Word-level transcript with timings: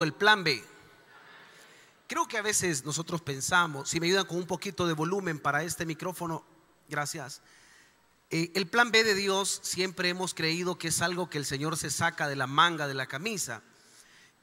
el 0.00 0.12
plan 0.12 0.44
B. 0.44 0.64
Creo 2.06 2.28
que 2.28 2.38
a 2.38 2.42
veces 2.42 2.84
nosotros 2.84 3.20
pensamos, 3.20 3.88
si 3.88 3.98
me 3.98 4.06
ayudan 4.06 4.26
con 4.26 4.36
un 4.36 4.46
poquito 4.46 4.86
de 4.86 4.92
volumen 4.92 5.40
para 5.40 5.64
este 5.64 5.84
micrófono, 5.84 6.44
gracias. 6.88 7.42
Eh, 8.30 8.52
el 8.54 8.68
plan 8.68 8.92
B 8.92 9.02
de 9.02 9.14
Dios 9.14 9.58
siempre 9.64 10.08
hemos 10.08 10.34
creído 10.34 10.78
que 10.78 10.88
es 10.88 11.02
algo 11.02 11.28
que 11.28 11.38
el 11.38 11.44
Señor 11.44 11.76
se 11.76 11.90
saca 11.90 12.28
de 12.28 12.36
la 12.36 12.46
manga 12.46 12.86
de 12.86 12.94
la 12.94 13.06
camisa 13.06 13.60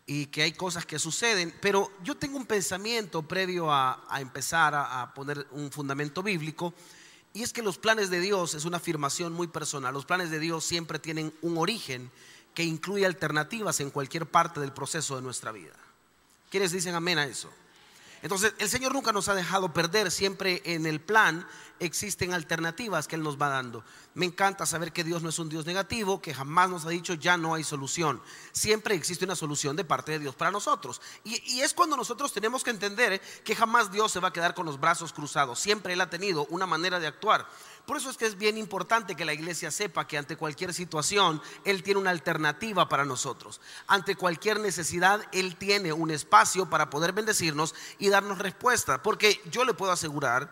y 0.06 0.26
que 0.26 0.44
hay 0.44 0.52
cosas 0.52 0.86
que 0.86 1.00
suceden, 1.00 1.56
pero 1.62 1.90
yo 2.04 2.16
tengo 2.16 2.36
un 2.36 2.46
pensamiento 2.46 3.24
previo 3.24 3.72
a, 3.72 4.04
empezar 4.20 4.76
a 4.76 5.14
poner 5.14 5.48
un 5.52 5.72
fundamento 5.72 6.22
bíblico 6.22 6.74
y 7.34 7.44
es 7.44 7.54
que 7.54 7.62
los 7.62 7.78
planes 7.78 8.10
de 8.10 8.20
Dios 8.20 8.56
es 8.56 8.66
una 8.66 8.78
afirmación 8.78 9.32
muy 9.32 9.48
personal. 9.48 9.94
Los 9.94 10.06
planes 10.06 10.32
de 10.32 10.40
Dios 10.40 10.66
siempre 10.66 11.00
tienen 11.00 11.34
un 11.42 11.58
origen 11.58 12.12
que 12.56 12.64
incluye 12.64 13.06
alternativas 13.06 13.80
en 13.82 13.92
cualquier 13.92 14.26
parte 14.26 14.60
del 14.60 14.72
proceso 14.72 15.16
de 15.16 15.22
nuestra 15.22 15.52
vida. 15.52 15.76
¿Quiénes 16.50 16.72
dicen 16.72 16.96
amén 16.96 17.20
a 17.20 17.26
eso? 17.26 17.52
Entonces, 18.22 18.54
el 18.58 18.70
Señor 18.70 18.94
nunca 18.94 19.12
nos 19.12 19.28
ha 19.30 19.36
dejado 19.36 19.72
perder, 19.72 20.10
siempre 20.10 20.64
en 20.66 20.88
el 20.88 21.00
plan 21.00 21.46
existen 21.80 22.34
alternativas 22.34 23.08
que 23.08 23.16
Él 23.16 23.22
nos 23.22 23.40
va 23.40 23.50
dando. 23.50 23.84
Me 24.16 24.26
encanta 24.26 24.66
saber 24.66 24.92
que 24.92 25.04
Dios 25.04 25.22
no 25.22 25.30
es 25.30 25.38
un 25.38 25.50
Dios 25.50 25.66
negativo, 25.66 26.22
que 26.22 26.34
jamás 26.34 26.70
nos 26.70 26.86
ha 26.86 26.90
dicho 26.90 27.14
ya 27.14 27.38
no 27.38 27.54
hay 27.54 27.64
solución. 27.64 28.22
Siempre 28.52 28.96
existe 28.96 29.26
una 29.26 29.36
solución 29.36 29.76
de 29.76 29.84
parte 29.84 30.14
de 30.14 30.20
Dios 30.20 30.34
para 30.34 30.52
nosotros. 30.52 31.02
Y, 31.24 31.60
es 31.60 31.74
cuando 31.74 31.98
nosotros 31.98 32.34
tenemos 32.34 32.64
que 32.64 32.72
entender 32.72 33.22
que 33.44 33.56
jamás 33.56 33.92
Dios 33.92 34.12
se 34.12 34.20
va 34.20 34.30
a 34.30 34.34
quedar 34.34 34.56
con 34.56 34.66
los 34.66 34.80
brazos 34.80 35.14
cruzados. 35.14 35.60
Siempre 35.60 35.94
Él 35.94 36.02
ha 36.02 36.10
tenido 36.10 36.48
una 36.50 36.66
manera 36.66 37.00
de 37.00 37.08
actuar. 37.08 37.48
Por 37.86 37.98
eso 37.98 38.10
es 38.10 38.18
que 38.18 38.26
es 38.26 38.38
bien 38.38 38.58
importante 38.58 39.16
que 39.16 39.26
la 39.26 39.34
iglesia 39.34 39.70
sepa 39.70 40.08
que 40.08 40.18
ante 40.18 40.38
cualquier 40.38 40.74
situación 40.74 41.42
Él 41.64 41.84
tiene 41.84 42.00
una 42.00 42.10
alternativa 42.10 42.90
para 42.90 43.06
nosotros. 43.06 43.62
Ante 43.88 44.16
cualquier 44.16 44.60
necesidad 44.60 45.22
Él 45.32 45.56
tiene 45.56 45.94
un 45.94 46.10
espacio 46.10 46.70
para 46.70 46.90
poder 46.90 47.14
bendecirnos 47.14 47.76
y 48.00 48.10
darnos 48.10 48.40
respuesta. 48.40 49.04
Porque 49.04 49.40
yo 49.52 49.66
le 49.66 49.76
puedo 49.76 49.92
asegurar 49.92 50.52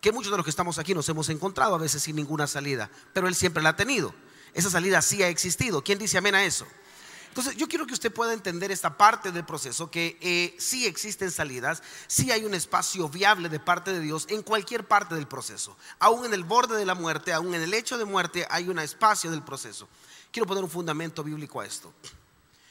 que 0.00 0.12
muchos 0.12 0.30
de 0.30 0.36
los 0.36 0.44
que 0.44 0.50
estamos 0.50 0.78
aquí 0.78 0.94
nos 0.94 1.08
hemos 1.08 1.30
encontrado 1.30 1.74
a 1.74 1.78
veces 1.78 2.02
sin 2.02 2.16
ninguna 2.16 2.46
salida, 2.46 2.90
pero 3.14 3.26
Él 3.26 3.34
siempre 3.34 3.62
la 3.62 3.70
ha 3.70 3.76
tenido. 3.76 4.14
Esa 4.52 4.68
salida 4.68 5.00
sí 5.00 5.22
ha 5.22 5.28
existido. 5.28 5.82
¿Quién 5.82 5.98
dice 5.98 6.18
amén 6.18 6.34
a 6.34 6.44
eso? 6.44 6.66
Entonces, 7.34 7.56
yo 7.56 7.66
quiero 7.66 7.84
que 7.84 7.94
usted 7.94 8.12
pueda 8.12 8.32
entender 8.32 8.70
esta 8.70 8.96
parte 8.96 9.32
del 9.32 9.44
proceso, 9.44 9.90
que 9.90 10.16
eh, 10.20 10.54
sí 10.56 10.86
existen 10.86 11.32
salidas, 11.32 11.82
sí 12.06 12.30
hay 12.30 12.44
un 12.44 12.54
espacio 12.54 13.08
viable 13.08 13.48
de 13.48 13.58
parte 13.58 13.92
de 13.92 13.98
Dios 13.98 14.24
en 14.30 14.42
cualquier 14.42 14.86
parte 14.86 15.16
del 15.16 15.26
proceso. 15.26 15.76
Aún 15.98 16.26
en 16.26 16.32
el 16.32 16.44
borde 16.44 16.76
de 16.76 16.86
la 16.86 16.94
muerte, 16.94 17.32
aún 17.32 17.52
en 17.56 17.62
el 17.62 17.74
hecho 17.74 17.98
de 17.98 18.04
muerte, 18.04 18.46
hay 18.50 18.68
un 18.68 18.78
espacio 18.78 19.32
del 19.32 19.42
proceso. 19.42 19.88
Quiero 20.30 20.46
poner 20.46 20.62
un 20.62 20.70
fundamento 20.70 21.24
bíblico 21.24 21.60
a 21.60 21.66
esto. 21.66 21.92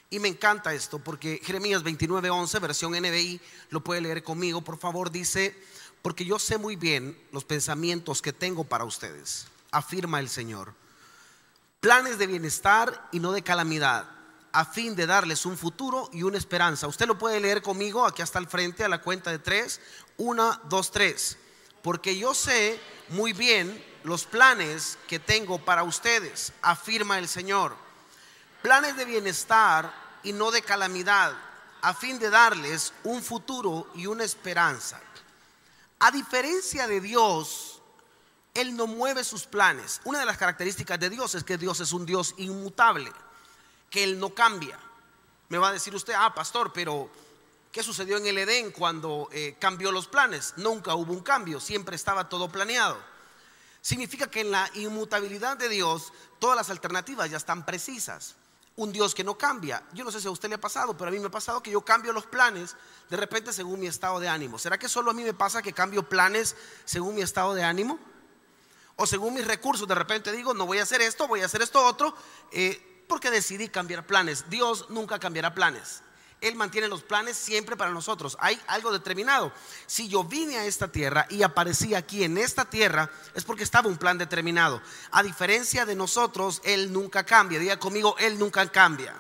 Y 0.10 0.20
me 0.20 0.30
encanta 0.30 0.74
esto 0.74 0.98
porque 0.98 1.42
Jeremías 1.44 1.84
29:11, 1.84 2.62
versión 2.62 2.94
NBI, 2.94 3.42
lo 3.70 3.84
puede 3.84 4.00
leer 4.00 4.24
conmigo, 4.24 4.62
por 4.62 4.80
favor, 4.80 5.12
dice, 5.12 5.62
porque 6.02 6.24
yo 6.24 6.40
sé 6.40 6.58
muy 6.58 6.78
bien 6.78 7.22
los 7.34 7.44
pensamientos 7.44 8.22
que 8.22 8.32
tengo 8.32 8.64
para 8.64 8.86
ustedes, 8.86 9.46
afirma 9.72 10.22
el 10.22 10.30
Señor. 10.30 10.74
Planes 11.82 12.18
de 12.18 12.28
bienestar 12.28 13.10
y 13.12 13.20
no 13.20 13.34
de 13.34 13.42
calamidad 13.44 14.23
a 14.54 14.66
fin 14.66 14.96
de 14.96 15.08
darles 15.08 15.48
un 15.48 15.58
futuro 15.58 16.10
y 16.14 16.22
una 16.22 16.38
esperanza. 16.38 16.88
Usted 16.88 17.08
lo 17.08 17.18
puede 17.18 17.40
leer 17.40 17.64
conmigo 17.64 18.06
aquí 18.06 18.22
hasta 18.22 18.38
el 18.38 18.48
frente 18.48 18.84
a 18.84 18.88
la 18.88 19.02
cuenta 19.02 19.32
de 19.32 19.40
tres. 19.40 19.82
Una, 20.18 20.62
dos, 20.66 20.92
tres. 20.92 21.38
Porque 21.82 22.18
yo 22.18 22.36
sé 22.36 22.80
muy 23.10 23.34
bien 23.34 23.84
los 24.04 24.26
planes 24.26 25.00
que 25.08 25.18
tengo 25.18 25.58
para 25.58 25.84
ustedes, 25.84 26.54
afirma 26.62 27.18
el 27.18 27.28
Señor. 27.28 27.76
Planes 28.62 28.96
de 28.96 29.06
bienestar 29.06 29.92
y 30.22 30.34
no 30.34 30.52
de 30.52 30.62
calamidad, 30.62 31.34
a 31.82 31.94
fin 31.94 32.20
de 32.20 32.30
darles 32.30 32.94
un 33.04 33.24
futuro 33.24 33.88
y 33.96 34.06
una 34.06 34.24
esperanza. 34.24 35.02
A 36.00 36.12
diferencia 36.12 36.86
de 36.86 37.02
Dios, 37.02 37.82
Él 38.54 38.76
no 38.76 38.86
mueve 38.86 39.24
sus 39.24 39.46
planes. 39.46 40.00
Una 40.04 40.20
de 40.20 40.26
las 40.26 40.38
características 40.38 41.00
de 41.00 41.10
Dios 41.10 41.34
es 41.34 41.44
que 41.44 41.58
Dios 41.58 41.80
es 41.80 41.92
un 41.92 42.06
Dios 42.06 42.36
inmutable 42.38 43.12
que 43.94 44.04
Él 44.04 44.20
no 44.20 44.34
cambia. 44.34 44.80
Me 45.50 45.60
va 45.60 45.70
a 45.70 45.72
decir 45.72 45.94
usted, 45.94 46.16
ah, 46.18 46.34
pastor, 46.34 46.74
pero 46.74 47.12
¿qué 47.72 47.84
sucedió 47.84 48.18
en 48.18 48.26
el 48.26 48.40
Edén 48.40 48.72
cuando 48.72 49.30
eh, 49.32 49.56
cambió 49.60 49.92
los 49.92 50.08
planes? 50.08 50.56
Nunca 50.58 50.96
hubo 50.96 51.14
un 51.14 51.22
cambio, 51.22 51.60
siempre 51.60 51.96
estaba 51.96 52.28
todo 52.28 52.50
planeado. 52.50 52.98
Significa 53.82 54.32
que 54.32 54.42
en 54.42 54.50
la 54.50 54.68
inmutabilidad 54.74 55.58
de 55.58 55.70
Dios 55.70 56.12
todas 56.40 56.58
las 56.58 56.72
alternativas 56.72 57.30
ya 57.30 57.38
están 57.38 57.64
precisas. 57.68 58.34
Un 58.78 58.92
Dios 58.92 59.14
que 59.14 59.24
no 59.24 59.38
cambia. 59.38 59.84
Yo 59.94 60.04
no 60.04 60.12
sé 60.12 60.20
si 60.20 60.28
a 60.28 60.32
usted 60.32 60.50
le 60.50 60.56
ha 60.56 60.62
pasado, 60.62 60.98
pero 60.98 61.10
a 61.10 61.12
mí 61.12 61.20
me 61.20 61.28
ha 61.28 61.32
pasado 61.32 61.62
que 61.62 61.70
yo 61.70 61.82
cambio 61.82 62.14
los 62.14 62.26
planes 62.26 62.76
de 63.12 63.18
repente 63.18 63.54
según 63.54 63.80
mi 63.80 63.86
estado 63.86 64.20
de 64.20 64.28
ánimo. 64.28 64.58
¿Será 64.58 64.80
que 64.80 64.90
solo 64.90 65.12
a 65.12 65.14
mí 65.14 65.22
me 65.22 65.36
pasa 65.36 65.62
que 65.62 65.72
cambio 65.72 66.10
planes 66.10 66.56
según 66.84 67.14
mi 67.14 67.22
estado 67.22 67.54
de 67.54 67.64
ánimo? 67.64 68.00
O 68.96 69.06
según 69.06 69.36
mis 69.36 69.46
recursos, 69.46 69.88
de 69.88 69.94
repente 69.94 70.32
digo, 70.32 70.56
no 70.56 70.66
voy 70.66 70.80
a 70.80 70.84
hacer 70.84 71.02
esto, 71.02 71.28
voy 71.28 71.42
a 71.42 71.46
hacer 71.46 71.62
esto 71.62 71.86
otro. 71.86 72.16
Eh, 72.52 72.93
porque 73.08 73.32
decidí 73.32 73.70
cambiar 73.70 74.06
planes. 74.06 74.50
Dios 74.50 74.88
nunca 74.90 75.20
cambiará 75.20 75.54
planes. 75.54 76.02
Él 76.44 76.56
mantiene 76.56 76.90
los 76.90 77.04
planes 77.04 77.38
siempre 77.38 77.78
para 77.78 77.92
nosotros. 77.92 78.36
Hay 78.40 78.60
algo 78.68 78.92
determinado. 78.92 79.54
Si 79.86 80.10
yo 80.10 80.26
vine 80.26 80.58
a 80.58 80.66
esta 80.66 80.90
tierra 80.90 81.26
y 81.30 81.42
aparecí 81.42 81.96
aquí 81.96 82.26
en 82.26 82.38
esta 82.38 82.66
tierra, 82.66 83.10
es 83.34 83.46
porque 83.46 83.64
estaba 83.64 83.88
un 83.88 83.98
plan 83.98 84.18
determinado. 84.18 84.82
A 85.12 85.24
diferencia 85.24 85.86
de 85.86 85.96
nosotros, 85.96 86.62
Él 86.66 86.92
nunca 86.92 87.26
cambia. 87.26 87.60
Diga 87.60 87.80
conmigo, 87.80 88.18
Él 88.20 88.38
nunca 88.38 88.70
cambia. 88.70 89.16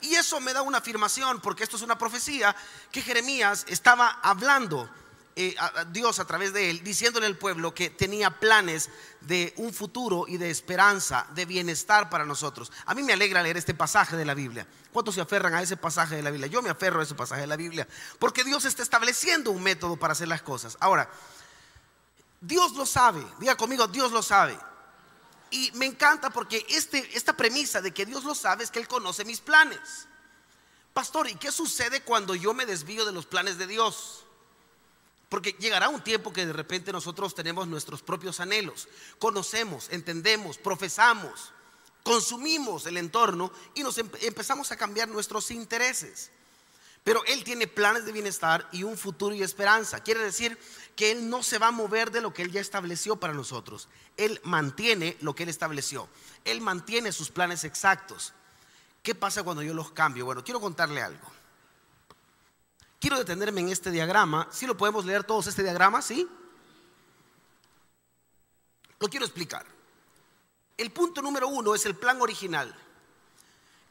Y 0.00 0.16
eso 0.16 0.40
me 0.40 0.52
da 0.52 0.62
una 0.62 0.78
afirmación, 0.78 1.40
porque 1.40 1.62
esto 1.62 1.76
es 1.76 1.82
una 1.82 1.98
profecía 1.98 2.54
que 2.90 3.00
Jeremías 3.00 3.64
estaba 3.68 4.18
hablando 4.22 4.90
eh, 5.38 5.54
Dios 5.92 6.18
a 6.18 6.24
través 6.24 6.54
de 6.54 6.70
él, 6.70 6.82
diciéndole 6.82 7.26
al 7.26 7.36
pueblo 7.36 7.74
que 7.74 7.90
tenía 7.90 8.30
planes 8.40 8.88
de 9.20 9.52
un 9.58 9.70
futuro 9.74 10.24
y 10.26 10.38
de 10.38 10.48
esperanza, 10.48 11.26
de 11.34 11.44
bienestar 11.44 12.08
para 12.08 12.24
nosotros. 12.24 12.72
A 12.86 12.94
mí 12.94 13.02
me 13.02 13.12
alegra 13.12 13.42
leer 13.42 13.58
este 13.58 13.74
pasaje 13.74 14.16
de 14.16 14.24
la 14.24 14.32
Biblia. 14.32 14.66
¿Cuántos 14.94 15.14
se 15.14 15.20
aferran 15.20 15.52
a 15.52 15.60
ese 15.60 15.76
pasaje 15.76 16.16
de 16.16 16.22
la 16.22 16.30
Biblia? 16.30 16.48
Yo 16.48 16.62
me 16.62 16.70
aferro 16.70 17.00
a 17.00 17.02
ese 17.02 17.14
pasaje 17.14 17.42
de 17.42 17.46
la 17.46 17.56
Biblia, 17.56 17.86
porque 18.18 18.44
Dios 18.44 18.64
está 18.64 18.82
estableciendo 18.82 19.50
un 19.50 19.62
método 19.62 19.98
para 19.98 20.12
hacer 20.12 20.26
las 20.26 20.40
cosas. 20.40 20.78
Ahora, 20.80 21.10
Dios 22.40 22.72
lo 22.72 22.86
sabe, 22.86 23.22
diga 23.38 23.56
conmigo, 23.58 23.86
Dios 23.88 24.12
lo 24.12 24.22
sabe. 24.22 24.58
Y 25.50 25.70
me 25.74 25.84
encanta 25.84 26.30
porque 26.30 26.64
este, 26.70 27.14
esta 27.14 27.36
premisa 27.36 27.82
de 27.82 27.92
que 27.92 28.06
Dios 28.06 28.24
lo 28.24 28.34
sabe 28.34 28.64
es 28.64 28.70
que 28.70 28.78
Él 28.78 28.88
conoce 28.88 29.24
mis 29.26 29.40
planes. 29.40 30.08
Pastor, 30.94 31.28
¿y 31.28 31.34
qué 31.34 31.52
sucede 31.52 32.00
cuando 32.00 32.34
yo 32.34 32.54
me 32.54 32.64
desvío 32.64 33.04
de 33.04 33.12
los 33.12 33.26
planes 33.26 33.58
de 33.58 33.66
Dios? 33.66 34.25
Porque 35.28 35.56
llegará 35.58 35.88
un 35.88 36.02
tiempo 36.02 36.32
que 36.32 36.46
de 36.46 36.52
repente 36.52 36.92
nosotros 36.92 37.34
tenemos 37.34 37.66
nuestros 37.66 38.02
propios 38.02 38.38
anhelos, 38.38 38.88
conocemos, 39.18 39.88
entendemos, 39.90 40.56
profesamos, 40.56 41.52
consumimos 42.04 42.86
el 42.86 42.96
entorno 42.96 43.50
y 43.74 43.82
nos 43.82 43.98
empezamos 43.98 44.70
a 44.70 44.76
cambiar 44.76 45.08
nuestros 45.08 45.50
intereses. 45.50 46.30
Pero 47.02 47.24
Él 47.26 47.44
tiene 47.44 47.66
planes 47.66 48.04
de 48.04 48.12
bienestar 48.12 48.68
y 48.72 48.82
un 48.82 48.96
futuro 48.96 49.34
y 49.34 49.42
esperanza. 49.42 50.00
Quiere 50.00 50.20
decir 50.20 50.58
que 50.96 51.12
Él 51.12 51.30
no 51.30 51.42
se 51.42 51.58
va 51.58 51.68
a 51.68 51.72
mover 51.72 52.10
de 52.10 52.20
lo 52.20 52.32
que 52.34 52.42
Él 52.42 52.50
ya 52.50 52.60
estableció 52.60 53.16
para 53.16 53.32
nosotros. 53.32 53.88
Él 54.16 54.40
mantiene 54.42 55.16
lo 55.20 55.34
que 55.34 55.44
Él 55.44 55.48
estableció. 55.48 56.08
Él 56.44 56.60
mantiene 56.60 57.12
sus 57.12 57.30
planes 57.30 57.62
exactos. 57.62 58.32
¿Qué 59.04 59.14
pasa 59.14 59.44
cuando 59.44 59.62
yo 59.62 59.72
los 59.72 59.92
cambio? 59.92 60.24
Bueno, 60.24 60.42
quiero 60.42 60.60
contarle 60.60 61.00
algo. 61.00 61.35
Quiero 63.06 63.18
detenerme 63.18 63.60
en 63.60 63.68
este 63.68 63.92
diagrama. 63.92 64.48
¿Sí 64.50 64.66
lo 64.66 64.76
podemos 64.76 65.04
leer 65.04 65.22
todos 65.22 65.46
este 65.46 65.62
diagrama? 65.62 66.02
¿Sí? 66.02 66.28
Lo 68.98 69.06
quiero 69.06 69.24
explicar. 69.24 69.64
El 70.76 70.90
punto 70.90 71.22
número 71.22 71.46
uno 71.46 71.76
es 71.76 71.86
el 71.86 71.94
plan 71.94 72.20
original. 72.20 72.76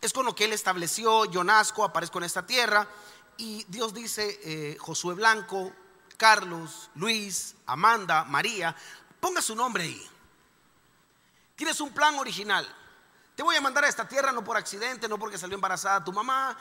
Es 0.02 0.12
con 0.12 0.26
lo 0.26 0.36
que 0.36 0.44
él 0.44 0.52
estableció, 0.52 1.24
yo 1.32 1.46
nazco, 1.46 1.86
aparezco 1.86 2.18
en 2.18 2.26
esta 2.26 2.46
tierra 2.46 2.90
y 3.38 3.64
Dios 3.70 3.94
dice, 3.94 4.38
eh, 4.44 4.78
Josué 4.82 5.16
Blanco, 5.16 5.72
Carlos, 6.18 6.90
Luis, 6.96 7.56
Amanda, 7.68 8.26
María, 8.26 8.76
ponga 9.22 9.42
su 9.42 9.56
nombre 9.56 9.84
ahí. 9.84 10.10
Tienes 11.56 11.80
un 11.80 11.94
plan 11.94 12.20
original. 12.20 12.68
Te 13.34 13.44
voy 13.44 13.56
a 13.56 13.62
mandar 13.62 13.86
a 13.86 13.88
esta 13.88 14.06
tierra 14.06 14.34
no 14.34 14.44
por 14.44 14.58
accidente, 14.58 15.08
no 15.08 15.18
porque 15.18 15.38
salió 15.38 15.56
embarazada 15.56 16.04
tu 16.04 16.12
mamá, 16.12 16.58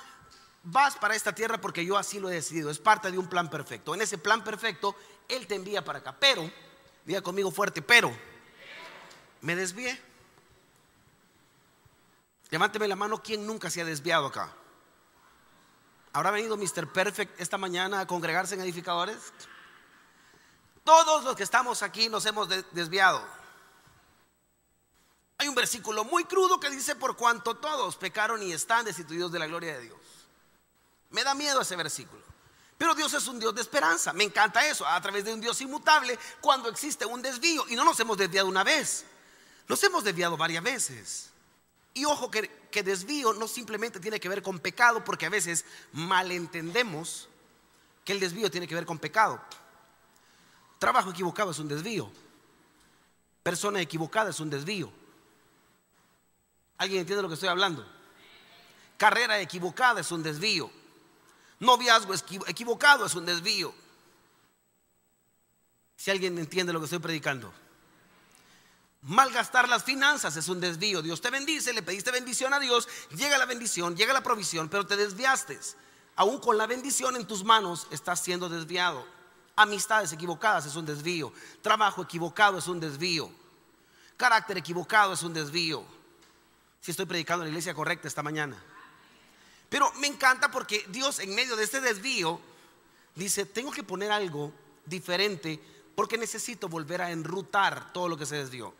vas 0.64 0.96
para 0.96 1.14
esta 1.14 1.34
tierra 1.34 1.60
porque 1.60 1.84
yo 1.84 1.96
así 1.96 2.18
lo 2.18 2.30
he 2.30 2.34
decidido. 2.34 2.70
Es 2.70 2.78
parte 2.78 3.10
de 3.10 3.18
un 3.18 3.28
plan 3.28 3.48
perfecto. 3.48 3.94
En 3.94 4.02
ese 4.02 4.18
plan 4.18 4.42
perfecto, 4.42 4.96
Él 5.28 5.46
te 5.46 5.54
envía 5.54 5.84
para 5.84 6.00
acá. 6.00 6.16
Pero, 6.18 6.50
diga 7.04 7.22
conmigo 7.22 7.50
fuerte, 7.50 7.82
pero 7.82 8.14
me 9.42 9.54
desvié. 9.54 10.00
Levánteme 12.50 12.88
la 12.88 12.96
mano, 12.96 13.22
¿quién 13.22 13.46
nunca 13.46 13.70
se 13.70 13.80
ha 13.80 13.84
desviado 13.84 14.26
acá? 14.26 14.52
¿Habrá 16.12 16.30
venido 16.30 16.56
Mr. 16.56 16.92
Perfect 16.92 17.40
esta 17.40 17.58
mañana 17.58 18.00
a 18.00 18.06
congregarse 18.06 18.54
en 18.54 18.60
edificadores? 18.60 19.18
Todos 20.84 21.24
los 21.24 21.34
que 21.34 21.42
estamos 21.42 21.82
aquí 21.82 22.08
nos 22.08 22.24
hemos 22.26 22.48
desviado. 22.72 23.26
Hay 25.38 25.48
un 25.48 25.54
versículo 25.54 26.04
muy 26.04 26.24
crudo 26.24 26.60
que 26.60 26.70
dice, 26.70 26.94
por 26.94 27.16
cuanto 27.16 27.56
todos 27.56 27.96
pecaron 27.96 28.42
y 28.42 28.52
están 28.52 28.84
destituidos 28.84 29.32
de 29.32 29.38
la 29.40 29.46
gloria 29.46 29.74
de 29.74 29.82
Dios. 29.82 30.03
Me 31.14 31.22
da 31.22 31.32
miedo 31.32 31.60
ese 31.60 31.76
versículo. 31.76 32.20
Pero 32.76 32.92
Dios 32.92 33.14
es 33.14 33.28
un 33.28 33.38
Dios 33.38 33.54
de 33.54 33.60
esperanza. 33.60 34.12
Me 34.12 34.24
encanta 34.24 34.66
eso. 34.66 34.84
A 34.84 35.00
través 35.00 35.24
de 35.24 35.32
un 35.32 35.40
Dios 35.40 35.60
inmutable, 35.60 36.18
cuando 36.40 36.68
existe 36.68 37.06
un 37.06 37.22
desvío. 37.22 37.64
Y 37.68 37.76
no 37.76 37.84
nos 37.84 38.00
hemos 38.00 38.18
desviado 38.18 38.48
una 38.48 38.64
vez. 38.64 39.04
Nos 39.68 39.80
hemos 39.84 40.02
desviado 40.02 40.36
varias 40.36 40.64
veces. 40.64 41.30
Y 41.94 42.04
ojo 42.04 42.32
que, 42.32 42.50
que 42.68 42.82
desvío 42.82 43.32
no 43.32 43.46
simplemente 43.46 44.00
tiene 44.00 44.18
que 44.18 44.28
ver 44.28 44.42
con 44.42 44.58
pecado, 44.58 45.04
porque 45.04 45.26
a 45.26 45.30
veces 45.30 45.64
malentendemos 45.92 47.28
que 48.04 48.12
el 48.12 48.18
desvío 48.18 48.50
tiene 48.50 48.66
que 48.66 48.74
ver 48.74 48.84
con 48.84 48.98
pecado. 48.98 49.40
Trabajo 50.80 51.10
equivocado 51.10 51.52
es 51.52 51.60
un 51.60 51.68
desvío. 51.68 52.10
Persona 53.44 53.80
equivocada 53.80 54.30
es 54.30 54.40
un 54.40 54.50
desvío. 54.50 54.92
¿Alguien 56.76 57.02
entiende 57.02 57.22
lo 57.22 57.28
que 57.28 57.34
estoy 57.34 57.50
hablando? 57.50 57.86
Carrera 58.98 59.38
equivocada 59.38 60.00
es 60.00 60.10
un 60.10 60.24
desvío. 60.24 60.72
Noviazgo 61.64 62.14
equivocado 62.46 63.06
es 63.06 63.14
un 63.14 63.24
desvío. 63.24 63.74
Si 65.96 66.10
alguien 66.10 66.38
entiende 66.38 66.72
lo 66.72 66.80
que 66.80 66.84
estoy 66.84 66.98
predicando. 66.98 67.52
Malgastar 69.02 69.68
las 69.68 69.84
finanzas 69.84 70.36
es 70.36 70.48
un 70.48 70.60
desvío. 70.60 71.02
Dios 71.02 71.20
te 71.20 71.30
bendice, 71.30 71.72
le 71.72 71.82
pediste 71.82 72.10
bendición 72.10 72.54
a 72.54 72.60
Dios, 72.60 72.88
llega 73.10 73.36
la 73.36 73.44
bendición, 73.44 73.96
llega 73.96 74.12
la 74.12 74.22
provisión, 74.22 74.68
pero 74.68 74.86
te 74.86 74.96
desviaste. 74.96 75.58
Aún 76.16 76.38
con 76.38 76.56
la 76.56 76.66
bendición 76.66 77.16
en 77.16 77.26
tus 77.26 77.44
manos 77.44 77.86
estás 77.90 78.20
siendo 78.20 78.48
desviado. 78.48 79.06
Amistades 79.56 80.12
equivocadas 80.12 80.66
es 80.66 80.74
un 80.76 80.86
desvío. 80.86 81.32
Trabajo 81.60 82.02
equivocado 82.02 82.58
es 82.58 82.66
un 82.66 82.80
desvío. 82.80 83.30
Carácter 84.16 84.58
equivocado 84.58 85.12
es 85.12 85.22
un 85.22 85.34
desvío. 85.34 85.84
Si 86.80 86.90
estoy 86.90 87.06
predicando 87.06 87.44
en 87.44 87.48
la 87.48 87.50
iglesia 87.50 87.74
correcta 87.74 88.08
esta 88.08 88.22
mañana. 88.22 88.62
Pero 89.68 89.92
me 89.94 90.06
encanta 90.06 90.50
porque 90.50 90.84
Dios 90.88 91.18
en 91.18 91.34
medio 91.34 91.56
de 91.56 91.64
este 91.64 91.80
desvío 91.80 92.40
dice, 93.14 93.46
tengo 93.46 93.70
que 93.70 93.82
poner 93.82 94.12
algo 94.12 94.52
diferente 94.84 95.60
porque 95.94 96.18
necesito 96.18 96.68
volver 96.68 97.02
a 97.02 97.10
enrutar 97.10 97.92
todo 97.92 98.08
lo 98.08 98.16
que 98.16 98.26
se 98.26 98.36
desvió. 98.36 98.74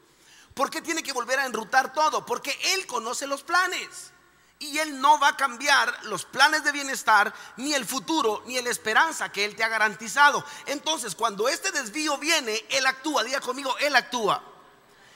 ¿Por 0.54 0.70
qué 0.70 0.80
tiene 0.80 1.02
que 1.02 1.12
volver 1.12 1.38
a 1.38 1.46
enrutar 1.46 1.92
todo? 1.92 2.24
Porque 2.24 2.56
Él 2.74 2.86
conoce 2.86 3.26
los 3.26 3.42
planes. 3.42 4.12
Y 4.60 4.78
Él 4.78 5.00
no 5.00 5.18
va 5.18 5.28
a 5.28 5.36
cambiar 5.36 6.04
los 6.04 6.24
planes 6.24 6.62
de 6.62 6.70
bienestar, 6.70 7.34
ni 7.56 7.74
el 7.74 7.84
futuro, 7.84 8.42
ni 8.46 8.60
la 8.62 8.70
esperanza 8.70 9.30
que 9.30 9.44
Él 9.44 9.56
te 9.56 9.64
ha 9.64 9.68
garantizado. 9.68 10.44
Entonces, 10.66 11.14
cuando 11.14 11.48
este 11.48 11.72
desvío 11.72 12.16
viene, 12.18 12.64
Él 12.70 12.86
actúa. 12.86 13.24
Diga 13.24 13.40
conmigo, 13.40 13.76
Él 13.78 13.96
actúa. 13.96 14.42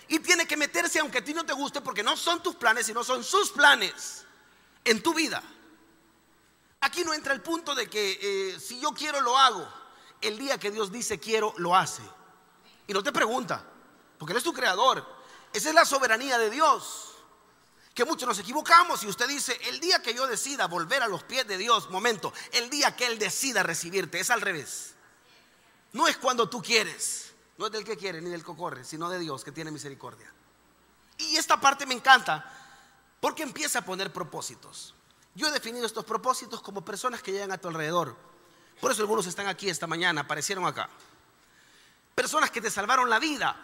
Y 0.09 0.19
tiene 0.19 0.47
que 0.47 0.57
meterse 0.57 0.99
aunque 0.99 1.19
a 1.19 1.25
ti 1.25 1.35
no 1.35 1.47
te 1.47 1.53
guste, 1.53 1.81
porque 1.81 2.03
no 2.03 2.17
son 2.17 2.43
tus 2.43 2.57
planes, 2.57 2.87
sino 2.87 3.05
son 3.05 3.23
sus 3.23 3.51
planes 3.51 4.25
en 4.85 5.03
tu 5.03 5.15
vida. 5.15 5.43
Aquí 6.81 7.05
no 7.05 7.13
entra 7.13 7.33
el 7.33 7.43
punto 7.43 7.75
de 7.75 7.89
que 7.89 8.19
eh, 8.55 8.61
si 8.61 8.81
yo 8.81 8.93
quiero 8.93 9.21
lo 9.21 9.37
hago. 9.37 9.67
El 10.21 10.39
día 10.39 10.59
que 10.59 10.71
Dios 10.71 10.91
dice 10.91 11.19
quiero, 11.19 11.55
lo 11.59 11.77
hace. 11.77 12.03
Y 12.87 12.93
no 12.93 13.03
te 13.03 13.13
pregunta, 13.13 13.65
porque 14.19 14.33
Él 14.33 14.39
es 14.39 14.45
tu 14.45 14.53
creador. 14.53 15.07
Esa 15.53 15.69
es 15.69 15.75
la 15.75 15.85
soberanía 15.85 16.39
de 16.39 16.51
Dios. 16.51 17.15
Que 17.95 18.05
muchos 18.05 18.29
nos 18.29 18.39
equivocamos 18.39 19.03
y 19.03 19.09
usted 19.09 19.27
dice, 19.27 19.59
el 19.65 19.81
día 19.81 20.01
que 20.01 20.15
yo 20.15 20.27
decida 20.27 20.67
volver 20.67 21.03
a 21.03 21.09
los 21.09 21.25
pies 21.25 21.47
de 21.47 21.59
Dios, 21.59 21.91
momento, 21.91 22.33
el 22.53 22.71
día 22.71 22.95
que 22.95 23.07
Él 23.07 23.19
decida 23.19 23.63
recibirte, 23.63 24.21
es 24.21 24.31
al 24.31 24.41
revés. 24.41 24.95
No 25.93 26.07
es 26.07 26.17
cuando 26.17 26.49
tú 26.49 26.63
quieres, 26.63 27.33
no 27.57 27.67
es 27.67 27.73
del 27.73 27.85
que 27.85 27.97
quiere 27.97 28.21
ni 28.21 28.31
del 28.31 28.45
que 28.45 28.55
corre, 28.55 28.85
sino 28.85 29.11
de 29.11 29.19
Dios 29.19 29.43
que 29.43 29.53
tiene 29.53 29.71
misericordia. 29.71 30.33
Y 31.19 31.37
esta 31.37 31.61
parte 31.61 31.87
me 31.87 31.95
encanta 31.95 32.45
porque 33.21 33.43
empieza 33.43 33.81
a 33.81 33.85
poner 33.85 34.13
propósitos. 34.13 34.95
Yo 35.39 35.47
he 35.47 35.53
definido 35.53 35.87
estos 35.87 36.05
propósitos 36.05 36.61
como 36.61 36.85
personas 36.85 37.23
que 37.23 37.31
llegan 37.31 37.53
a 37.53 37.59
tu 37.59 37.69
alrededor. 37.69 38.17
Por 38.81 38.91
eso 38.91 39.03
algunos 39.03 39.25
están 39.25 39.47
aquí 39.47 39.71
esta 39.71 39.87
mañana, 39.87 40.23
aparecieron 40.23 40.67
acá. 40.67 40.91
Personas 42.13 42.51
que 42.51 42.61
te 42.61 42.73
salvaron 42.73 43.09
la 43.09 43.21
vida, 43.21 43.55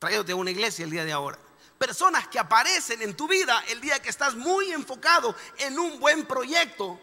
trayéndote 0.00 0.32
a 0.32 0.34
una 0.34 0.50
iglesia 0.50 0.84
el 0.84 0.90
día 0.90 1.04
de 1.04 1.12
ahora. 1.12 1.38
Personas 1.78 2.26
que 2.26 2.40
aparecen 2.40 3.02
en 3.02 3.16
tu 3.16 3.28
vida 3.28 3.62
el 3.68 3.80
día 3.80 4.02
que 4.02 4.08
estás 4.08 4.34
muy 4.34 4.72
enfocado 4.72 5.36
en 5.58 5.78
un 5.78 6.00
buen 6.00 6.26
proyecto, 6.26 6.98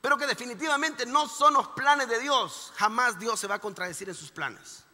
pero 0.00 0.16
que 0.16 0.28
definitivamente 0.28 1.04
no 1.04 1.26
son 1.26 1.54
los 1.54 1.66
planes 1.70 2.08
de 2.08 2.20
Dios. 2.20 2.72
Jamás 2.76 3.18
Dios 3.18 3.40
se 3.40 3.48
va 3.48 3.56
a 3.56 3.60
contradecir 3.60 4.08
en 4.08 4.14
sus 4.14 4.30
planes. 4.30 4.84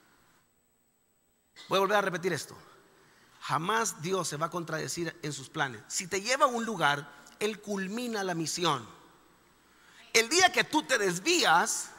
Voy 1.68 1.76
a 1.76 1.80
volver 1.80 1.98
a 1.98 2.00
repetir 2.00 2.32
esto. 2.32 2.56
Jamás 3.40 4.02
Dios 4.02 4.28
se 4.28 4.36
va 4.36 4.46
a 4.46 4.50
contradecir 4.50 5.18
en 5.22 5.32
sus 5.32 5.48
planes. 5.48 5.82
Si 5.88 6.06
te 6.06 6.20
lleva 6.20 6.44
a 6.44 6.48
un 6.48 6.64
lugar, 6.64 7.10
Él 7.38 7.60
culmina 7.60 8.22
la 8.22 8.34
misión. 8.34 8.86
El 10.12 10.28
día 10.28 10.52
que 10.52 10.64
tú 10.64 10.82
te 10.82 10.98
desvías, 10.98 11.90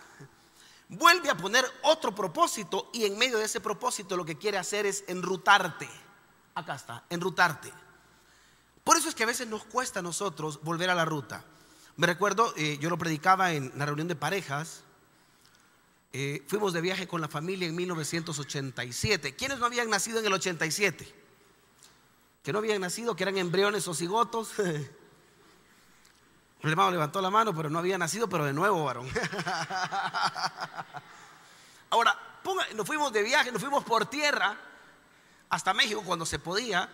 vuelve 0.90 1.30
a 1.30 1.38
poner 1.38 1.66
otro 1.84 2.14
propósito 2.14 2.90
y 2.94 3.06
en 3.06 3.18
medio 3.18 3.38
de 3.38 3.46
ese 3.46 3.62
propósito 3.62 4.18
lo 4.18 4.26
que 4.26 4.38
quiere 4.38 4.58
hacer 4.58 4.86
es 4.86 5.04
enrutarte. 5.08 5.90
Acá 6.54 6.76
está, 6.76 7.06
enrutarte. 7.10 7.72
Por 8.84 8.98
eso 8.98 9.10
es 9.10 9.16
que 9.16 9.24
a 9.24 9.28
veces 9.28 9.48
nos 9.48 9.64
cuesta 9.64 10.00
a 10.00 10.04
nosotros 10.04 10.62
volver 10.64 10.90
a 10.90 10.96
la 10.96 11.06
ruta. 11.06 11.46
Me 11.96 12.08
recuerdo, 12.08 12.54
eh, 12.58 12.78
yo 12.80 12.90
lo 12.90 12.98
predicaba 12.98 13.54
en 13.54 13.72
la 13.76 13.86
reunión 13.86 14.08
de 14.08 14.16
parejas. 14.16 14.84
Eh, 16.14 16.44
fuimos 16.48 16.74
de 16.74 16.82
viaje 16.82 17.08
con 17.08 17.22
la 17.22 17.28
familia 17.30 17.68
en 17.68 17.76
1987. 17.76 19.36
¿Quiénes 19.36 19.60
no 19.60 19.66
habían 19.66 19.90
nacido 19.90 20.20
en 20.20 20.26
el 20.26 20.34
87? 20.34 21.21
Que 22.44 22.52
no 22.52 22.60
habían 22.60 22.82
nacido, 22.82 23.16
que 23.16 23.24
eran 23.24 23.38
embriones 23.38 23.88
o 23.88 23.94
cigotos. 23.94 24.58
El 24.60 26.70
hermano 26.70 26.92
levantó 26.92 27.22
la 27.22 27.30
mano, 27.30 27.56
pero 27.56 27.70
no 27.70 27.80
había 27.80 27.98
nacido, 27.98 28.30
pero 28.30 28.46
de 28.46 28.54
nuevo, 28.54 28.84
varón. 28.84 29.10
Ahora, 31.90 32.18
nos 32.76 32.86
fuimos 32.86 33.12
de 33.12 33.24
viaje, 33.24 33.52
nos 33.52 33.62
fuimos 33.62 33.84
por 33.84 34.06
tierra 34.06 34.56
hasta 35.50 35.74
México 35.74 36.04
cuando 36.06 36.26
se 36.26 36.40
podía. 36.40 36.90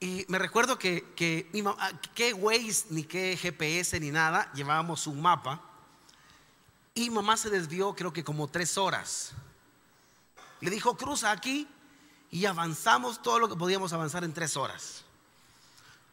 Y 0.00 0.24
me 0.28 0.38
recuerdo 0.38 0.78
que, 0.78 1.12
que 1.14 1.48
mi 1.52 1.62
mamá, 1.62 1.92
qué 2.14 2.32
Waze, 2.32 2.86
ni 2.90 3.04
qué 3.04 3.36
GPS, 3.36 4.00
ni 4.00 4.10
nada, 4.10 4.50
llevábamos 4.52 5.06
un 5.06 5.20
mapa. 5.20 5.60
Y 6.94 7.10
mamá 7.10 7.36
se 7.36 7.50
desvió, 7.50 7.94
creo 7.94 8.12
que 8.12 8.24
como 8.24 8.48
tres 8.48 8.78
horas. 8.78 9.32
Le 10.60 10.70
dijo, 10.70 10.96
cruza 10.96 11.30
aquí 11.30 11.68
y 12.32 12.46
avanzamos 12.46 13.22
todo 13.22 13.38
lo 13.38 13.48
que 13.48 13.56
podíamos 13.56 13.92
avanzar 13.92 14.24
en 14.24 14.32
tres 14.32 14.56
horas. 14.56 15.04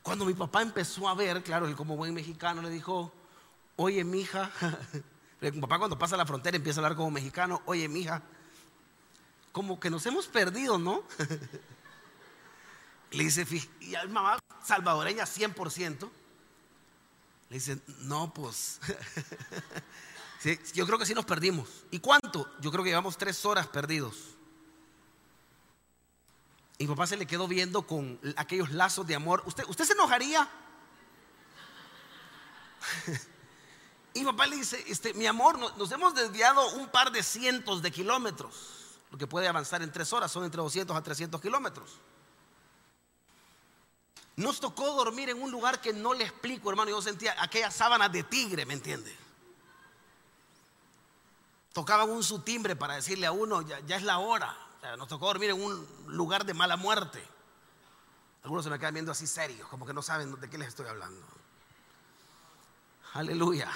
Cuando 0.04 0.25
mi 0.25 0.33
papá 0.33 0.62
empezó 0.62 1.07
a 1.07 1.16
ver, 1.16 1.42
claro, 1.42 1.66
él 1.66 1.77
como 1.77 1.95
buen 1.95 2.13
mexicano 2.13 2.62
le 2.62 2.69
dijo, 2.69 3.13
oye, 3.77 4.04
mija, 4.04 4.52
mi 5.42 5.61
papá 5.61 5.80
cuando 5.80 5.97
pasa 5.97 6.18
la 6.18 6.26
frontera 6.26 6.57
empieza 6.57 6.81
a 6.81 6.83
hablar 6.83 6.97
como 6.97 7.09
mexicano, 7.09 7.61
oye, 7.66 7.88
mija, 7.88 8.21
como 9.54 9.80
que 9.80 9.90
nos 9.90 10.06
hemos 10.06 10.28
perdido, 10.28 10.78
¿no? 10.78 11.04
le 13.11 13.23
dice, 13.23 13.47
y 13.80 13.95
a 13.95 14.04
mi 14.04 14.11
mamá 14.11 14.40
salvadoreña 14.61 15.23
100%, 15.23 16.09
le 17.49 17.56
dice, 17.56 17.80
no, 18.02 18.33
pues, 18.33 18.81
yo 20.73 20.85
creo 20.85 20.99
que 20.99 21.06
sí 21.06 21.14
nos 21.14 21.26
perdimos. 21.26 21.85
¿Y 21.92 21.99
cuánto? 21.99 22.52
Yo 22.59 22.71
creo 22.71 22.83
que 22.83 22.90
llevamos 22.90 23.18
tres 23.18 23.45
horas 23.45 23.68
perdidos. 23.68 24.35
Y 26.81 26.88
papá 26.88 27.06
se 27.06 27.18
le 27.18 27.28
quedó 27.28 27.45
viendo 27.45 27.86
con 27.86 28.18
aquellos 28.38 28.71
lazos 28.71 29.06
de 29.06 29.14
amor. 29.14 29.44
¿Usted, 29.45 29.66
usted 29.68 29.83
se 29.83 29.92
enojaría? 29.92 30.50
y 34.14 34.24
papá 34.24 34.48
le 34.48 34.56
dice, 34.56 34.81
este, 34.88 35.14
mi 35.14 35.28
amor, 35.28 35.59
nos, 35.59 35.92
hemos 35.92 36.16
desviado 36.16 36.66
un 36.76 36.88
par 36.88 37.12
de 37.12 37.21
cientos 37.21 37.81
de 37.81 37.92
kilómetros. 37.92 38.95
Lo 39.12 39.18
que 39.18 39.28
puede 39.28 39.50
avanzar 39.50 39.81
en 39.81 39.92
tres 39.92 40.14
horas 40.14 40.31
son 40.31 40.45
entre 40.45 40.62
200 40.62 40.95
a 40.95 41.04
300 41.04 41.42
kilómetros. 41.42 42.00
Nos 44.38 44.62
tocó 44.62 44.94
dormir 44.94 45.30
en 45.30 45.44
un 45.44 45.52
lugar 45.52 45.81
que 45.81 45.92
no 45.92 46.14
le 46.14 46.24
explico, 46.24 46.69
hermano. 46.69 46.92
Yo 46.92 47.02
sentía 47.02 47.36
aquellas 47.44 47.76
sábanas 47.76 48.09
de 48.09 48.24
tigre, 48.24 48.66
¿me 48.66 48.76
entiende? 48.76 49.14
Tocaban 51.74 52.09
un 52.09 52.24
su 52.24 52.40
timbre 52.40 52.78
para 52.78 52.95
decirle 52.95 53.26
a 53.28 53.33
uno, 53.33 53.64
ya 53.64 53.98
es 53.98 54.04
la 54.04 54.19
hora 54.19 54.69
nos 54.98 55.07
tocó 55.07 55.28
dormir 55.28 55.52
en 55.52 55.62
un 55.62 55.88
lugar 56.07 56.45
de 56.45 56.54
mala 56.54 56.78
muerte. 56.78 57.24
Algunos 58.44 58.64
se 58.64 58.69
me 58.69 58.80
quedan 58.80 58.94
viendo 58.94 59.12
así 59.12 59.28
serios, 59.28 59.68
como 59.68 59.86
que 59.86 59.94
no 59.94 60.02
saben 60.02 60.40
de 60.40 60.50
qué 60.50 60.57
les 60.57 60.69
estoy 60.69 60.88
hablando. 60.88 61.26
Aleluya. 63.14 63.69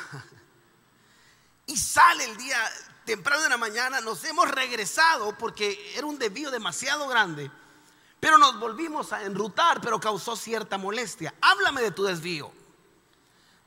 Y 1.66 1.78
sale 1.78 2.26
el 2.26 2.38
día 2.38 2.58
temprano 3.06 3.44
de 3.44 3.50
la 3.50 3.58
mañana, 3.58 4.02
nos 4.02 4.24
hemos 4.26 4.50
regresado 4.50 5.38
porque 5.38 5.94
era 5.96 6.06
un 6.06 6.20
desvío 6.20 6.52
demasiado 6.52 7.08
grande, 7.08 7.50
pero 8.20 8.38
nos 8.38 8.60
volvimos 8.60 9.12
a 9.14 9.24
enrutar, 9.24 9.82
pero 9.82 10.00
causó 10.00 10.36
cierta 10.36 10.78
molestia. 10.78 11.34
Háblame 11.42 11.82
de 11.82 11.92
tu 11.92 12.04
desvío. 12.04 12.52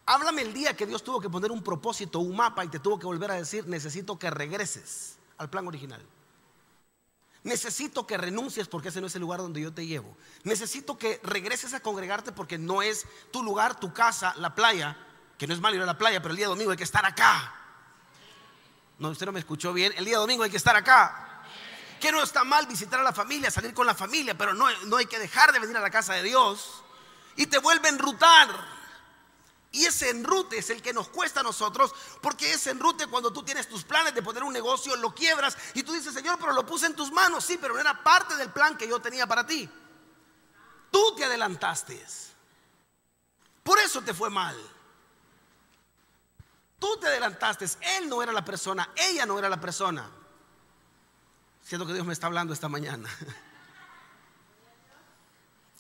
Háblame 0.07 0.43
el 0.43 0.53
día 0.53 0.77
que 0.77 0.87
Dios 0.87 1.03
tuvo 1.03 1.21
que 1.21 1.29
poner 1.29 1.51
un 1.51 1.63
propósito, 1.63 2.21
un 2.21 2.37
mapa 2.37 2.65
y 2.65 2.69
te 2.69 2.79
tuvo 2.79 2.99
que 2.99 3.07
volver 3.07 3.31
a 3.31 3.35
decir, 3.35 3.67
necesito 3.67 4.19
que 4.19 4.31
regreses 4.31 5.17
al 5.37 5.51
plan 5.51 5.67
original. 5.67 6.03
Necesito 7.47 8.09
que 8.09 8.17
renuncies 8.17 8.67
porque 8.67 8.89
ese 8.89 9.01
no 9.01 9.07
es 9.07 9.15
el 9.15 9.21
lugar 9.21 9.39
donde 9.39 9.61
yo 9.61 9.73
te 9.73 9.87
llevo. 9.87 10.17
Necesito 10.43 10.99
que 10.99 11.21
regreses 11.23 11.75
a 11.75 11.81
congregarte 11.81 12.33
porque 12.33 12.59
no 12.59 12.83
es 12.83 13.07
tu 13.31 13.41
lugar, 13.41 13.79
tu 13.79 13.95
casa, 13.95 14.35
la 14.39 14.57
playa, 14.57 14.97
que 15.39 15.47
no 15.47 15.55
es 15.55 15.61
malo 15.61 15.77
ir 15.77 15.83
a 15.83 15.87
la 15.87 15.97
playa, 15.97 16.21
pero 16.21 16.33
el 16.33 16.39
día 16.39 16.49
domingo 16.49 16.73
hay 16.73 16.77
que 16.77 16.83
estar 16.83 17.07
acá. 17.07 17.55
No, 18.99 19.11
usted 19.11 19.27
no 19.27 19.31
me 19.31 19.39
escuchó 19.39 19.73
bien. 19.73 19.93
El 19.97 20.05
día 20.05 20.19
domingo 20.19 20.43
hay 20.43 20.51
que 20.51 20.57
estar 20.57 20.75
acá. 20.75 21.45
Que 22.01 22.11
no 22.11 22.21
está 22.21 22.43
mal 22.43 22.67
visitar 22.67 22.99
a 22.99 23.05
la 23.05 23.13
familia, 23.13 23.49
salir 23.49 23.73
con 23.73 23.87
la 23.87 23.95
familia, 23.95 24.37
pero 24.37 24.53
no, 24.53 24.67
no 24.87 24.97
hay 24.97 25.07
que 25.07 25.21
dejar 25.21 25.53
de 25.53 25.61
venir 25.61 25.77
a 25.77 25.81
la 25.81 25.91
casa 25.91 26.15
de 26.15 26.25
Dios. 26.25 26.83
Y 27.37 27.47
te 27.47 27.59
vuelve 27.59 27.87
a 27.87 27.93
enrutar. 27.93 28.76
Y 29.73 29.85
ese 29.85 30.11
enrute 30.11 30.59
es 30.59 30.71
el 30.71 30.81
que 30.81 30.93
nos 30.93 31.09
cuesta 31.09 31.41
a 31.41 31.43
nosotros, 31.43 31.95
porque 32.23 32.53
ese 32.53 32.71
enrute 32.71 33.07
cuando 33.09 33.33
tú 33.33 33.43
tienes 33.43 33.69
tus 33.69 33.85
planes 33.85 34.15
de 34.15 34.23
poner 34.23 34.43
un 34.43 34.53
negocio, 34.53 34.97
lo 34.97 35.15
quiebras 35.15 35.57
y 35.75 35.83
tú 35.83 35.93
dices, 35.93 36.15
Señor, 36.15 36.39
pero 36.39 36.53
lo 36.53 36.65
puse 36.65 36.87
en 36.87 36.95
tus 36.95 37.13
manos, 37.13 37.45
sí, 37.45 37.59
pero 37.61 37.75
no 37.75 37.81
era 37.81 38.03
parte 38.03 38.37
del 38.37 38.51
plan 38.51 38.77
que 38.79 38.89
yo 38.89 39.01
tenía 39.01 39.27
para 39.27 39.47
ti. 39.47 39.69
Tú 40.91 41.15
te 41.17 41.25
adelantaste. 41.25 42.07
Por 43.63 43.79
eso 43.81 44.01
te 44.01 44.15
fue 44.15 44.31
mal. 44.31 44.57
Tú 46.79 46.97
te 46.99 47.09
adelantaste, 47.09 47.67
él 47.99 48.09
no 48.09 48.23
era 48.23 48.33
la 48.33 48.45
persona, 48.45 48.91
ella 48.95 49.27
no 49.27 49.39
era 49.39 49.49
la 49.49 49.61
persona. 49.61 50.11
Siento 51.63 51.87
que 51.87 51.95
Dios 51.95 52.07
me 52.07 52.13
está 52.13 52.29
hablando 52.29 52.53
esta 52.53 52.69
mañana. 52.69 53.09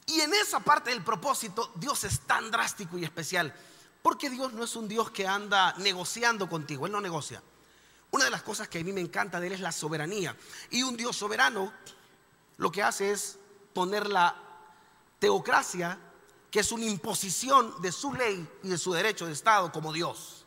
Y 0.09 0.21
en 0.21 0.33
esa 0.35 0.61
parte 0.61 0.91
del 0.91 1.03
propósito, 1.03 1.73
Dios 1.75 2.05
es 2.05 2.21
tan 2.21 2.49
drástico 2.49 2.97
y 2.97 3.05
especial 3.05 3.53
porque 4.07 4.31
Dios 4.31 4.53
no 4.53 4.63
es 4.63 4.77
un 4.77 4.87
Dios 4.87 5.11
que 5.11 5.27
anda 5.27 5.75
negociando 5.79 6.49
contigo, 6.49 6.87
Él 6.87 6.93
no 6.93 7.01
negocia. 7.01 7.43
Una 8.13 8.27
de 8.27 8.31
las 8.31 8.43
cosas 8.43 8.69
que 8.69 8.79
a 8.79 8.85
mí 8.85 8.93
me 8.93 9.01
encanta 9.01 9.41
de 9.41 9.49
Él 9.49 9.55
es 9.55 9.61
la 9.61 9.73
soberanía. 9.73 10.37
Y 10.71 10.85
un 10.85 10.97
Dios 10.97 11.17
soberano 11.17 11.73
lo 12.57 12.71
que 12.71 12.85
hace 12.85 13.11
es 13.11 13.37
poner 13.75 14.09
la 14.09 14.37
teocracia, 15.19 15.99
que 16.53 16.61
es 16.61 16.71
una 16.71 16.85
imposición 16.85 17.83
de 17.83 17.91
su 17.91 18.13
ley 18.13 18.49
y 18.63 18.69
de 18.69 18.79
su 18.79 18.93
derecho 18.93 19.27
de 19.27 19.33
Estado 19.33 19.73
como 19.73 19.93
Dios. 19.93 20.47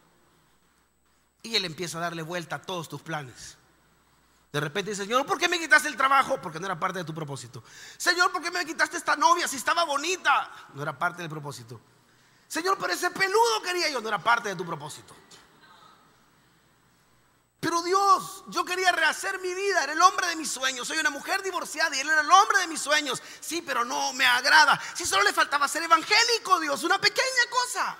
Y 1.43 1.53
Él 1.57 1.65
empieza 1.65 1.97
a 1.97 2.01
darle 2.01 2.21
vuelta 2.21 2.55
a 2.55 2.61
todos 2.61 2.87
tus 2.87 3.01
planes. 3.01 3.57
De 4.53 4.61
repente 4.61 4.91
dice, 4.91 5.03
Señor, 5.03 5.25
¿por 5.25 5.37
qué 5.37 5.49
me 5.49 5.59
quitaste 5.59 5.89
el 5.89 5.97
trabajo? 5.97 6.39
Porque 6.41 6.61
no 6.61 6.65
era 6.65 6.79
parte 6.79 6.99
de 6.99 7.03
tu 7.03 7.13
propósito. 7.13 7.61
Señor, 7.97 8.31
¿por 8.31 8.41
qué 8.41 8.51
me 8.51 8.65
quitaste 8.65 8.95
esta 8.95 9.17
novia 9.17 9.49
si 9.49 9.57
estaba 9.57 9.83
bonita? 9.83 10.49
No 10.75 10.81
era 10.81 10.97
parte 10.97 11.23
del 11.23 11.29
propósito. 11.29 11.81
Señor, 12.49 12.77
pero 12.79 12.91
ese 12.91 13.11
peludo 13.11 13.61
quería 13.61 13.89
yo, 13.89 14.01
no 14.01 14.09
era 14.09 14.21
parte 14.21 14.49
de 14.49 14.55
tu 14.55 14.65
propósito. 14.65 15.15
Pero 17.59 17.83
Dios, 17.83 18.43
yo 18.47 18.65
quería 18.65 18.91
rehacer 18.91 19.39
mi 19.39 19.53
vida, 19.53 19.83
era 19.83 19.93
el 19.93 20.01
hombre 20.01 20.27
de 20.27 20.35
mis 20.35 20.49
sueños. 20.49 20.87
Soy 20.87 20.97
una 20.97 21.11
mujer 21.11 21.43
divorciada 21.43 21.95
y 21.95 21.99
él 21.99 22.09
era 22.09 22.21
el 22.21 22.31
hombre 22.31 22.59
de 22.59 22.67
mis 22.67 22.81
sueños. 22.81 23.21
Sí, 23.39 23.61
pero 23.61 23.85
no 23.85 24.13
me 24.13 24.25
agrada. 24.25 24.81
Si 24.95 25.05
solo 25.05 25.23
le 25.23 25.31
faltaba 25.31 25.67
ser 25.67 25.83
evangélico, 25.83 26.59
Dios, 26.59 26.83
una 26.83 26.99
pequeña 26.99 27.49
cosa. 27.51 27.97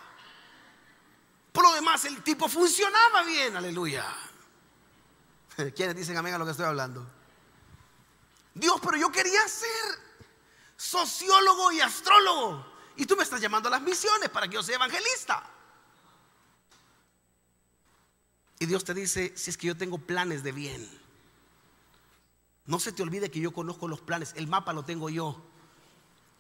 Por 1.52 1.64
lo 1.66 1.74
demás, 1.74 2.04
el 2.06 2.24
tipo 2.24 2.48
funcionaba 2.48 3.22
bien, 3.24 3.56
aleluya. 3.56 4.06
¿Quiénes 5.76 5.96
dicen 5.96 6.18
amén 6.18 6.34
a 6.34 6.38
lo 6.40 6.46
que 6.46 6.52
estoy 6.52 6.66
hablando? 6.66 7.06
Dios, 8.56 8.80
pero 8.82 8.98
yo 8.98 9.12
quería 9.12 9.48
ser 9.48 10.00
sociólogo 10.76 11.72
y 11.72 11.82
astrólogo. 11.82 12.69
Y 13.00 13.06
tú 13.06 13.16
me 13.16 13.24
estás 13.24 13.40
llamando 13.40 13.70
a 13.70 13.72
las 13.72 13.82
misiones 13.82 14.28
para 14.30 14.50
que 14.50 14.56
yo 14.56 14.62
sea 14.62 14.76
evangelista. 14.76 15.42
Y 18.60 18.66
Dios 18.66 18.84
te 18.84 18.94
dice, 18.94 19.32
si 19.38 19.50
es 19.50 19.58
que 19.58 19.68
yo 19.68 19.78
tengo 19.78 20.00
planes 20.00 20.44
de 20.44 20.52
bien. 20.52 20.86
No 22.66 22.78
se 22.78 22.92
te 22.92 23.02
olvide 23.02 23.32
que 23.32 23.40
yo 23.40 23.54
conozco 23.54 23.88
los 23.88 24.02
planes, 24.02 24.34
el 24.36 24.48
mapa 24.48 24.74
lo 24.74 24.84
tengo 24.84 25.10
yo. 25.10 25.42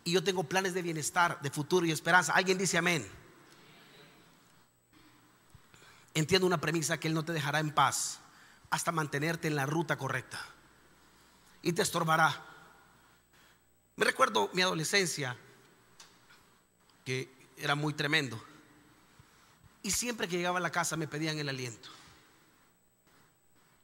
Y 0.04 0.12
yo 0.12 0.22
tengo 0.22 0.44
planes 0.44 0.74
de 0.74 0.82
bienestar, 0.82 1.40
de 1.42 1.50
futuro 1.50 1.86
y 1.86 1.94
esperanza. 1.94 2.34
Alguien 2.34 2.58
dice 2.58 2.78
amén. 2.78 3.10
Entiendo 6.14 6.46
una 6.46 6.60
premisa 6.60 7.00
que 7.00 7.08
Él 7.08 7.14
no 7.14 7.24
te 7.24 7.32
dejará 7.32 7.60
en 7.60 7.74
paz 7.74 8.20
hasta 8.70 8.92
mantenerte 8.92 9.48
en 9.48 9.56
la 9.56 9.66
ruta 9.66 9.98
correcta. 9.98 10.46
Y 11.62 11.72
te 11.72 11.84
estorbará. 11.84 12.46
Me 13.96 14.04
recuerdo 14.04 14.50
mi 14.52 14.62
adolescencia 14.62 15.38
que 17.10 17.28
era 17.58 17.74
muy 17.74 17.96
tremendo. 17.96 18.40
Y 19.82 19.90
siempre 19.90 20.28
que 20.28 20.38
llegaba 20.38 20.60
a 20.60 20.62
la 20.62 20.72
casa 20.72 20.96
me 20.96 21.08
pedían 21.08 21.40
el 21.40 21.50
aliento. 21.50 21.90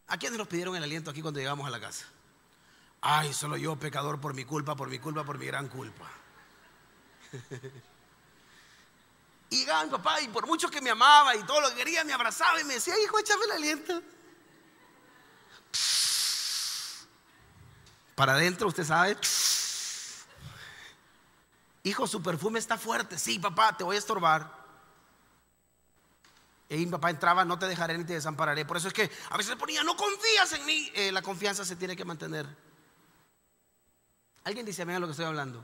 ¿A 0.06 0.16
quiénes 0.20 0.38
nos 0.38 0.48
pidieron 0.48 0.76
el 0.76 0.84
aliento 0.84 1.10
aquí 1.10 1.24
cuando 1.24 1.40
llegamos 1.40 1.66
a 1.66 1.72
la 1.72 1.80
casa? 1.80 2.06
Ay, 3.02 3.34
solo 3.34 3.58
yo, 3.58 3.76
pecador, 3.78 4.22
por 4.22 4.36
mi 4.36 4.46
culpa, 4.46 4.76
por 4.76 4.90
mi 4.90 5.00
culpa, 5.00 5.24
por 5.24 5.40
mi 5.40 5.48
gran 5.48 5.70
culpa. 5.70 6.08
y 9.50 9.58
llegaba 9.58 9.86
mi 9.86 9.90
papá, 9.90 10.22
y 10.22 10.28
por 10.28 10.46
mucho 10.46 10.70
que 10.70 10.80
me 10.80 10.92
amaba 10.92 11.36
y 11.36 11.42
todo 11.46 11.62
lo 11.62 11.70
que 11.70 11.78
quería, 11.78 12.04
me 12.04 12.14
abrazaba 12.14 12.62
y 12.62 12.64
me 12.64 12.76
decía, 12.76 12.94
hijo, 13.04 13.18
échame 13.18 13.46
el 13.46 13.52
aliento. 13.54 14.04
Para 18.14 18.34
adentro, 18.34 18.68
usted 18.68 18.84
sabe. 18.84 19.18
Hijo, 21.86 22.08
su 22.08 22.20
perfume 22.20 22.58
está 22.58 22.80
fuerte. 22.80 23.20
Sí, 23.20 23.38
papá, 23.38 23.78
te 23.78 23.84
voy 23.84 23.96
a 23.96 24.00
estorbar. 24.00 24.52
Y 26.68 26.78
mi 26.78 26.88
papá 26.88 27.12
entraba, 27.12 27.46
no 27.46 27.60
te 27.60 27.68
dejaré 27.68 27.96
ni 27.96 28.04
te 28.04 28.14
desampararé. 28.14 28.66
Por 28.66 28.78
eso 28.78 28.88
es 28.88 28.94
que 28.94 29.12
a 29.30 29.38
veces 29.38 29.56
ponía, 29.56 29.84
no 29.84 29.96
confías 29.96 30.52
en 30.54 30.66
mí. 30.66 30.92
Eh, 30.96 31.12
la 31.12 31.22
confianza 31.22 31.64
se 31.64 31.76
tiene 31.76 31.96
que 31.96 32.04
mantener. 32.04 32.48
Alguien 34.46 34.66
dice, 34.66 34.84
mira 34.84 34.98
lo 34.98 35.06
que 35.06 35.12
estoy 35.12 35.28
hablando. 35.28 35.64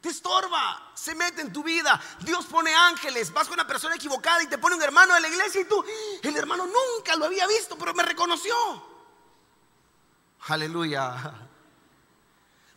Te 0.00 0.10
estorba, 0.10 0.92
se 0.94 1.16
mete 1.16 1.42
en 1.42 1.52
tu 1.52 1.64
vida. 1.64 2.00
Dios 2.20 2.46
pone 2.46 2.72
ángeles. 2.72 3.32
Vas 3.32 3.48
con 3.48 3.54
una 3.54 3.66
persona 3.66 3.96
equivocada 3.96 4.40
y 4.40 4.46
te 4.46 4.58
pone 4.58 4.76
un 4.76 4.82
hermano 4.82 5.14
de 5.14 5.20
la 5.20 5.28
iglesia 5.28 5.62
y 5.62 5.64
tú, 5.64 5.84
el 6.22 6.36
hermano 6.36 6.64
nunca 6.64 7.16
lo 7.16 7.24
había 7.24 7.48
visto, 7.48 7.76
pero 7.76 7.92
me 7.92 8.04
reconoció. 8.04 8.54
Aleluya. 10.46 11.43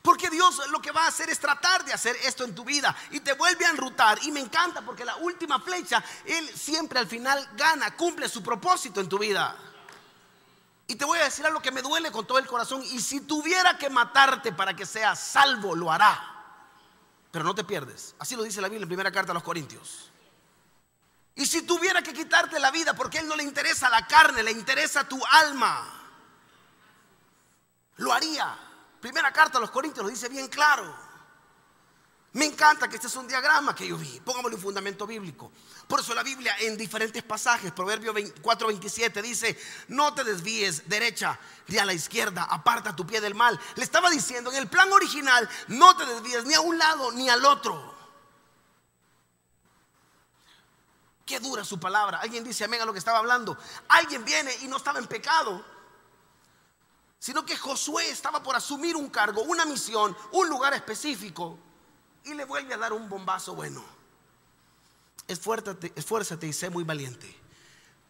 Porque 0.08 0.30
Dios 0.30 0.62
lo 0.70 0.82
que 0.82 0.94
va 0.94 1.04
a 1.04 1.08
hacer 1.10 1.30
es 1.30 1.38
tratar 1.38 1.84
de 1.84 1.92
hacer 1.92 2.16
esto 2.24 2.46
en 2.46 2.56
tu 2.56 2.64
vida 2.64 2.96
y 3.12 3.20
te 3.20 3.34
vuelve 3.34 3.66
a 3.66 3.72
enrutar. 3.72 4.18
Y 4.24 4.32
me 4.32 4.40
encanta 4.40 4.82
porque 4.82 5.04
la 5.04 5.18
última 5.18 5.60
flecha, 5.60 6.02
Él 6.24 6.48
siempre 6.58 6.98
al 6.98 7.08
final 7.08 7.46
gana, 7.58 7.94
cumple 7.98 8.30
su 8.30 8.42
propósito 8.42 9.02
en 9.02 9.10
tu 9.10 9.20
vida. 9.20 9.54
Y 10.88 10.96
te 10.96 11.04
voy 11.04 11.20
a 11.20 11.26
decir 11.26 11.46
algo 11.46 11.60
que 11.60 11.74
me 11.74 11.82
duele 11.82 12.10
con 12.10 12.26
todo 12.26 12.38
el 12.38 12.48
corazón. 12.48 12.82
Y 12.84 13.02
si 13.02 13.20
tuviera 13.20 13.78
que 13.78 13.90
matarte 13.90 14.54
para 14.54 14.74
que 14.74 14.86
seas 14.86 15.20
salvo, 15.20 15.76
lo 15.76 15.92
hará. 15.92 16.18
Pero 17.30 17.44
no 17.44 17.54
te 17.54 17.66
pierdes. 17.66 18.16
Así 18.18 18.38
lo 18.38 18.44
dice 18.44 18.62
la 18.62 18.70
Biblia 18.70 18.84
en 18.84 18.88
primera 18.88 19.12
carta 19.12 19.32
a 19.32 19.34
los 19.34 19.44
Corintios. 19.44 20.10
Y 21.36 21.46
si 21.46 21.64
tuviera 21.64 22.02
que 22.02 22.14
quitarte 22.14 22.62
la 22.62 22.72
vida 22.72 22.94
porque 22.94 23.18
a 23.18 23.22
Él 23.24 23.28
no 23.28 23.36
le 23.36 23.44
interesa 23.44 23.90
la 23.90 24.08
carne, 24.08 24.42
le 24.42 24.52
interesa 24.52 25.06
tu 25.06 25.22
alma, 25.26 25.86
lo 27.98 28.14
haría. 28.14 28.67
Primera 29.00 29.32
carta 29.32 29.58
a 29.58 29.62
los 29.62 29.72
Corintios 29.72 30.04
lo 30.04 30.10
dice 30.10 30.30
bien 30.30 30.48
claro. 30.48 31.08
Me 32.34 32.46
encanta 32.46 32.88
que 32.88 32.96
este 32.96 33.08
es 33.08 33.16
un 33.16 33.28
diagrama 33.28 33.74
que 33.74 33.88
yo 33.88 33.98
vi. 33.98 34.20
Pongámosle 34.20 34.58
un 34.58 34.62
fundamento 34.62 35.08
bíblico. 35.08 35.52
Por 35.88 36.02
eso 36.02 36.14
la 36.14 36.24
Biblia 36.24 36.56
en 36.60 36.78
diferentes 36.78 37.24
pasajes, 37.24 37.72
Proverbio 37.72 38.14
4:27 38.14 39.22
dice, 39.22 39.60
no 39.88 40.14
te 40.14 40.24
desvíes 40.24 40.88
derecha 40.88 41.40
ni 41.68 41.78
a 41.78 41.86
la 41.86 41.94
izquierda, 41.94 42.44
aparta 42.44 42.96
tu 42.96 43.08
pie 43.08 43.22
del 43.22 43.34
mal. 43.34 43.60
Le 43.76 43.84
estaba 43.84 44.10
diciendo, 44.10 44.52
en 44.52 44.58
el 44.58 44.68
plan 44.68 44.92
original, 44.92 45.50
no 45.70 45.96
te 45.96 46.06
desvíes 46.06 46.46
ni 46.46 46.54
a 46.54 46.62
un 46.62 46.78
lado 46.78 47.12
ni 47.14 47.30
al 47.30 47.44
otro. 47.46 47.96
Qué 51.26 51.40
dura 51.40 51.66
su 51.66 51.80
palabra. 51.80 52.20
Alguien 52.20 52.44
dice 52.44 52.66
amén 52.66 52.82
a 52.82 52.86
lo 52.86 52.94
que 52.94 53.00
estaba 53.00 53.18
hablando. 53.18 53.58
Alguien 53.88 54.24
viene 54.24 54.56
y 54.62 54.68
no 54.68 54.78
estaba 54.78 55.00
en 55.00 55.08
pecado 55.08 55.66
sino 57.20 57.46
que 57.46 57.58
Josué 57.58 58.10
estaba 58.10 58.44
por 58.44 58.56
asumir 58.56 58.96
un 58.96 59.10
cargo, 59.10 59.42
una 59.44 59.66
misión, 59.66 60.16
un 60.32 60.50
lugar 60.50 60.74
específico, 60.74 61.58
y 62.24 62.34
le 62.34 62.46
vuelve 62.46 62.74
a 62.74 62.78
dar 62.78 62.94
un 62.94 63.10
bombazo 63.10 63.56
bueno. 63.56 63.84
Esfuérzate, 65.28 65.92
esfuérzate 65.96 66.48
y 66.48 66.54
sé 66.54 66.70
muy 66.70 66.84
valiente 66.84 67.36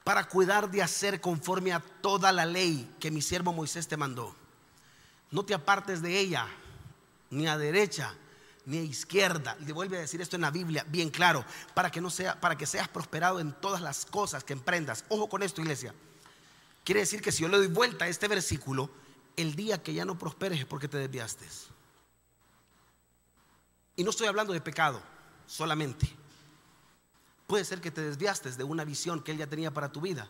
para 0.08 0.24
cuidar 0.24 0.72
de 0.72 0.82
hacer 0.82 1.20
conforme 1.20 1.74
a 1.74 1.82
toda 1.82 2.32
la 2.32 2.46
ley 2.46 2.96
que 2.98 3.12
mi 3.12 3.22
siervo 3.22 3.52
Moisés 3.52 3.90
te 3.90 3.98
mandó. 3.98 4.34
No 5.32 5.44
te 5.44 5.54
apartes 5.54 6.02
de 6.02 6.18
ella, 6.18 6.48
ni 7.30 7.46
a 7.46 7.58
derecha, 7.58 8.16
ni 8.66 8.78
a 8.78 8.84
izquierda. 8.84 9.58
Le 9.60 9.74
vuelve 9.74 9.98
a 9.98 10.00
decir 10.00 10.22
esto 10.22 10.38
en 10.38 10.44
la 10.44 10.50
Biblia, 10.52 10.86
bien 10.88 11.10
claro, 11.10 11.44
para 11.74 11.92
que 11.92 12.00
no 12.00 12.10
sea, 12.10 12.40
para 12.40 12.58
que 12.58 12.66
seas 12.66 12.88
prosperado 12.88 13.42
en 13.42 13.52
todas 13.52 13.82
las 13.82 14.06
cosas 14.06 14.46
que 14.46 14.54
emprendas. 14.54 15.04
Ojo 15.10 15.28
con 15.28 15.44
esto, 15.44 15.60
iglesia. 15.60 15.94
Quiere 16.88 17.02
decir 17.02 17.22
que 17.22 17.34
si 17.34 17.42
yo 17.42 17.50
le 17.50 17.58
doy 17.58 17.68
vuelta 17.68 18.06
a 18.06 18.08
este 18.08 18.30
versículo, 18.30 18.90
el 19.36 19.58
día 19.58 19.84
que 19.84 19.94
ya 19.94 20.06
no 20.06 20.18
prosperes 20.18 20.62
es 20.62 20.66
porque 20.66 20.88
te 20.88 20.98
desviaste. 20.98 21.46
Y 23.98 24.06
no 24.06 24.12
estoy 24.12 24.28
hablando 24.28 24.54
de 24.54 24.62
pecado 24.62 25.02
solamente. 25.48 26.10
Puede 27.46 27.66
ser 27.66 27.82
que 27.82 27.92
te 27.92 28.00
desviaste 28.00 28.52
de 28.52 28.64
una 28.64 28.86
visión 28.86 29.22
que 29.22 29.34
Él 29.34 29.38
ya 29.38 29.48
tenía 29.48 29.74
para 29.74 29.92
tu 29.92 30.00
vida. 30.00 30.30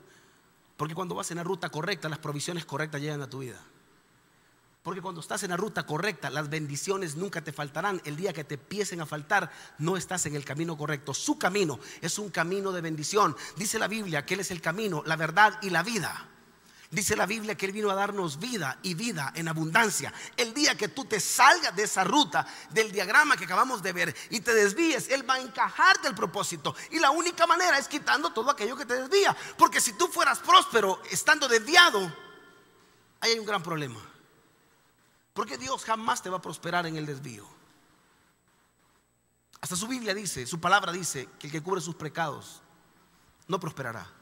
Porque 0.77 0.95
cuando 0.95 1.13
vas 1.13 1.29
en 1.29 1.37
la 1.37 1.43
ruta 1.43 1.69
correcta, 1.69 2.09
las 2.09 2.17
provisiones 2.17 2.65
correctas 2.65 3.01
llegan 3.01 3.21
a 3.21 3.29
tu 3.29 3.37
vida. 3.37 3.63
Porque 4.81 5.03
cuando 5.03 5.21
estás 5.21 5.43
en 5.43 5.51
la 5.51 5.57
ruta 5.57 5.85
correcta, 5.85 6.31
las 6.31 6.49
bendiciones 6.49 7.15
nunca 7.17 7.43
te 7.43 7.53
faltarán. 7.53 8.01
El 8.03 8.15
día 8.15 8.33
que 8.33 8.43
te 8.43 8.55
empiecen 8.55 8.99
a 8.99 9.05
faltar, 9.05 9.51
no 9.77 9.95
estás 9.95 10.25
en 10.25 10.35
el 10.35 10.43
camino 10.43 10.75
correcto. 10.75 11.13
Su 11.13 11.37
camino 11.37 11.79
es 12.01 12.17
un 12.17 12.31
camino 12.31 12.71
de 12.71 12.81
bendición. 12.81 13.35
Dice 13.57 13.77
la 13.77 13.87
Biblia 13.87 14.25
que 14.25 14.33
Él 14.33 14.39
es 14.39 14.49
el 14.49 14.59
camino, 14.59 15.03
la 15.05 15.17
verdad 15.17 15.59
y 15.61 15.69
la 15.69 15.83
vida. 15.83 16.31
Dice 16.89 17.17
la 17.17 17.25
Biblia 17.25 17.55
que 17.55 17.65
Él 17.65 17.73
vino 17.73 17.89
a 17.91 17.95
darnos 17.95 18.39
vida 18.39 18.79
y 18.81 18.93
vida 18.93 19.33
en 19.35 19.49
abundancia. 19.49 20.13
El 20.37 20.53
día 20.53 20.77
que 20.77 20.87
tú 20.87 21.03
te 21.03 21.19
salgas 21.19 21.75
de 21.75 21.83
esa 21.83 22.05
ruta, 22.05 22.47
del 22.69 22.93
diagrama 22.93 23.35
que 23.35 23.43
acabamos 23.43 23.83
de 23.83 23.91
ver, 23.91 24.15
y 24.29 24.39
te 24.39 24.53
desvíes, 24.53 25.09
Él 25.09 25.29
va 25.29 25.33
a 25.33 25.41
encajarte 25.41 26.07
el 26.07 26.15
propósito. 26.15 26.75
Y 26.91 26.99
la 26.99 27.11
única 27.11 27.45
manera 27.45 27.77
es 27.77 27.89
quitando 27.89 28.31
todo 28.31 28.49
aquello 28.49 28.77
que 28.77 28.85
te 28.85 29.01
desvía. 29.01 29.35
Porque 29.57 29.81
si 29.81 29.93
tú 29.93 30.07
fueras 30.07 30.39
próspero 30.39 31.01
estando 31.11 31.49
desviado, 31.49 31.99
ahí 33.19 33.31
hay 33.31 33.39
un 33.39 33.45
gran 33.45 33.61
problema. 33.61 33.99
Porque 35.33 35.57
Dios 35.57 35.83
jamás 35.83 36.23
te 36.23 36.29
va 36.29 36.37
a 36.37 36.41
prosperar 36.41 36.85
en 36.85 36.95
el 36.95 37.05
desvío. 37.05 37.45
Hasta 39.59 39.75
su 39.75 39.87
Biblia 39.87 40.13
dice, 40.13 40.47
su 40.47 40.61
palabra 40.61 40.93
dice 40.93 41.27
que 41.37 41.47
el 41.47 41.51
que 41.51 41.61
cubre 41.61 41.81
sus 41.81 41.95
pecados 41.95 42.61
no 43.47 43.59
prosperará. 43.59 44.16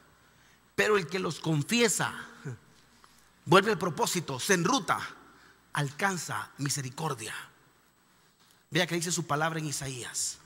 Pero 0.76 0.98
el 0.98 1.08
que 1.08 1.20
los 1.20 1.40
confiesa, 1.40 2.14
vuelve 3.46 3.72
al 3.72 3.78
propósito, 3.78 4.40
se 4.40 4.54
enruta, 4.54 5.00
alcanza 5.74 6.50
misericordia. 6.58 7.34
Vea 8.70 8.88
que 8.88 8.96
dice 8.96 9.12
su 9.12 9.26
palabra 9.26 9.60
en 9.60 9.66
Isaías. 9.66 10.38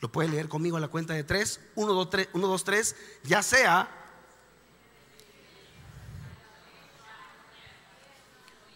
Lo 0.00 0.10
puede 0.10 0.28
leer 0.28 0.48
conmigo 0.48 0.76
a 0.76 0.80
la 0.80 0.88
cuenta 0.88 1.14
de 1.14 1.24
tres. 1.24 1.60
Uno, 1.74 1.92
dos, 1.92 2.10
tres. 2.10 2.28
Uno, 2.32 2.48
dos, 2.48 2.64
tres. 2.64 2.96
Ya 3.22 3.42
sea 3.42 3.88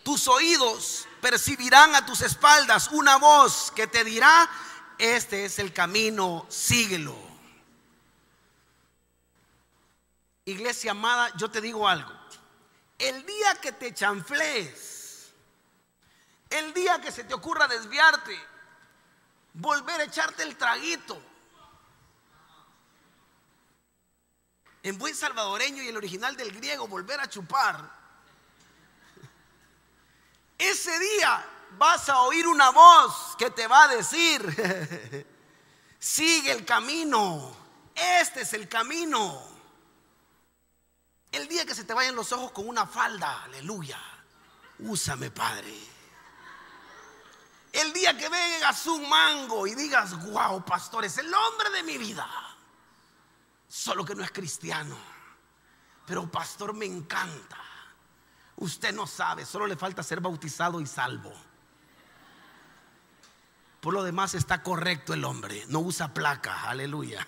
tus 0.06 0.28
oídos 0.28 1.08
percibirán 1.20 1.96
a 1.96 2.06
tus 2.06 2.20
espaldas 2.20 2.90
una 2.92 3.16
voz 3.16 3.72
que 3.74 3.88
te 3.88 4.04
dirá, 4.04 4.48
este 4.98 5.46
es 5.46 5.58
el 5.58 5.72
camino, 5.72 6.46
síguelo. 6.48 7.25
Iglesia 10.46 10.92
amada, 10.92 11.32
yo 11.36 11.50
te 11.50 11.60
digo 11.60 11.88
algo. 11.88 12.10
El 12.98 13.26
día 13.26 13.56
que 13.60 13.72
te 13.72 13.92
chanflees, 13.92 15.32
el 16.48 16.72
día 16.72 17.00
que 17.00 17.10
se 17.10 17.24
te 17.24 17.34
ocurra 17.34 17.66
desviarte, 17.66 18.38
volver 19.54 20.00
a 20.00 20.04
echarte 20.04 20.44
el 20.44 20.56
traguito, 20.56 21.20
en 24.84 24.96
buen 24.98 25.16
salvadoreño 25.16 25.82
y 25.82 25.88
el 25.88 25.96
original 25.96 26.36
del 26.36 26.52
griego, 26.52 26.86
volver 26.86 27.20
a 27.20 27.28
chupar, 27.28 27.90
ese 30.56 30.96
día 30.96 31.44
vas 31.72 32.08
a 32.08 32.20
oír 32.20 32.46
una 32.46 32.70
voz 32.70 33.34
que 33.36 33.50
te 33.50 33.66
va 33.66 33.82
a 33.82 33.88
decir, 33.88 35.26
sigue 35.98 36.52
el 36.52 36.64
camino, 36.64 37.52
este 37.96 38.42
es 38.42 38.52
el 38.52 38.68
camino. 38.68 39.55
El 41.36 41.48
día 41.48 41.66
que 41.66 41.74
se 41.74 41.84
te 41.84 41.92
vayan 41.92 42.16
los 42.16 42.32
ojos 42.32 42.50
con 42.50 42.66
una 42.66 42.86
falda, 42.86 43.44
aleluya, 43.44 44.00
úsame 44.78 45.30
Padre. 45.30 45.74
El 47.74 47.92
día 47.92 48.16
que 48.16 48.30
vengas 48.30 48.86
un 48.86 49.06
mango 49.06 49.66
y 49.66 49.74
digas, 49.74 50.18
wow, 50.30 50.64
pastor, 50.64 51.04
es 51.04 51.18
el 51.18 51.26
hombre 51.26 51.68
de 51.76 51.82
mi 51.82 51.98
vida. 51.98 52.26
Solo 53.68 54.02
que 54.02 54.14
no 54.14 54.24
es 54.24 54.30
cristiano. 54.30 54.96
Pero 56.06 56.26
pastor 56.30 56.72
me 56.72 56.86
encanta. 56.86 57.58
Usted 58.56 58.94
no 58.94 59.06
sabe, 59.06 59.44
solo 59.44 59.66
le 59.66 59.76
falta 59.76 60.02
ser 60.02 60.22
bautizado 60.22 60.80
y 60.80 60.86
salvo. 60.86 61.34
Por 63.82 63.92
lo 63.92 64.02
demás 64.02 64.32
está 64.32 64.62
correcto 64.62 65.12
el 65.12 65.22
hombre, 65.26 65.66
no 65.68 65.80
usa 65.80 66.14
placa, 66.14 66.62
aleluya. 66.62 67.26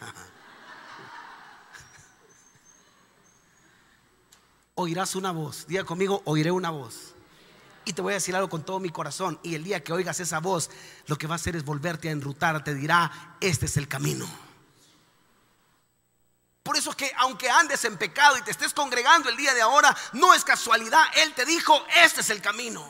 Oirás 4.80 5.16
una 5.16 5.32
voz, 5.32 5.67
diga 5.67 5.82
conmigo, 5.82 6.23
oiré 6.25 6.52
una 6.52 6.71
voz. 6.71 7.12
Y 7.84 7.95
te 7.95 8.00
voy 8.00 8.12
a 8.12 8.14
decir 8.14 8.36
algo 8.36 8.49
con 8.49 8.64
todo 8.64 8.78
mi 8.78 8.91
corazón. 8.91 9.41
Y 9.43 9.56
el 9.56 9.64
día 9.64 9.82
que 9.82 9.93
oigas 9.93 10.21
esa 10.21 10.38
voz, 10.38 10.71
lo 11.06 11.19
que 11.19 11.26
va 11.26 11.34
a 11.34 11.36
hacer 11.36 11.56
es 11.56 11.64
volverte 11.64 12.08
a 12.08 12.12
enrutar, 12.12 12.62
te 12.62 12.76
dirá, 12.76 13.36
este 13.41 13.67
es 13.67 13.76
el 13.76 13.88
camino. 13.88 14.25
Por 16.62 16.76
eso 16.76 16.91
es 16.91 16.97
que 16.97 17.10
aunque 17.17 17.50
andes 17.50 17.84
en 17.86 17.97
pecado 17.97 18.38
y 18.38 18.43
te 18.43 18.52
estés 18.52 18.73
congregando 18.73 19.28
el 19.28 19.36
día 19.36 19.52
de 19.52 19.62
ahora, 19.62 19.97
no 20.12 20.32
es 20.32 20.45
casualidad. 20.45 21.02
Él 21.17 21.34
te 21.34 21.45
dijo, 21.45 21.84
este 22.04 22.21
es 22.21 22.30
el 22.30 22.41
camino. 22.41 22.88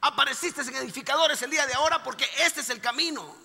Apareciste 0.00 0.62
en 0.62 0.74
edificadores 0.76 1.42
el 1.42 1.50
día 1.50 1.66
de 1.66 1.74
ahora 1.74 2.02
porque 2.02 2.26
este 2.38 2.62
es 2.62 2.70
el 2.70 2.80
camino. 2.80 3.36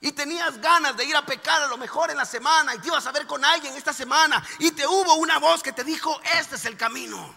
Y 0.00 0.12
tenías 0.12 0.60
ganas 0.60 0.96
de 0.96 1.04
ir 1.04 1.16
a 1.16 1.26
pecar 1.26 1.62
a 1.62 1.66
lo 1.66 1.76
mejor 1.76 2.10
en 2.10 2.16
la 2.16 2.24
semana 2.24 2.74
y 2.74 2.78
te 2.78 2.86
ibas 2.86 3.06
a 3.06 3.12
ver 3.12 3.26
con 3.26 3.44
alguien 3.44 3.74
esta 3.76 3.92
semana 3.92 4.44
y 4.60 4.70
te 4.70 4.86
hubo 4.86 5.14
una 5.14 5.38
voz 5.38 5.62
que 5.62 5.72
te 5.72 5.82
dijo, 5.82 6.20
este 6.38 6.56
es 6.56 6.64
el 6.66 6.76
camino. 6.76 7.34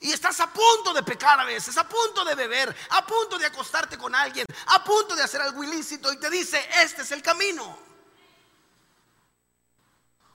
Y 0.00 0.12
estás 0.12 0.40
a 0.40 0.52
punto 0.52 0.92
de 0.92 1.02
pecar 1.02 1.38
a 1.38 1.44
veces, 1.44 1.78
a 1.78 1.88
punto 1.88 2.24
de 2.24 2.34
beber, 2.34 2.74
a 2.90 3.06
punto 3.06 3.38
de 3.38 3.46
acostarte 3.46 3.96
con 3.96 4.14
alguien, 4.14 4.44
a 4.66 4.82
punto 4.82 5.14
de 5.14 5.22
hacer 5.22 5.40
algo 5.40 5.62
ilícito 5.62 6.12
y 6.12 6.18
te 6.18 6.28
dice, 6.28 6.60
este 6.82 7.02
es 7.02 7.12
el 7.12 7.22
camino. 7.22 7.78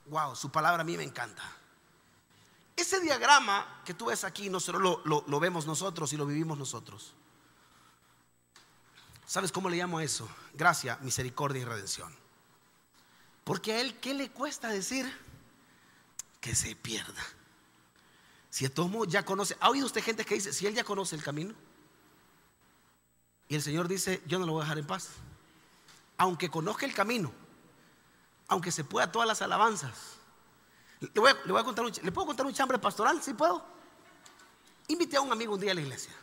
Wow, 0.06 0.36
su 0.36 0.50
palabra 0.50 0.82
a 0.82 0.86
mí 0.86 0.95
me 0.95 1.04
encanta. 1.04 1.43
Ese 2.78 3.00
diagrama 3.00 3.82
que 3.84 3.93
tú 3.93 4.06
ves 4.06 4.23
aquí, 4.23 4.50
no 4.50 4.60
solo 4.60 5.02
lo, 5.04 5.39
vemos 5.39 5.65
nosotros 5.65 6.13
y 6.13 6.17
lo 6.17 6.26
vivimos 6.26 6.58
nosotros. 6.58 7.13
¿Sabes 9.28 9.52
cómo 9.52 9.70
le 9.70 9.76
llamo 9.76 9.98
a 9.98 10.04
eso? 10.06 10.28
Gracia, 10.54 10.98
misericordia 11.02 11.62
y 11.62 11.66
redención. 11.66 12.16
Porque 13.44 13.74
a 13.74 13.82
él, 13.82 14.00
¿qué 14.00 14.13
le 14.13 14.32
cuesta 14.32 14.70
decir? 14.70 15.06
Que 16.40 16.56
se 16.56 16.78
pierda. 16.78 17.22
Si 18.50 18.66
a 18.66 18.74
tomo 18.74 19.04
ya 19.04 19.26
conoce, 19.26 19.58
¿ha 19.60 19.70
oído 19.70 19.86
usted 19.86 20.02
gente 20.02 20.24
que 20.24 20.36
dice, 20.36 20.54
si 20.54 20.66
él 20.66 20.74
ya 20.74 20.86
conoce 20.86 21.16
el 21.18 21.24
camino? 21.24 21.54
Y 23.50 23.56
el 23.56 23.62
Señor 23.62 23.90
dice, 23.90 24.24
yo 24.28 24.40
no 24.40 24.46
lo 24.46 24.54
voy 24.54 24.62
a 24.62 24.63
dejar 24.63 24.80
en 24.80 24.88
paz. 24.88 25.10
Aunque 26.18 26.50
conozca 26.50 26.86
el 26.86 26.94
camino, 26.94 27.32
aunque 28.48 28.72
se 28.72 28.86
pueda 28.86 29.12
todas 29.12 29.28
las 29.28 29.42
alabanzas. 29.42 30.16
Le 31.02 31.20
voy 31.20 31.60
a, 31.60 31.63
contar 31.66 31.86
un, 31.86 31.92
¿Le 32.02 32.12
puedo 32.13 32.28
contar 32.28 32.46
un 32.46 32.54
chambre 32.54 32.80
pastoral? 32.80 33.22
¿Sí 33.22 33.34
puedo? 33.34 33.63
Invité 34.88 35.18
a 35.18 35.22
un 35.22 35.34
amigo 35.34 35.54
un 35.54 35.60
día 35.60 35.72
a 35.72 35.76
la 35.76 35.82
iglesia. 35.82 36.13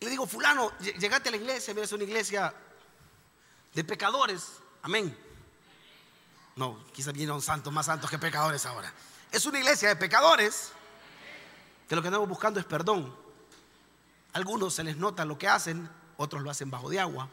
Y 0.00 0.06
le 0.06 0.10
digo, 0.10 0.26
fulano, 0.26 0.72
llegate 0.78 1.28
a 1.28 1.32
la 1.32 1.36
iglesia, 1.36 1.74
mira, 1.74 1.84
es 1.84 1.92
una 1.92 2.04
iglesia 2.04 2.54
de 3.74 3.84
pecadores. 3.84 4.46
Amén. 4.80 5.16
No, 6.56 6.82
quizás 6.92 7.12
vinieron 7.12 7.42
santos, 7.42 7.70
más 7.70 7.84
santos 7.86 8.08
que 8.08 8.18
pecadores 8.18 8.64
ahora. 8.64 8.92
Es 9.30 9.44
una 9.44 9.58
iglesia 9.58 9.90
de 9.90 9.96
pecadores 9.96 10.72
que 11.86 11.94
lo 11.94 12.00
que 12.00 12.08
andamos 12.08 12.28
buscando 12.28 12.58
es 12.58 12.66
perdón. 12.66 13.14
Algunos 14.32 14.74
se 14.74 14.84
les 14.84 14.96
nota 14.96 15.26
lo 15.26 15.36
que 15.36 15.48
hacen, 15.48 15.88
otros 16.16 16.42
lo 16.42 16.50
hacen 16.50 16.70
bajo 16.70 16.88
de 16.88 16.98
agua. 16.98 17.28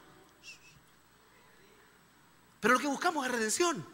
Pero 2.60 2.74
lo 2.74 2.80
que 2.82 2.88
buscamos 2.88 3.26
es 3.26 3.32
redención. 3.32 3.86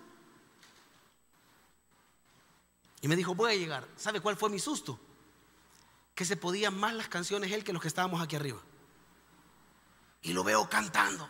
Y 3.01 3.07
me 3.07 3.15
dijo, 3.15 3.35
voy 3.35 3.51
a 3.51 3.55
llegar. 3.55 3.87
¿Sabe 3.97 4.19
cuál 4.19 4.35
fue 4.35 4.49
mi 4.49 4.59
susto? 4.59 4.99
Que 6.15 6.25
se 6.25 6.37
podían 6.37 6.77
más 6.77 6.93
las 6.93 7.07
canciones 7.07 7.51
él 7.51 7.63
que 7.63 7.73
los 7.73 7.81
que 7.81 7.87
estábamos 7.87 8.21
aquí 8.21 8.35
arriba. 8.35 8.59
Y 10.21 10.33
lo 10.33 10.43
veo 10.43 10.69
cantando. 10.69 11.27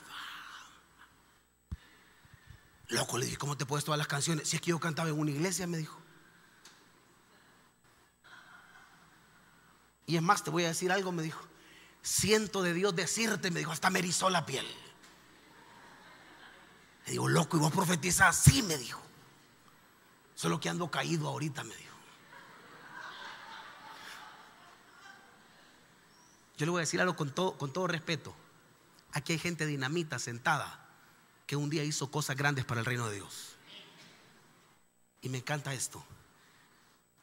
Loco, 2.90 3.18
le 3.18 3.26
dije, 3.26 3.38
¿cómo 3.38 3.58
te 3.58 3.66
puedes 3.66 3.86
todas 3.86 3.98
las 3.98 4.08
canciones? 4.08 4.48
Si 4.48 4.58
es 4.58 4.62
que 4.62 4.70
yo 4.70 4.80
cantaba 4.80 5.10
en 5.10 5.18
una 5.18 5.32
iglesia, 5.32 5.66
me 5.66 5.78
dijo. 5.78 6.00
Y 10.06 10.18
es 10.18 10.22
más, 10.22 10.44
te 10.44 10.50
voy 10.50 10.66
a 10.66 10.68
decir 10.68 10.92
algo, 10.92 11.12
me 11.12 11.24
dijo. 11.24 11.42
Siento 12.02 12.62
de 12.62 12.74
Dios 12.74 12.96
decirte, 12.96 13.50
me 13.50 13.60
dijo, 13.60 13.72
hasta 13.72 13.90
me 13.90 14.00
erizó 14.00 14.30
la 14.30 14.46
piel. 14.46 14.68
Le 17.06 17.12
digo, 17.14 17.28
loco, 17.28 17.58
¿y 17.58 17.60
vos 17.62 17.72
profetizas? 17.72 18.36
Sí, 18.36 18.62
me 18.62 18.78
dijo. 18.78 19.02
Solo 20.36 20.60
que 20.60 20.70
ando 20.70 20.92
caído 20.92 21.28
ahorita, 21.30 21.64
me 21.64 21.76
dijo. 21.76 21.93
Yo 26.58 26.66
le 26.66 26.72
voy 26.72 26.80
a 26.80 26.82
decir 26.82 27.02
algo 27.02 27.16
con 27.16 27.32
todo, 27.32 27.58
con 27.58 27.74
todo 27.74 27.88
respeto. 27.88 28.34
Aquí 29.12 29.34
hay 29.34 29.40
gente 29.40 29.66
dinamita 29.66 30.20
sentada 30.20 30.88
que 31.46 31.56
un 31.56 31.70
día 31.70 31.84
hizo 31.84 32.10
cosas 32.12 32.36
grandes 32.36 32.66
para 32.66 32.80
el 32.80 32.86
reino 32.86 33.08
de 33.08 33.16
Dios. 33.16 33.56
Y 35.22 35.30
me 35.30 35.40
encanta 35.40 35.74
esto. 35.74 36.04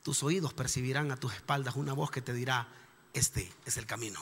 Tus 0.02 0.22
oídos 0.22 0.54
percibirán 0.54 1.10
a 1.12 1.16
tus 1.16 1.34
espaldas 1.34 1.76
una 1.76 1.92
voz 1.92 2.10
que 2.10 2.22
te 2.22 2.32
dirá, 2.32 2.68
este 3.12 3.52
es 3.66 3.76
el 3.76 3.86
camino. 3.86 4.20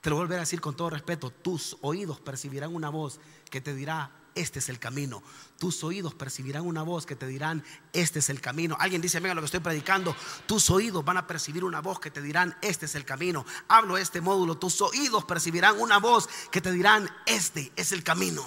Te 0.00 0.10
lo 0.10 0.16
volveré 0.16 0.38
a 0.38 0.40
decir 0.40 0.60
con 0.60 0.76
todo 0.76 0.90
respeto, 0.90 1.30
tus 1.30 1.76
oídos 1.80 2.20
percibirán 2.20 2.74
una 2.74 2.90
voz 2.90 3.18
que 3.50 3.60
te 3.60 3.74
dirá, 3.74 4.12
este 4.36 4.60
es 4.60 4.68
el 4.68 4.78
camino. 4.78 5.22
Tus 5.58 5.82
oídos 5.82 6.14
percibirán 6.14 6.64
una 6.66 6.82
voz 6.82 7.06
que 7.06 7.16
te 7.16 7.26
dirán, 7.26 7.64
este 7.92 8.20
es 8.20 8.28
el 8.28 8.40
camino. 8.40 8.76
Alguien 8.78 9.00
dice, 9.02 9.18
venga 9.18 9.34
lo 9.34 9.40
que 9.40 9.46
estoy 9.46 9.60
predicando. 9.60 10.14
Tus 10.46 10.70
oídos 10.70 11.04
van 11.04 11.16
a 11.16 11.26
percibir 11.26 11.64
una 11.64 11.80
voz 11.80 11.98
que 11.98 12.10
te 12.10 12.22
dirán, 12.22 12.56
este 12.60 12.86
es 12.86 12.94
el 12.94 13.04
camino. 13.04 13.44
Hablo 13.66 13.96
este 13.96 14.20
módulo, 14.20 14.56
tus 14.58 14.80
oídos 14.82 15.24
percibirán 15.24 15.80
una 15.80 15.98
voz 15.98 16.28
que 16.52 16.60
te 16.60 16.70
dirán, 16.70 17.10
este 17.24 17.72
es 17.74 17.90
el 17.90 18.04
camino. 18.04 18.46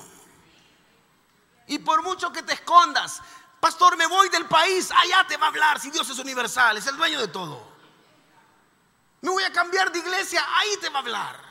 Y 1.68 1.80
por 1.80 2.04
mucho 2.04 2.32
que 2.32 2.44
te 2.44 2.54
escondas, 2.54 3.22
pastor, 3.60 3.98
me 3.98 4.08
voy 4.08 4.30
del 4.30 4.46
país, 4.46 4.92
allá 4.92 5.26
te 5.28 5.38
va 5.38 5.48
a 5.48 5.50
hablar, 5.50 5.80
si 5.80 5.92
Dios 5.92 6.10
es 6.10 6.20
universal, 6.20 6.78
es 6.78 6.88
el 6.88 6.96
dueño 6.96 7.20
de 7.20 7.28
todo. 7.28 7.68
Me 9.22 9.30
voy 9.32 9.44
a 9.44 9.52
cambiar 9.52 9.92
de 9.92 10.00
iglesia, 10.00 10.46
ahí 10.56 10.78
te 10.80 10.90
va 10.90 11.00
a 11.00 11.02
hablar. 11.02 11.49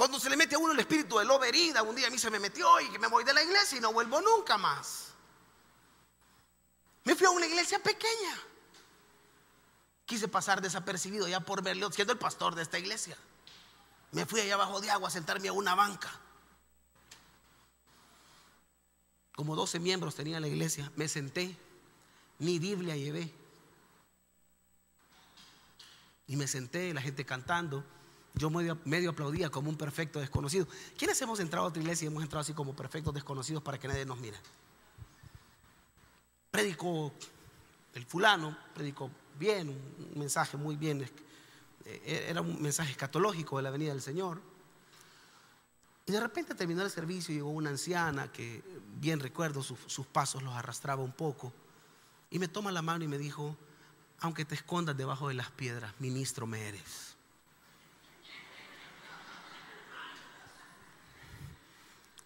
Cuando 0.00 0.18
se 0.18 0.30
le 0.30 0.36
mete 0.38 0.54
a 0.54 0.58
uno 0.58 0.72
el 0.72 0.80
espíritu 0.80 1.18
de 1.18 1.26
lobo 1.26 1.44
herida, 1.44 1.82
un 1.82 1.94
día 1.94 2.06
a 2.06 2.10
mí 2.10 2.16
se 2.16 2.30
me 2.30 2.38
metió 2.38 2.80
y 2.80 2.98
me 2.98 3.06
voy 3.06 3.22
de 3.22 3.34
la 3.34 3.42
iglesia 3.42 3.76
y 3.76 3.82
no 3.82 3.92
vuelvo 3.92 4.18
nunca 4.22 4.56
más. 4.56 5.08
Me 7.04 7.14
fui 7.14 7.26
a 7.26 7.30
una 7.30 7.44
iglesia 7.44 7.78
pequeña. 7.82 8.34
Quise 10.06 10.26
pasar 10.26 10.62
desapercibido 10.62 11.28
ya 11.28 11.40
por 11.40 11.62
verle, 11.62 11.86
siendo 11.92 12.14
el 12.14 12.18
pastor 12.18 12.54
de 12.54 12.62
esta 12.62 12.78
iglesia. 12.78 13.14
Me 14.12 14.24
fui 14.24 14.40
allá 14.40 14.54
abajo 14.54 14.80
de 14.80 14.90
agua 14.90 15.08
a 15.08 15.10
sentarme 15.10 15.48
a 15.48 15.52
una 15.52 15.74
banca. 15.74 16.10
Como 19.36 19.54
12 19.54 19.80
miembros 19.80 20.14
tenía 20.14 20.40
la 20.40 20.48
iglesia, 20.48 20.90
me 20.96 21.08
senté, 21.08 21.54
ni 22.38 22.58
Biblia 22.58 22.96
llevé. 22.96 23.34
Y 26.26 26.36
me 26.36 26.48
senté, 26.48 26.94
la 26.94 27.02
gente 27.02 27.26
cantando. 27.26 27.84
Yo 28.34 28.48
medio, 28.50 29.10
aplaudía 29.10 29.50
como 29.50 29.70
un 29.70 29.76
perfecto 29.76 30.20
desconocido. 30.20 30.66
¿Quiénes 30.96 31.20
hemos 31.20 31.40
entrado 31.40 31.66
a 31.66 31.68
otra 31.68 31.82
iglesia 31.82 32.04
y 32.04 32.08
hemos 32.08 32.22
entrado 32.22 32.40
así 32.40 32.52
como 32.52 32.74
perfectos 32.74 33.12
desconocidos 33.12 33.62
para 33.62 33.78
que 33.78 33.88
nadie 33.88 34.04
nos 34.04 34.18
mire? 34.18 34.38
Predicó 36.50 37.12
el 37.94 38.04
fulano, 38.04 38.56
predicó 38.74 39.10
bien, 39.38 39.68
un 39.68 40.18
mensaje 40.18 40.56
muy 40.56 40.76
bien, 40.76 41.08
eh, 41.84 42.26
era 42.28 42.40
un 42.40 42.60
mensaje 42.62 42.92
escatológico 42.92 43.56
de 43.56 43.62
la 43.62 43.70
venida 43.70 43.92
del 43.92 44.02
Señor. 44.02 44.40
Y 46.06 46.12
de 46.12 46.20
repente 46.20 46.54
terminó 46.54 46.82
el 46.82 46.90
servicio 46.90 47.32
y 47.32 47.38
llegó 47.38 47.50
una 47.50 47.70
anciana 47.70 48.32
que 48.32 48.62
bien 48.96 49.20
recuerdo 49.20 49.62
sus 49.62 50.06
pasos 50.06 50.42
los 50.42 50.54
arrastraba 50.54 51.02
un 51.02 51.12
poco. 51.12 51.52
Y 52.30 52.38
me 52.38 52.48
toma 52.48 52.72
la 52.72 52.82
mano 52.82 53.04
y 53.04 53.08
me 53.08 53.18
dijo, 53.18 53.56
aunque 54.20 54.44
te 54.44 54.54
escondas 54.54 54.96
debajo 54.96 55.28
de 55.28 55.34
las 55.34 55.50
piedras, 55.50 55.94
ministro 55.98 56.46
me 56.46 56.68
eres. 56.68 57.09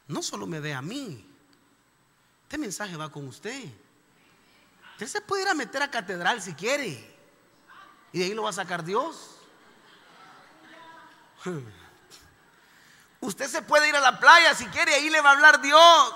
No 0.09 0.23
solo 0.23 0.47
me 0.47 0.61
ve 0.61 0.75
a 0.75 0.83
mí, 0.83 1.27
este 2.45 2.59
mensaje 2.59 2.97
va 2.97 3.11
con 3.11 3.27
usted. 3.27 3.65
Usted 4.93 5.09
se 5.09 5.21
puede 5.21 5.43
ir 5.43 5.49
a 5.49 5.55
meter 5.55 5.83
a 5.83 5.91
catedral 5.91 6.41
si 6.41 6.55
quiere. 6.55 7.13
Y 8.13 8.21
de 8.21 8.27
ahí 8.27 8.35
lo 8.35 8.45
va 8.45 8.51
a 8.51 8.53
sacar 8.53 8.85
Dios. 8.85 9.41
Usted 13.21 13.49
se 13.49 13.63
puede 13.63 13.89
ir 13.89 13.97
a 13.97 14.01
la 14.01 14.21
playa 14.21 14.55
si 14.55 14.67
quiere, 14.67 14.95
ahí 14.95 15.11
le 15.11 15.21
va 15.21 15.31
a 15.31 15.33
hablar 15.33 15.61
Dios. 15.61 16.15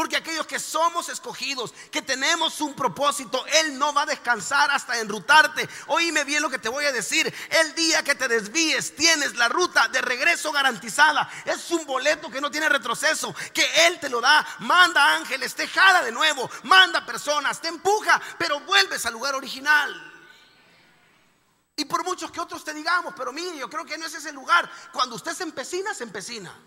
Porque 0.00 0.16
aquellos 0.16 0.46
que 0.46 0.58
somos 0.58 1.10
escogidos, 1.10 1.74
que 1.90 2.00
tenemos 2.00 2.62
un 2.62 2.72
propósito, 2.72 3.44
Él 3.46 3.78
no 3.78 3.92
va 3.92 4.04
a 4.04 4.06
descansar 4.06 4.70
hasta 4.70 4.98
enrutarte. 4.98 5.68
Oíme 5.88 6.24
bien 6.24 6.40
lo 6.40 6.48
que 6.48 6.58
te 6.58 6.70
voy 6.70 6.86
a 6.86 6.90
decir. 6.90 7.30
El 7.50 7.74
día 7.74 8.02
que 8.02 8.14
te 8.14 8.26
desvíes, 8.26 8.96
tienes 8.96 9.36
la 9.36 9.50
ruta 9.50 9.88
de 9.88 10.00
regreso 10.00 10.52
garantizada. 10.52 11.30
Es 11.44 11.70
un 11.70 11.84
boleto 11.84 12.30
que 12.30 12.40
no 12.40 12.50
tiene 12.50 12.70
retroceso, 12.70 13.34
que 13.52 13.86
Él 13.88 14.00
te 14.00 14.08
lo 14.08 14.22
da. 14.22 14.46
Manda 14.60 15.16
ángeles, 15.16 15.54
te 15.54 15.68
jala 15.68 16.00
de 16.00 16.12
nuevo, 16.12 16.50
manda 16.62 17.04
personas, 17.04 17.60
te 17.60 17.68
empuja, 17.68 18.18
pero 18.38 18.58
vuelves 18.60 19.04
al 19.04 19.12
lugar 19.12 19.34
original. 19.34 19.94
Y 21.76 21.84
por 21.84 22.04
muchos 22.04 22.30
que 22.30 22.40
otros 22.40 22.64
te 22.64 22.72
digamos, 22.72 23.12
pero 23.14 23.34
mire, 23.34 23.58
yo 23.58 23.68
creo 23.68 23.84
que 23.84 23.98
no 23.98 24.06
es 24.06 24.14
ese 24.14 24.32
lugar. 24.32 24.66
Cuando 24.94 25.16
usted 25.16 25.34
se 25.34 25.42
empecina, 25.42 25.92
se 25.92 26.04
empecina. 26.04 26.58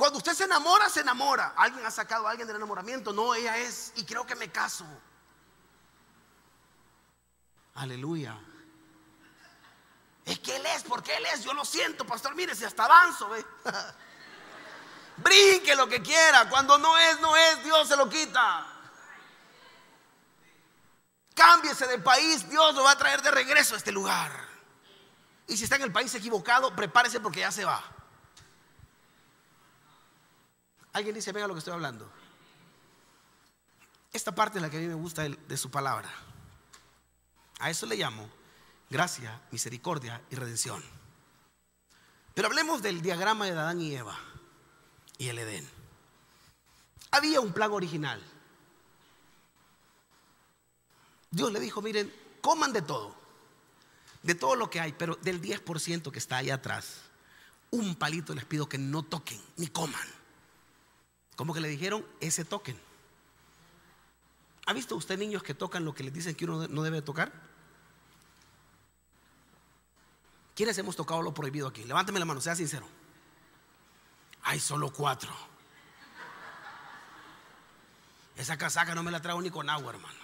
Cuando 0.00 0.16
usted 0.16 0.32
se 0.32 0.44
enamora, 0.44 0.88
se 0.88 1.00
enamora. 1.00 1.52
¿Alguien 1.54 1.84
ha 1.84 1.90
sacado 1.90 2.26
a 2.26 2.30
alguien 2.30 2.46
del 2.46 2.56
enamoramiento? 2.56 3.12
No, 3.12 3.34
ella 3.34 3.58
es. 3.58 3.92
Y 3.96 4.04
creo 4.06 4.24
que 4.24 4.34
me 4.34 4.50
caso. 4.50 4.86
Aleluya. 7.74 8.34
Es 10.24 10.38
que 10.38 10.56
Él 10.56 10.64
es, 10.74 10.84
porque 10.84 11.14
Él 11.14 11.26
es. 11.26 11.44
Yo 11.44 11.52
lo 11.52 11.66
siento, 11.66 12.06
pastor. 12.06 12.34
Mire, 12.34 12.54
si 12.54 12.64
hasta 12.64 12.86
avanzo, 12.86 13.28
ve. 13.28 13.44
Brinque 15.18 15.76
lo 15.76 15.86
que 15.86 16.00
quiera. 16.00 16.48
Cuando 16.48 16.78
no 16.78 16.96
es, 16.96 17.20
no 17.20 17.36
es. 17.36 17.62
Dios 17.62 17.86
se 17.86 17.96
lo 17.98 18.08
quita. 18.08 18.66
Cámbiese 21.34 21.86
de 21.88 21.98
país. 21.98 22.48
Dios 22.48 22.74
lo 22.74 22.84
va 22.84 22.92
a 22.92 22.98
traer 22.98 23.20
de 23.20 23.32
regreso 23.32 23.74
a 23.74 23.76
este 23.76 23.92
lugar. 23.92 24.32
Y 25.46 25.58
si 25.58 25.64
está 25.64 25.76
en 25.76 25.82
el 25.82 25.92
país 25.92 26.14
equivocado, 26.14 26.74
prepárese 26.74 27.20
porque 27.20 27.40
ya 27.40 27.52
se 27.52 27.66
va. 27.66 27.99
Alguien 30.92 31.14
dice, 31.14 31.32
venga 31.32 31.46
lo 31.46 31.54
que 31.54 31.58
estoy 31.58 31.74
hablando. 31.74 32.10
Esta 34.12 34.34
parte 34.34 34.58
es 34.58 34.62
la 34.62 34.70
que 34.70 34.78
a 34.78 34.80
mí 34.80 34.86
me 34.86 34.94
gusta 34.94 35.22
de, 35.22 35.56
su 35.56 35.70
palabra. 35.70 36.10
A 37.60 37.70
eso 37.70 37.86
le 37.86 37.96
llamo 37.96 38.28
gracia, 38.88 39.40
misericordia 39.52 40.20
y 40.30 40.34
redención. 40.34 40.82
Pero 42.34 42.48
hablemos 42.48 42.82
del 42.82 43.02
diagrama 43.02 43.44
de 43.44 43.52
Adán 43.52 43.80
y 43.80 43.94
Eva 43.94 44.18
y 45.18 45.28
el 45.28 45.38
Edén. 45.38 45.68
Había 47.12 47.40
un 47.40 47.52
plan 47.52 47.70
original. 47.72 48.20
Dios 51.30 51.52
le 51.52 51.60
dijo, 51.60 51.80
miren, 51.82 52.12
coman 52.40 52.72
de 52.72 52.82
todo, 52.82 53.14
de 54.22 54.34
todo 54.34 54.56
lo 54.56 54.70
que 54.70 54.80
hay, 54.80 54.92
pero 54.92 55.14
del 55.16 55.40
10% 55.40 56.10
que 56.10 56.18
está 56.18 56.38
ahí 56.38 56.50
atrás, 56.50 57.02
un 57.70 57.94
palito 57.94 58.34
les 58.34 58.44
pido 58.44 58.68
que 58.68 58.78
no 58.78 59.04
toquen 59.04 59.40
ni 59.56 59.68
coman. 59.68 60.19
Como 61.40 61.54
que 61.54 61.60
le 61.62 61.68
dijeron 61.68 62.04
ese 62.20 62.44
toquen. 62.44 62.78
¿Ha 64.66 64.74
visto 64.74 64.94
usted 64.94 65.18
niños 65.18 65.42
que 65.42 65.54
tocan 65.54 65.86
lo 65.86 65.94
que 65.94 66.04
les 66.04 66.12
dicen 66.12 66.34
que 66.34 66.44
uno 66.44 66.68
no 66.68 66.82
debe 66.82 67.00
tocar? 67.00 67.32
¿Quiénes 70.54 70.76
hemos 70.76 70.96
tocado 70.96 71.22
lo 71.22 71.32
prohibido 71.32 71.66
aquí? 71.66 71.82
Levánteme 71.84 72.18
la 72.18 72.26
mano, 72.26 72.42
sea 72.42 72.54
sincero. 72.54 72.86
Hay 74.42 74.60
solo 74.60 74.92
cuatro. 74.92 75.32
Esa 78.36 78.58
casaca 78.58 78.94
no 78.94 79.02
me 79.02 79.10
la 79.10 79.22
traigo 79.22 79.40
ni 79.40 79.48
con 79.48 79.70
agua, 79.70 79.94
hermano. 79.94 80.20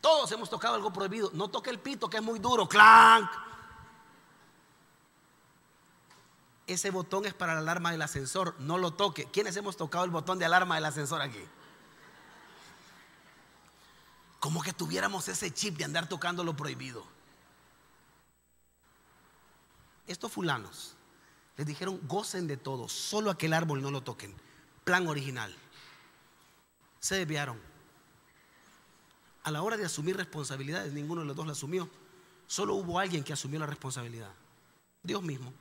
Todos 0.00 0.32
hemos 0.32 0.48
tocado 0.48 0.76
algo 0.76 0.94
prohibido. 0.94 1.30
No 1.34 1.48
toque 1.48 1.68
el 1.68 1.78
pito, 1.78 2.08
que 2.08 2.16
es 2.16 2.22
muy 2.22 2.38
duro. 2.38 2.66
¡Clank! 2.66 3.28
Ese 6.66 6.90
botón 6.90 7.26
es 7.26 7.34
para 7.34 7.54
la 7.54 7.60
alarma 7.60 7.92
del 7.92 8.02
ascensor, 8.02 8.56
no 8.58 8.76
lo 8.78 8.92
toque. 8.92 9.26
¿Quiénes 9.26 9.56
hemos 9.56 9.76
tocado 9.76 10.04
el 10.04 10.10
botón 10.10 10.38
de 10.38 10.44
alarma 10.44 10.74
del 10.74 10.84
ascensor 10.84 11.22
aquí? 11.22 11.42
Como 14.40 14.62
que 14.62 14.72
tuviéramos 14.72 15.28
ese 15.28 15.52
chip 15.52 15.76
de 15.76 15.84
andar 15.84 16.08
tocando 16.08 16.42
lo 16.42 16.56
prohibido. 16.56 17.04
Estos 20.06 20.32
fulanos 20.32 20.96
les 21.56 21.66
dijeron, 21.66 22.00
gocen 22.06 22.46
de 22.46 22.56
todo, 22.56 22.88
solo 22.88 23.30
aquel 23.30 23.52
árbol 23.52 23.80
no 23.80 23.90
lo 23.90 24.02
toquen. 24.02 24.34
Plan 24.84 25.06
original. 25.06 25.54
Se 27.00 27.16
desviaron. 27.16 27.60
A 29.44 29.50
la 29.52 29.62
hora 29.62 29.76
de 29.76 29.84
asumir 29.84 30.16
responsabilidades, 30.16 30.92
ninguno 30.92 31.20
de 31.20 31.28
los 31.28 31.36
dos 31.36 31.46
la 31.46 31.52
asumió. 31.52 31.88
Solo 32.48 32.74
hubo 32.74 32.98
alguien 32.98 33.22
que 33.22 33.32
asumió 33.32 33.60
la 33.60 33.66
responsabilidad. 33.66 34.32
Dios 35.02 35.22
mismo 35.22 35.52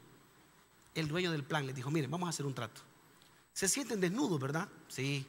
el 0.95 1.07
dueño 1.07 1.31
del 1.31 1.43
plan 1.43 1.67
les 1.67 1.75
dijo, 1.75 1.91
miren, 1.91 2.09
vamos 2.09 2.27
a 2.27 2.29
hacer 2.29 2.45
un 2.45 2.53
trato. 2.53 2.81
Se 3.53 3.67
sienten 3.67 3.99
desnudos, 4.01 4.39
¿verdad? 4.39 4.67
Sí. 4.87 5.27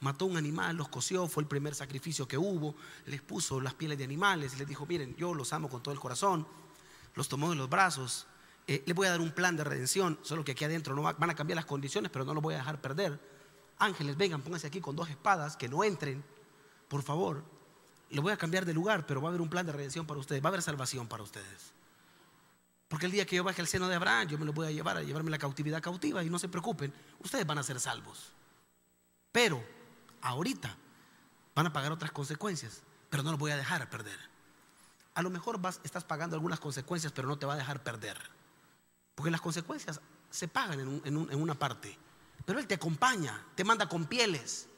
Mató 0.00 0.26
un 0.26 0.36
animal, 0.36 0.76
los 0.76 0.88
coció, 0.88 1.26
fue 1.26 1.42
el 1.42 1.48
primer 1.48 1.74
sacrificio 1.74 2.28
que 2.28 2.38
hubo, 2.38 2.74
les 3.06 3.20
puso 3.20 3.60
las 3.60 3.74
pieles 3.74 3.98
de 3.98 4.04
animales, 4.04 4.58
les 4.58 4.68
dijo, 4.68 4.86
miren, 4.86 5.16
yo 5.16 5.34
los 5.34 5.52
amo 5.52 5.68
con 5.68 5.82
todo 5.82 5.92
el 5.92 6.00
corazón, 6.00 6.46
los 7.14 7.28
tomó 7.28 7.52
en 7.52 7.58
los 7.58 7.68
brazos, 7.68 8.26
eh, 8.68 8.82
les 8.84 8.94
voy 8.94 9.06
a 9.06 9.10
dar 9.10 9.20
un 9.20 9.32
plan 9.32 9.56
de 9.56 9.64
redención, 9.64 10.18
solo 10.22 10.44
que 10.44 10.52
aquí 10.52 10.64
adentro 10.64 10.94
no 10.94 11.02
van 11.02 11.30
a 11.30 11.34
cambiar 11.34 11.56
las 11.56 11.64
condiciones, 11.64 12.10
pero 12.10 12.24
no 12.24 12.34
los 12.34 12.42
voy 12.42 12.54
a 12.54 12.58
dejar 12.58 12.80
perder. 12.80 13.18
Ángeles, 13.78 14.16
vengan, 14.16 14.42
pónganse 14.42 14.66
aquí 14.66 14.80
con 14.80 14.94
dos 14.94 15.08
espadas, 15.08 15.56
que 15.56 15.68
no 15.68 15.82
entren, 15.82 16.22
por 16.88 17.02
favor. 17.02 17.42
Les 18.10 18.20
voy 18.20 18.32
a 18.32 18.36
cambiar 18.36 18.64
de 18.64 18.74
lugar, 18.74 19.06
pero 19.06 19.20
va 19.20 19.28
a 19.28 19.30
haber 19.30 19.40
un 19.40 19.48
plan 19.48 19.66
de 19.66 19.72
redención 19.72 20.06
para 20.06 20.20
ustedes, 20.20 20.42
va 20.42 20.48
a 20.48 20.50
haber 20.50 20.62
salvación 20.62 21.08
para 21.08 21.22
ustedes. 21.22 21.75
Porque 22.88 23.06
el 23.06 23.12
día 23.12 23.26
que 23.26 23.36
yo 23.36 23.44
baje 23.44 23.60
al 23.60 23.66
seno 23.66 23.88
de 23.88 23.96
Abraham, 23.96 24.28
yo 24.28 24.38
me 24.38 24.44
lo 24.44 24.52
voy 24.52 24.68
a 24.68 24.70
llevar 24.70 24.96
a 24.96 25.02
llevarme 25.02 25.30
la 25.30 25.38
cautividad 25.38 25.82
cautiva 25.82 26.22
y 26.22 26.30
no 26.30 26.38
se 26.38 26.48
preocupen, 26.48 26.92
ustedes 27.18 27.46
van 27.46 27.58
a 27.58 27.62
ser 27.62 27.80
salvos. 27.80 28.32
Pero 29.32 29.62
ahorita 30.20 30.76
van 31.54 31.66
a 31.66 31.72
pagar 31.72 31.90
otras 31.90 32.12
consecuencias, 32.12 32.82
pero 33.10 33.22
no 33.22 33.32
los 33.32 33.40
voy 33.40 33.50
a 33.50 33.56
dejar 33.56 33.90
perder. 33.90 34.18
A 35.14 35.22
lo 35.22 35.30
mejor 35.30 35.60
vas, 35.60 35.80
estás 35.82 36.04
pagando 36.04 36.36
algunas 36.36 36.60
consecuencias, 36.60 37.12
pero 37.12 37.26
no 37.26 37.38
te 37.38 37.46
va 37.46 37.54
a 37.54 37.56
dejar 37.56 37.82
perder. 37.82 38.18
Porque 39.14 39.30
las 39.30 39.40
consecuencias 39.40 40.00
se 40.30 40.46
pagan 40.46 41.00
en, 41.04 41.16
una 41.16 41.54
parte. 41.54 41.96
Pero 42.44 42.58
Él 42.58 42.66
te 42.66 42.74
acompaña, 42.74 43.42
te 43.54 43.64
manda 43.64 43.88
con 43.88 44.04
pieles. 44.04 44.68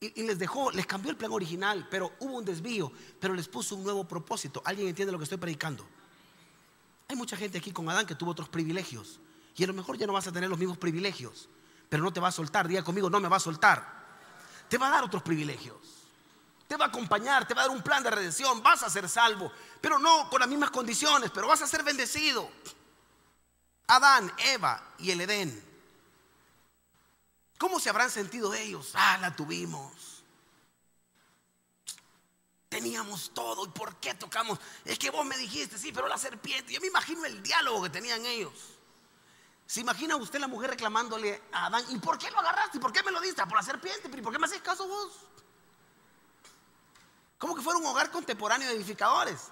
Y, 0.00 0.20
y, 0.20 0.24
les 0.24 0.38
dejó, 0.38 0.70
les 0.70 0.86
cambió 0.86 1.10
el 1.10 1.16
plan 1.16 1.32
original, 1.32 1.88
pero 1.90 2.14
hubo 2.20 2.38
un 2.38 2.44
desvío, 2.44 2.92
pero 3.20 3.34
les 3.34 3.48
puso 3.48 3.74
un 3.74 3.82
nuevo 3.82 4.06
propósito. 4.06 4.62
¿Alguien 4.64 4.88
entiende 4.88 5.10
lo 5.10 5.18
que 5.18 5.24
estoy 5.24 5.38
predicando? 5.38 5.84
Hay 7.08 7.16
mucha 7.16 7.36
gente 7.36 7.58
aquí 7.58 7.72
con 7.72 7.88
Adán 7.88 8.06
que 8.06 8.14
tuvo 8.14 8.32
otros 8.32 8.48
privilegios. 8.48 9.18
Y 9.56 9.64
a 9.64 9.66
lo 9.66 9.72
mejor 9.72 9.96
ya 9.96 10.06
no 10.06 10.12
vas 10.12 10.26
a 10.26 10.32
tener 10.32 10.48
los 10.48 10.58
mismos 10.58 10.78
privilegios, 10.78 11.48
pero 11.88 12.02
no 12.02 12.12
te 12.12 12.20
va 12.20 12.28
a 12.28 12.32
soltar. 12.32 12.68
Diga 12.68 12.84
conmigo, 12.84 13.10
no 13.10 13.18
me 13.18 13.28
va 13.28 13.38
a 13.38 13.40
soltar. 13.40 13.82
Te 14.68 14.78
va 14.78 14.88
a 14.88 14.90
dar 14.90 15.04
otros 15.04 15.22
privilegios. 15.22 15.76
Te 16.68 16.76
va 16.76 16.84
a 16.84 16.88
acompañar, 16.88 17.48
te 17.48 17.54
va 17.54 17.62
a 17.62 17.66
dar 17.66 17.74
un 17.74 17.82
plan 17.82 18.02
de 18.02 18.10
redención. 18.10 18.62
Vas 18.62 18.82
a 18.82 18.90
ser 18.90 19.08
salvo, 19.08 19.50
pero 19.80 19.98
no 19.98 20.28
con 20.28 20.38
las 20.38 20.48
mismas 20.48 20.70
condiciones, 20.70 21.30
pero 21.32 21.48
vas 21.48 21.62
a 21.62 21.66
ser 21.66 21.82
bendecido. 21.82 22.48
Adán, 23.86 24.30
Eva 24.44 24.80
y 24.98 25.10
el 25.10 25.22
Edén. 25.22 25.64
¿Cómo 27.56 27.80
se 27.80 27.88
habrán 27.88 28.10
sentido 28.10 28.52
ellos? 28.54 28.92
Ah, 28.94 29.18
la 29.18 29.34
tuvimos. 29.34 30.07
Teníamos 32.68 33.30
todo. 33.34 33.64
¿Y 33.64 33.68
por 33.68 33.96
qué 33.96 34.14
tocamos? 34.14 34.58
Es 34.84 34.98
que 34.98 35.10
vos 35.10 35.24
me 35.24 35.36
dijiste, 35.36 35.78
sí, 35.78 35.92
pero 35.92 36.08
la 36.08 36.18
serpiente. 36.18 36.72
Yo 36.72 36.80
me 36.80 36.88
imagino 36.88 37.24
el 37.24 37.42
diálogo 37.42 37.82
que 37.84 37.90
tenían 37.90 38.24
ellos. 38.26 38.52
¿Se 39.66 39.80
imagina 39.80 40.16
usted 40.16 40.38
la 40.38 40.48
mujer 40.48 40.70
reclamándole 40.70 41.42
a 41.52 41.66
Adán? 41.66 41.84
¿Y 41.90 41.98
por 41.98 42.18
qué 42.18 42.30
lo 42.30 42.38
agarraste? 42.38 42.78
¿Y 42.78 42.80
por 42.80 42.92
qué 42.92 43.02
me 43.02 43.10
lo 43.10 43.20
diste? 43.20 43.42
Por 43.44 43.56
la 43.56 43.62
serpiente. 43.62 44.08
¿Y 44.08 44.22
por 44.22 44.32
qué 44.32 44.38
me 44.38 44.46
haces 44.46 44.62
caso 44.62 44.86
vos? 44.86 45.12
¿Cómo 47.38 47.54
que 47.54 47.62
fuera 47.62 47.78
un 47.78 47.86
hogar 47.86 48.10
contemporáneo 48.10 48.68
de 48.68 48.74
edificadores? 48.74 49.50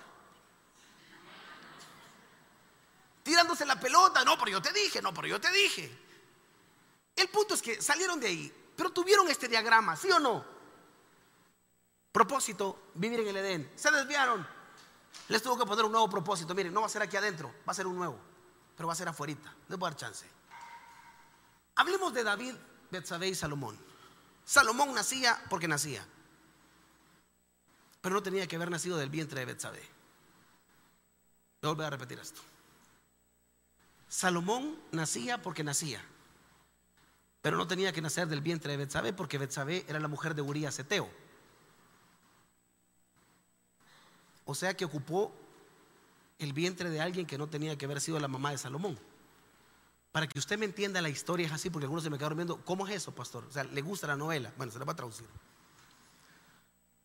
tirándose 3.26 3.66
la 3.66 3.78
pelota. 3.78 4.24
No, 4.24 4.38
pero 4.38 4.52
yo 4.52 4.62
te 4.62 4.72
dije, 4.72 5.02
no, 5.02 5.12
pero 5.12 5.26
yo 5.26 5.40
te 5.40 5.50
dije. 5.50 5.92
El 7.16 7.28
punto 7.28 7.54
es 7.54 7.62
que 7.62 7.82
salieron 7.82 8.20
de 8.20 8.28
ahí, 8.28 8.72
pero 8.76 8.90
tuvieron 8.90 9.28
este 9.28 9.48
diagrama, 9.48 9.96
¿sí 9.96 10.08
o 10.12 10.20
no? 10.20 10.44
Propósito, 12.16 12.92
vivir 12.94 13.20
en 13.20 13.28
el 13.28 13.36
Edén. 13.36 13.72
Se 13.74 13.90
desviaron. 13.90 14.46
Les 15.28 15.42
tuvo 15.42 15.58
que 15.58 15.66
poner 15.66 15.84
un 15.84 15.92
nuevo 15.92 16.08
propósito. 16.08 16.54
Miren, 16.54 16.72
no 16.72 16.80
va 16.80 16.86
a 16.86 16.88
ser 16.88 17.02
aquí 17.02 17.14
adentro, 17.14 17.52
va 17.68 17.72
a 17.72 17.74
ser 17.74 17.86
un 17.86 17.94
nuevo, 17.94 18.18
pero 18.74 18.86
va 18.86 18.94
a 18.94 18.96
ser 18.96 19.06
afuera. 19.06 19.34
Les 19.68 19.78
voy 19.78 19.86
a 19.86 19.90
dar 19.90 20.00
chance. 20.00 20.24
Hablemos 21.74 22.14
de 22.14 22.24
David, 22.24 22.54
Betsabé 22.90 23.28
y 23.28 23.34
Salomón. 23.34 23.76
Salomón 24.46 24.94
nacía 24.94 25.38
porque 25.50 25.68
nacía, 25.68 26.06
pero 28.00 28.14
no 28.14 28.22
tenía 28.22 28.46
que 28.46 28.56
haber 28.56 28.70
nacido 28.70 28.96
del 28.96 29.10
vientre 29.10 29.40
de 29.40 29.44
Betsabé. 29.44 29.82
Voy 31.60 31.84
a 31.84 31.86
a 31.86 31.90
repetir 31.90 32.18
esto. 32.18 32.40
Salomón 34.08 34.74
nacía 34.90 35.42
porque 35.42 35.62
nacía, 35.62 36.02
pero 37.42 37.58
no 37.58 37.66
tenía 37.66 37.92
que 37.92 38.00
nacer 38.00 38.26
del 38.26 38.40
vientre 38.40 38.72
de 38.72 38.78
Betsabé 38.78 39.12
porque 39.12 39.36
Betsabé 39.36 39.84
era 39.86 40.00
la 40.00 40.08
mujer 40.08 40.34
de 40.34 40.40
Urías 40.40 40.78
Eteo. 40.78 41.25
O 44.46 44.54
sea 44.54 44.74
que 44.74 44.84
ocupó 44.86 45.34
el 46.38 46.52
vientre 46.52 46.88
de 46.88 47.00
alguien 47.00 47.26
que 47.26 47.36
no 47.36 47.48
tenía 47.48 47.76
que 47.76 47.84
haber 47.84 48.00
sido 48.00 48.18
la 48.18 48.28
mamá 48.28 48.52
de 48.52 48.58
Salomón. 48.58 48.98
Para 50.12 50.26
que 50.26 50.38
usted 50.38 50.58
me 50.58 50.64
entienda 50.64 51.02
la 51.02 51.08
historia 51.10 51.46
es 51.46 51.52
así, 51.52 51.68
porque 51.68 51.84
algunos 51.84 52.04
se 52.04 52.10
me 52.10 52.16
quedaron 52.16 52.38
viendo, 52.38 52.64
¿cómo 52.64 52.86
es 52.86 52.94
eso, 52.94 53.14
pastor? 53.14 53.44
O 53.44 53.52
sea, 53.52 53.64
¿le 53.64 53.82
gusta 53.82 54.06
la 54.06 54.16
novela? 54.16 54.50
Bueno, 54.56 54.72
se 54.72 54.78
la 54.78 54.84
va 54.84 54.92
a 54.92 54.96
traducir. 54.96 55.26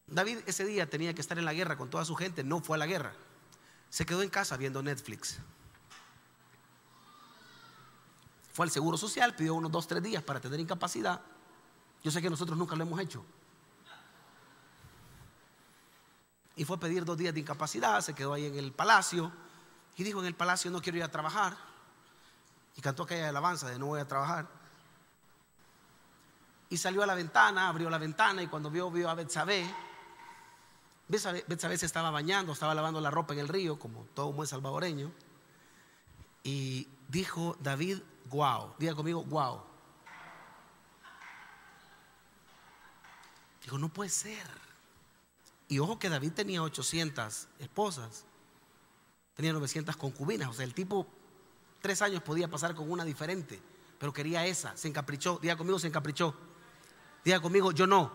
David 0.08 0.40
ese 0.46 0.66
día 0.66 0.90
tenía 0.90 1.14
que 1.14 1.22
estar 1.22 1.38
en 1.38 1.46
la 1.46 1.54
guerra 1.54 1.78
con 1.78 1.90
toda 1.90 2.06
su 2.06 2.16
gente, 2.16 2.44
no 2.44 2.62
fue 2.62 2.78
a 2.78 2.80
la 2.80 2.86
guerra. 2.86 3.14
Se 3.90 4.06
quedó 4.06 4.22
en 4.22 4.30
casa 4.30 4.56
viendo 4.56 4.82
Netflix. 4.84 5.40
Fue 8.54 8.66
al 8.66 8.72
Seguro 8.72 8.98
Social, 8.98 9.36
pidió 9.36 9.56
unos 9.56 9.72
dos, 9.72 9.88
tres 9.88 10.04
días 10.04 10.22
para 10.22 10.40
tener 10.40 10.60
incapacidad. 10.60 11.22
Yo 12.04 12.12
sé 12.12 12.22
que 12.22 12.30
nosotros 12.30 12.58
nunca 12.58 12.76
lo 12.76 12.84
hemos 12.84 13.00
hecho. 13.00 13.24
Y 16.56 16.66
fue 16.66 16.78
a 16.78 16.80
pedir 16.80 17.06
dos 17.06 17.18
días 17.18 17.34
de 17.34 17.40
incapacidad, 17.40 18.02
se 18.02 18.14
quedó 18.14 18.34
ahí 18.34 18.46
en 18.46 18.56
el 18.58 18.72
palacio 18.72 19.32
y 19.96 20.04
dijo 20.04 20.20
en 20.20 20.26
el 20.26 20.36
palacio 20.36 20.72
no 20.72 20.82
quiero 20.82 20.98
ir 20.98 21.04
a 21.04 21.12
trabajar. 21.12 21.56
Y 22.76 22.82
cantó 22.82 23.04
aquella 23.04 23.30
alabanza 23.30 23.70
de 23.70 23.80
no 23.80 23.88
voy 23.88 24.00
a 24.02 24.08
trabajar. 24.08 24.48
Y 26.70 26.78
salió 26.78 27.04
a 27.04 27.06
la 27.06 27.16
ventana, 27.16 27.68
abrió 27.68 27.90
la 27.90 27.98
ventana 27.98 28.42
y 28.42 28.48
cuando 28.48 28.70
vio, 28.70 28.90
vio 28.90 29.10
a 29.10 29.14
Betsabé. 29.14 29.66
Betsabé 31.08 31.78
se 31.78 31.86
estaba 31.86 32.12
bañando, 32.12 32.54
estaba 32.54 32.74
lavando 32.74 33.02
la 33.02 33.12
ropa 33.12 33.34
en 33.34 33.40
el 33.40 33.50
río, 33.50 33.78
como 33.78 34.06
todo 34.14 34.28
un 34.28 34.38
buen 34.38 34.48
salvadoreño. 34.48 35.12
Y 36.44 36.88
dijo 37.10 37.58
David, 37.60 38.00
Guau. 38.32 38.74
Diga 38.80 38.96
conmigo, 38.96 39.24
guau. 39.24 39.62
Digo, 43.62 43.78
no 43.78 43.90
puede 43.90 44.10
ser. 44.10 44.48
Y 45.72 45.80
ojo 45.80 45.98
que 45.98 46.10
David 46.10 46.34
tenía 46.34 46.62
800 46.62 47.48
esposas. 47.60 48.26
Tenía 49.36 49.54
900 49.54 49.96
concubinas. 49.96 50.50
O 50.50 50.54
sea, 50.54 50.66
el 50.66 50.74
tipo 50.74 51.08
tres 51.80 52.02
años 52.02 52.22
podía 52.22 52.50
pasar 52.50 52.76
con 52.76 52.92
una 52.92 53.06
diferente. 53.06 53.58
Pero 53.98 54.12
quería 54.12 54.46
esa. 54.46 54.76
Se 54.76 54.90
encaprichó. 54.90 55.40
Diga 55.42 55.56
conmigo, 55.56 55.80
se 55.80 55.88
encaprichó. 55.88 56.36
Diga 57.24 57.40
conmigo, 57.40 57.72
yo 57.72 57.88
no. 57.88 58.12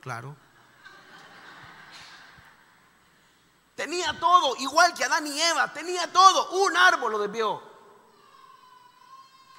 Claro. 0.00 0.34
Tenía 3.74 4.18
todo, 4.18 4.56
igual 4.56 4.94
que 4.94 5.04
Adán 5.04 5.26
y 5.26 5.38
Eva. 5.38 5.70
Tenía 5.74 6.10
todo. 6.10 6.64
Un 6.64 6.74
árbol 6.78 7.12
lo 7.12 7.18
desvió. 7.18 7.62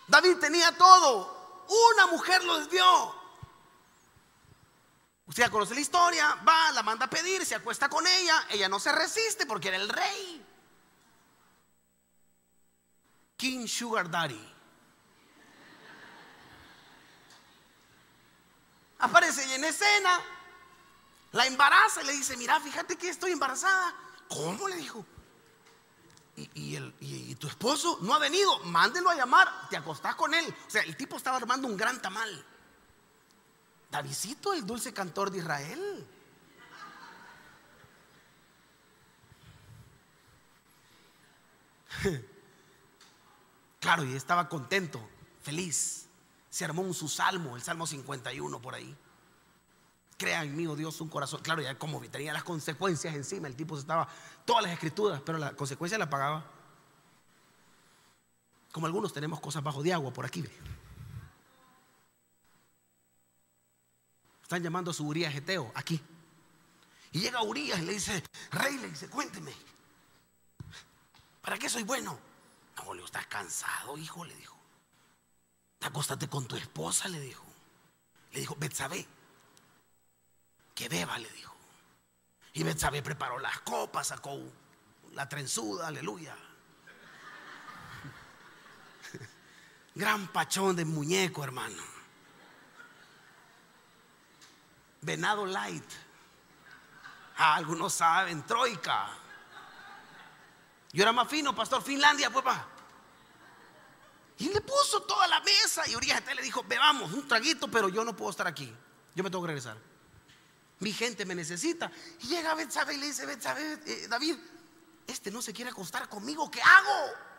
David 0.07 0.37
tenía 0.39 0.75
todo. 0.75 1.67
Una 1.93 2.07
mujer 2.07 2.43
lo 2.43 2.57
desvió. 2.57 3.22
Usted 5.25 5.43
ya 5.43 5.49
conoce 5.49 5.73
la 5.73 5.81
historia. 5.81 6.35
Va, 6.47 6.71
la 6.71 6.83
manda 6.83 7.05
a 7.05 7.09
pedir, 7.09 7.45
se 7.45 7.55
acuesta 7.55 7.89
con 7.89 8.05
ella. 8.05 8.45
Ella 8.49 8.69
no 8.69 8.79
se 8.79 8.91
resiste 8.91 9.45
porque 9.45 9.69
era 9.69 9.77
el 9.77 9.89
rey. 9.89 10.45
King 13.37 13.67
Sugar 13.67 14.09
Daddy. 14.09 14.53
Aparece 18.99 19.55
en 19.55 19.63
escena. 19.63 20.21
La 21.31 21.45
embaraza 21.47 22.03
y 22.03 22.05
le 22.05 22.13
dice, 22.13 22.37
mira, 22.37 22.59
fíjate 22.59 22.95
que 22.95 23.09
estoy 23.09 23.31
embarazada. 23.31 23.93
¿Cómo? 24.29 24.67
Le 24.67 24.75
dijo 24.75 25.05
y, 26.35 27.35
tu 27.35 27.47
esposo 27.47 27.99
no 28.01 28.13
ha 28.13 28.19
venido, 28.19 28.59
mándelo 28.65 29.09
a 29.09 29.15
llamar, 29.15 29.67
te 29.69 29.77
acostás 29.77 30.15
con 30.15 30.33
él. 30.33 30.55
O 30.67 30.69
sea, 30.69 30.81
el 30.83 30.95
tipo 30.95 31.17
estaba 31.17 31.37
armando 31.37 31.67
un 31.67 31.77
gran 31.77 32.01
tamal. 32.01 32.45
Davidito, 33.93 34.55
el 34.55 34.65
dulce 34.65 34.91
cantor 34.91 35.29
de 35.29 35.37
Israel. 35.37 36.07
Claro, 43.79 44.05
y 44.05 44.13
estaba 44.15 44.47
contento, 44.47 45.05
feliz. 45.41 46.07
Se 46.49 46.63
armó 46.63 46.83
un 46.83 46.93
su 46.93 47.09
salmo, 47.09 47.57
el 47.57 47.61
Salmo 47.61 47.85
51 47.85 48.61
por 48.61 48.75
ahí. 48.75 48.95
Crea 50.17 50.41
en 50.41 50.55
mí, 50.55 50.65
oh 50.67 50.75
Dios, 50.77 51.01
un 51.01 51.09
corazón. 51.09 51.41
Claro, 51.41 51.61
ya 51.61 51.77
como 51.77 51.99
tenía 52.03 52.31
las 52.31 52.45
consecuencias 52.45 53.13
encima, 53.13 53.49
el 53.49 53.57
tipo 53.57 53.77
estaba, 53.77 54.07
todas 54.45 54.63
las 54.63 54.71
escrituras, 54.71 55.21
pero 55.25 55.37
la 55.37 55.53
consecuencia 55.53 55.97
la 55.97 56.09
pagaba. 56.09 56.45
Como 58.71 58.85
algunos 58.85 59.11
tenemos 59.11 59.41
cosas 59.41 59.61
bajo 59.61 59.83
de 59.83 59.91
agua 59.91 60.13
por 60.13 60.25
aquí. 60.25 60.45
Están 64.43 64.61
llamando 64.61 64.91
a 64.91 64.93
su 64.93 65.07
Urias 65.07 65.33
Geteo, 65.33 65.71
aquí. 65.73 65.99
Y 67.11 67.21
llega 67.21 67.41
Urias 67.41 67.79
y 67.79 67.83
le 67.83 67.93
dice, 67.93 68.23
rey, 68.51 68.77
le 68.77 68.89
dice, 68.89 69.09
cuénteme, 69.09 69.53
¿para 71.41 71.57
qué 71.57 71.69
soy 71.69 71.83
bueno? 71.83 72.19
No, 72.77 72.93
le 72.93 73.03
estás 73.03 73.25
cansado, 73.27 73.97
hijo, 73.97 74.23
le 74.25 74.35
dijo. 74.35 74.57
Acóstate 75.81 76.27
con 76.27 76.45
tu 76.47 76.55
esposa, 76.55 77.07
le 77.07 77.19
dijo. 77.19 77.45
Le 78.31 78.39
dijo, 78.39 78.55
Betsabé, 78.57 79.05
que 80.73 80.89
beba, 80.89 81.17
le 81.17 81.29
dijo. 81.31 81.55
Y 82.53 82.63
Betsabe 82.63 83.01
preparó 83.01 83.39
las 83.39 83.59
copas, 83.61 84.07
sacó 84.07 84.39
la 85.13 85.27
trenzuda, 85.27 85.87
aleluya. 85.87 86.35
Gran 89.95 90.27
pachón 90.27 90.75
de 90.75 90.85
muñeco, 90.85 91.43
hermano. 91.43 91.92
Venado 95.03 95.45
light. 95.45 95.89
Ah, 97.37 97.55
algunos 97.55 97.93
saben, 97.93 98.45
troika. 98.45 99.09
Yo 100.91 101.01
era 101.01 101.11
más 101.11 101.27
fino, 101.27 101.55
pastor, 101.55 101.81
Finlandia, 101.81 102.29
pues 102.29 102.45
va. 102.45 102.67
Y 104.37 104.49
le 104.49 104.61
puso 104.61 105.03
toda 105.03 105.27
la 105.27 105.39
mesa 105.41 105.87
y 105.87 105.95
Urias 105.95 106.21
le 106.35 106.41
dijo, 106.41 106.63
bebamos 106.63 107.11
un 107.13 107.27
traguito, 107.27 107.69
pero 107.69 107.89
yo 107.89 108.03
no 108.03 108.15
puedo 108.15 108.31
estar 108.31 108.47
aquí. 108.47 108.73
Yo 109.15 109.23
me 109.23 109.29
tengo 109.29 109.43
que 109.43 109.47
regresar 109.47 109.77
mi 110.83 110.91
gente 110.91 111.25
me 111.25 111.33
necesita. 111.33 111.91
Y 112.21 112.27
llega 112.27 112.53
Betsabe 112.53 112.93
y 112.93 112.97
le 112.97 113.07
dice, 113.07 113.25
Betsabe, 113.25 113.79
eh, 113.85 114.07
David, 114.07 114.35
este 115.07 115.31
no 115.31 115.41
se 115.41 115.53
quiere 115.53 115.71
acostar 115.71 116.07
conmigo, 116.09 116.51
¿qué 116.51 116.61
hago? 116.61 117.33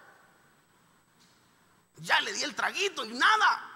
ya 1.98 2.20
le 2.22 2.33
di 2.33 2.42
el 2.42 2.57
traguito 2.57 3.05
y 3.05 3.14
nada. 3.14 3.70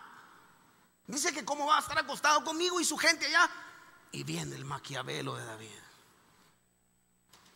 Dice 1.07 1.33
que 1.33 1.45
cómo 1.45 1.67
va 1.67 1.77
a 1.77 1.81
estar 1.81 1.97
acostado 1.97 2.43
conmigo 2.43 2.81
y 2.81 2.85
su 2.85 2.97
gente 2.99 3.27
allá. 3.27 3.49
Y 4.13 4.25
viene 4.25 4.57
el 4.57 4.65
maquiavelo 4.65 5.37
de 5.37 5.45
David. 5.45 5.69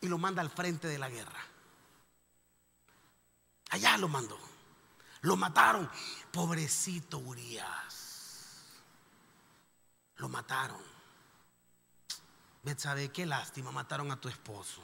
Y 0.01 0.09
lo 0.09 0.19
manda 0.19 0.43
al 0.43 0.51
frente 0.51 0.89
de 0.89 0.99
la 0.99 1.09
guerra. 1.09 1.41
Allá 3.71 3.97
lo 3.97 4.09
mandó. 4.09 4.39
Lo 5.23 5.37
mataron. 5.37 5.89
Pobrecito 6.31 7.19
Urias. 7.19 8.67
Lo 10.17 10.29
mataron. 10.29 10.83
¿Sabe 12.77 13.11
qué 13.11 13.27
lástima? 13.27 13.73
Mataron 13.73 14.11
a 14.13 14.21
tu 14.21 14.29
esposo. 14.29 14.83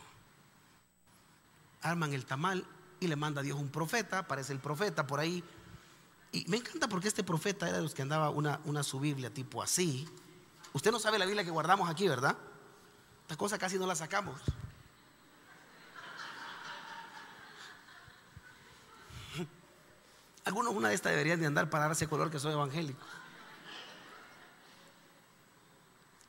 Arman 1.83 2.13
el 2.13 2.25
tamal 2.25 2.67
y 3.01 3.07
le 3.07 3.17
manda 3.17 3.41
a 3.41 3.45
Dios 3.45 3.59
un 3.59 3.71
profeta. 3.71 4.21
Aparece 4.21 4.53
el 4.53 4.61
profeta 4.61 5.07
por 5.07 5.21
ahí 5.21 5.45
y 6.33 6.45
me 6.47 6.59
encanta 6.59 6.89
porque 6.89 7.09
este 7.09 7.25
profeta 7.25 7.69
era 7.69 7.79
de 7.79 7.83
los 7.83 7.95
que 7.95 8.03
andaba 8.03 8.31
una, 8.31 8.61
una 8.65 8.83
su 8.83 9.01
Biblia 9.01 9.33
tipo 9.33 9.63
así. 9.63 10.07
Usted 10.73 10.91
no 10.91 10.99
sabe 10.99 11.19
la 11.19 11.25
Biblia 11.25 11.45
que 11.45 11.51
guardamos 11.51 11.89
aquí, 11.89 12.09
¿verdad? 12.09 12.37
Esta 13.23 13.37
cosa 13.37 13.59
casi 13.59 13.79
no 13.79 13.87
la 13.87 13.95
sacamos. 13.95 14.41
Algunos 20.45 20.75
una 20.75 20.89
de 20.89 20.95
estas 20.95 21.13
deberían 21.13 21.41
de 21.41 21.47
andar 21.47 21.69
para 21.69 21.89
darse 21.89 22.09
color 22.09 22.31
que 22.31 22.39
soy 22.39 22.53
evangélico. 22.53 23.05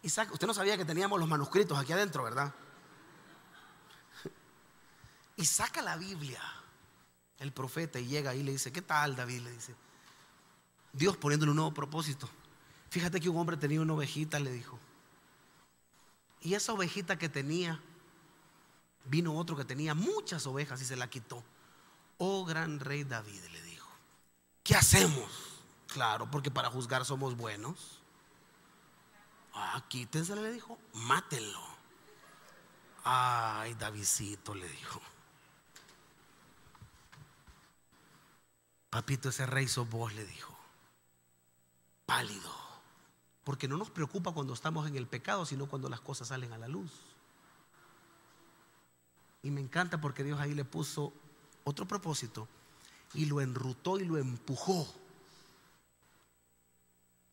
Isaac, 0.03 0.31
usted 0.33 0.47
no 0.47 0.53
sabía 0.53 0.77
que 0.77 0.85
teníamos 0.85 1.19
los 1.19 1.29
manuscritos 1.29 1.77
aquí 1.77 1.93
adentro, 1.93 2.23
¿verdad? 2.23 2.53
Y 5.37 5.45
saca 5.45 5.81
la 5.81 5.95
Biblia 5.95 6.41
el 7.39 7.53
profeta 7.53 7.99
y 7.99 8.07
llega 8.07 8.31
ahí 8.31 8.39
y 8.41 8.43
le 8.43 8.51
dice, 8.51 8.73
¿qué 8.73 8.81
tal 8.81 9.15
David? 9.15 9.41
Le 9.41 9.51
dice, 9.51 9.73
Dios 10.91 11.15
poniéndole 11.15 11.51
un 11.51 11.57
nuevo 11.57 11.73
propósito. 11.73 12.29
Fíjate 12.89 13.19
que 13.19 13.29
un 13.29 13.37
hombre 13.37 13.57
tenía 13.57 13.81
una 13.81 13.93
ovejita, 13.93 14.39
le 14.39 14.51
dijo. 14.51 14.79
Y 16.41 16.53
esa 16.53 16.73
ovejita 16.73 17.17
que 17.17 17.29
tenía, 17.29 17.81
vino 19.05 19.35
otro 19.35 19.55
que 19.55 19.65
tenía 19.65 19.93
muchas 19.93 20.45
ovejas 20.47 20.81
y 20.81 20.85
se 20.85 20.95
la 20.95 21.09
quitó. 21.09 21.43
Oh 22.17 22.45
gran 22.45 22.79
rey 22.79 23.03
David, 23.03 23.43
le 23.51 23.61
dijo, 23.63 23.89
¿qué 24.63 24.75
hacemos? 24.75 25.31
Claro, 25.87 26.29
porque 26.29 26.51
para 26.51 26.69
juzgar 26.69 27.05
somos 27.05 27.35
buenos. 27.35 28.01
Ah, 29.53 29.83
quítense, 29.87 30.35
le 30.35 30.51
dijo, 30.51 30.77
mátenlo. 30.93 31.61
Ay, 33.03 33.73
Davidcito, 33.75 34.53
le 34.53 34.67
dijo. 34.67 35.01
Papito, 38.89 39.29
ese 39.29 39.45
rey 39.45 39.67
sos 39.67 39.89
vos, 39.89 40.13
le 40.13 40.25
dijo 40.25 40.59
pálido. 42.09 42.68
Porque 43.49 43.67
no 43.67 43.77
nos 43.77 43.89
preocupa 43.89 44.31
cuando 44.31 44.53
estamos 44.53 44.87
en 44.87 44.95
el 44.95 45.07
pecado, 45.07 45.43
sino 45.43 45.65
cuando 45.65 45.89
las 45.89 46.01
cosas 46.01 46.27
salen 46.27 46.53
a 46.53 46.59
la 46.59 46.67
luz. 46.67 46.91
Y 49.41 49.49
me 49.49 49.59
encanta 49.59 49.99
porque 49.99 50.23
Dios 50.23 50.39
ahí 50.39 50.53
le 50.53 50.65
puso 50.65 51.11
otro 51.63 51.87
propósito 51.87 52.47
y 53.15 53.25
lo 53.25 53.41
enrutó 53.41 53.99
y 53.99 54.05
lo 54.05 54.19
empujó. 54.19 54.87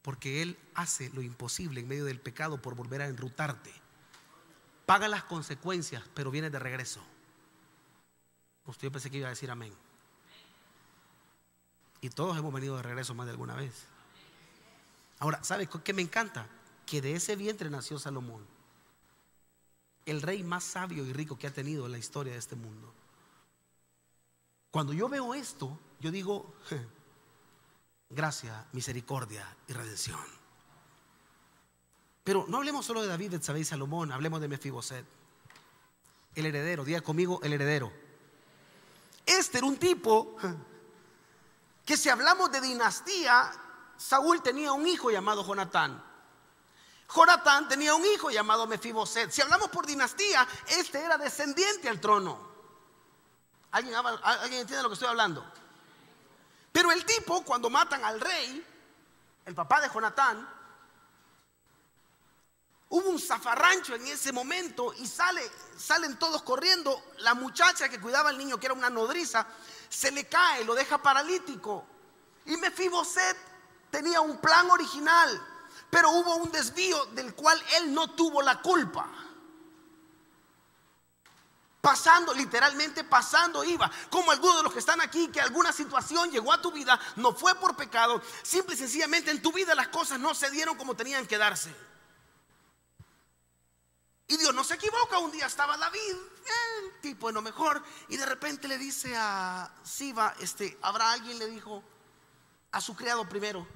Porque 0.01 0.41
Él 0.41 0.59
hace 0.75 1.11
lo 1.11 1.21
imposible 1.21 1.81
en 1.81 1.89
medio 1.89 2.07
del 2.07 2.19
pecado 2.19 2.63
por 2.63 2.75
volver 2.75 3.03
a 3.03 3.09
enrutarte. 3.09 3.75
Paga 4.87 5.09
las 5.09 5.25
consecuencias, 5.25 6.03
pero 6.15 6.31
viene 6.31 6.49
de 6.49 6.59
regreso. 6.59 7.03
Usted 8.65 8.89
yo 8.89 8.93
pensé 8.93 9.11
que 9.11 9.19
iba 9.19 9.27
a 9.27 9.37
decir 9.37 9.51
amén. 9.51 9.75
Y 12.01 12.09
todos 12.09 12.39
hemos 12.39 12.55
venido 12.55 12.75
de 12.75 12.83
regreso 12.85 13.15
más 13.15 13.27
de 13.27 13.33
alguna 13.33 13.55
vez. 13.55 13.87
Ahora, 15.19 15.43
¿sabe 15.43 15.69
qué 15.85 15.93
me 15.93 16.03
encanta? 16.03 16.47
Que 16.85 17.01
de 17.01 17.15
ese 17.15 17.37
vientre 17.37 17.71
nació 17.71 17.99
Salomón, 17.99 18.47
el 20.05 20.23
rey 20.23 20.45
más 20.45 20.65
sabio 20.65 21.05
y 21.05 21.13
rico 21.13 21.39
que 21.39 21.47
ha 21.47 21.53
tenido 21.53 21.87
en 21.87 21.93
la 21.93 21.99
historia 21.99 22.33
de 22.33 22.39
este 22.39 22.55
mundo. 22.55 22.93
Cuando 24.71 24.93
yo 24.93 25.09
veo 25.09 25.35
esto, 25.35 25.79
yo 26.01 26.11
digo, 26.11 26.55
gracia, 28.11 28.67
misericordia 28.73 29.57
y 29.67 29.73
redención. 29.73 30.21
Pero 32.23 32.45
no 32.49 32.59
hablemos 32.59 32.85
solo 32.85 33.03
de 33.03 33.09
David, 33.09 33.33
Betsabé 33.33 33.61
y 33.61 33.65
Salomón, 33.65 34.13
hablemos 34.13 34.41
de 34.41 34.49
Mefiboset, 34.49 35.07
el 36.35 36.47
heredero, 36.47 36.85
diga 36.85 37.01
conmigo, 37.01 37.41
el 37.43 37.53
heredero. 37.53 37.93
Este 39.25 39.59
era 39.59 39.67
un 39.67 39.77
tipo 39.77 40.37
que 41.85 41.97
si 41.97 42.09
hablamos 42.09 42.53
de 42.53 42.61
dinastía, 42.61 43.51
Saúl 43.97 44.43
tenía 44.43 44.73
un 44.73 44.87
hijo 44.87 45.11
llamado 45.11 45.45
Jonatán. 45.45 46.03
Jonatán 47.15 47.69
tenía 47.69 47.95
un 47.95 48.05
hijo 48.05 48.31
llamado 48.31 48.67
Mefiboset. 48.67 49.31
Si 49.31 49.41
hablamos 49.41 49.69
por 49.71 49.87
dinastía, 49.87 50.47
este 50.67 51.03
era 51.03 51.17
descendiente 51.17 51.89
al 51.89 52.01
trono. 52.01 52.39
¿Alguien, 53.71 53.95
¿Alguien 53.95 54.61
entiende 54.61 54.83
lo 54.83 54.89
que 54.89 54.95
estoy 54.95 55.09
hablando? 55.09 55.45
Pero 56.73 56.93
el 56.93 57.05
tipo, 57.05 57.43
cuando 57.45 57.71
matan 57.71 58.05
al 58.05 58.21
rey, 58.21 58.65
el 59.47 59.55
papá 59.55 59.81
de 59.81 59.89
Jonatán, 59.89 60.47
hubo 62.89 63.09
un 63.09 63.19
zafarrancho 63.19 63.95
en 63.95 64.07
ese 64.09 64.33
momento 64.33 64.93
y 64.95 65.07
sale, 65.07 65.49
salen 65.79 66.19
todos 66.19 66.43
corriendo. 66.43 67.01
La 67.19 67.35
muchacha 67.35 67.89
que 67.89 68.01
cuidaba 68.01 68.31
al 68.31 68.39
niño, 68.39 68.59
que 68.59 68.67
era 68.67 68.75
una 68.75 68.91
nodriza, 68.91 69.47
se 69.89 70.11
le 70.11 70.27
cae, 70.27 70.65
lo 70.65 70.75
deja 70.75 70.99
paralítico. 70.99 71.87
Y 72.47 72.57
Mefiboset 72.57 73.37
tenía 73.91 74.21
un 74.21 74.39
plan 74.39 74.71
original, 74.71 75.47
pero 75.91 76.11
hubo 76.11 76.37
un 76.37 76.51
desvío 76.51 77.07
del 77.07 77.35
cual 77.35 77.63
él 77.77 77.95
no 77.95 78.11
tuvo 78.11 78.43
la 78.43 78.61
culpa. 78.61 79.09
Pasando, 81.81 82.35
literalmente 82.35 83.05
pasando 83.05 83.63
iba. 83.63 83.91
Como 84.11 84.33
algunos 84.33 84.57
de 84.57 84.63
los 84.65 84.73
que 84.73 84.81
están 84.81 85.01
aquí, 85.01 85.29
que 85.29 85.41
alguna 85.41 85.73
situación 85.73 86.31
llegó 86.31 86.53
a 86.53 86.61
tu 86.61 86.73
vida, 86.73 86.99
no 87.17 87.33
fue 87.33 87.55
por 87.55 87.77
pecado, 87.77 88.21
simple 88.43 88.75
y 88.75 88.79
sencillamente 88.79 89.31
en 89.31 89.41
tu 89.41 89.53
vida 89.53 89.75
las 89.75 89.89
cosas 89.89 90.19
no 90.19 90.35
se 90.35 90.51
dieron 90.51 90.77
como 90.77 90.97
tenían 90.97 91.27
que 91.27 91.39
darse. 91.39 91.73
Y 94.29 94.37
Dios 94.37 94.53
no 94.53 94.65
se 94.65 94.75
equivoca, 94.75 95.19
un 95.19 95.31
día 95.31 95.47
estaba 95.47 95.77
David, 95.77 96.17
el 96.81 97.01
tipo 97.01 97.29
de 97.29 97.35
lo 97.35 97.43
mejor, 97.43 97.81
y 98.09 98.17
de 98.17 98.27
repente 98.27 98.67
le 98.67 98.77
dice 98.77 99.15
a 99.17 99.71
Siba, 99.85 100.35
este, 100.41 100.77
habrá 100.83 101.13
alguien 101.13 101.39
le 101.39 101.47
dijo 101.47 101.85
a 102.77 102.81
su 102.83 102.95
criado 102.95 103.27
primero, 103.27 103.67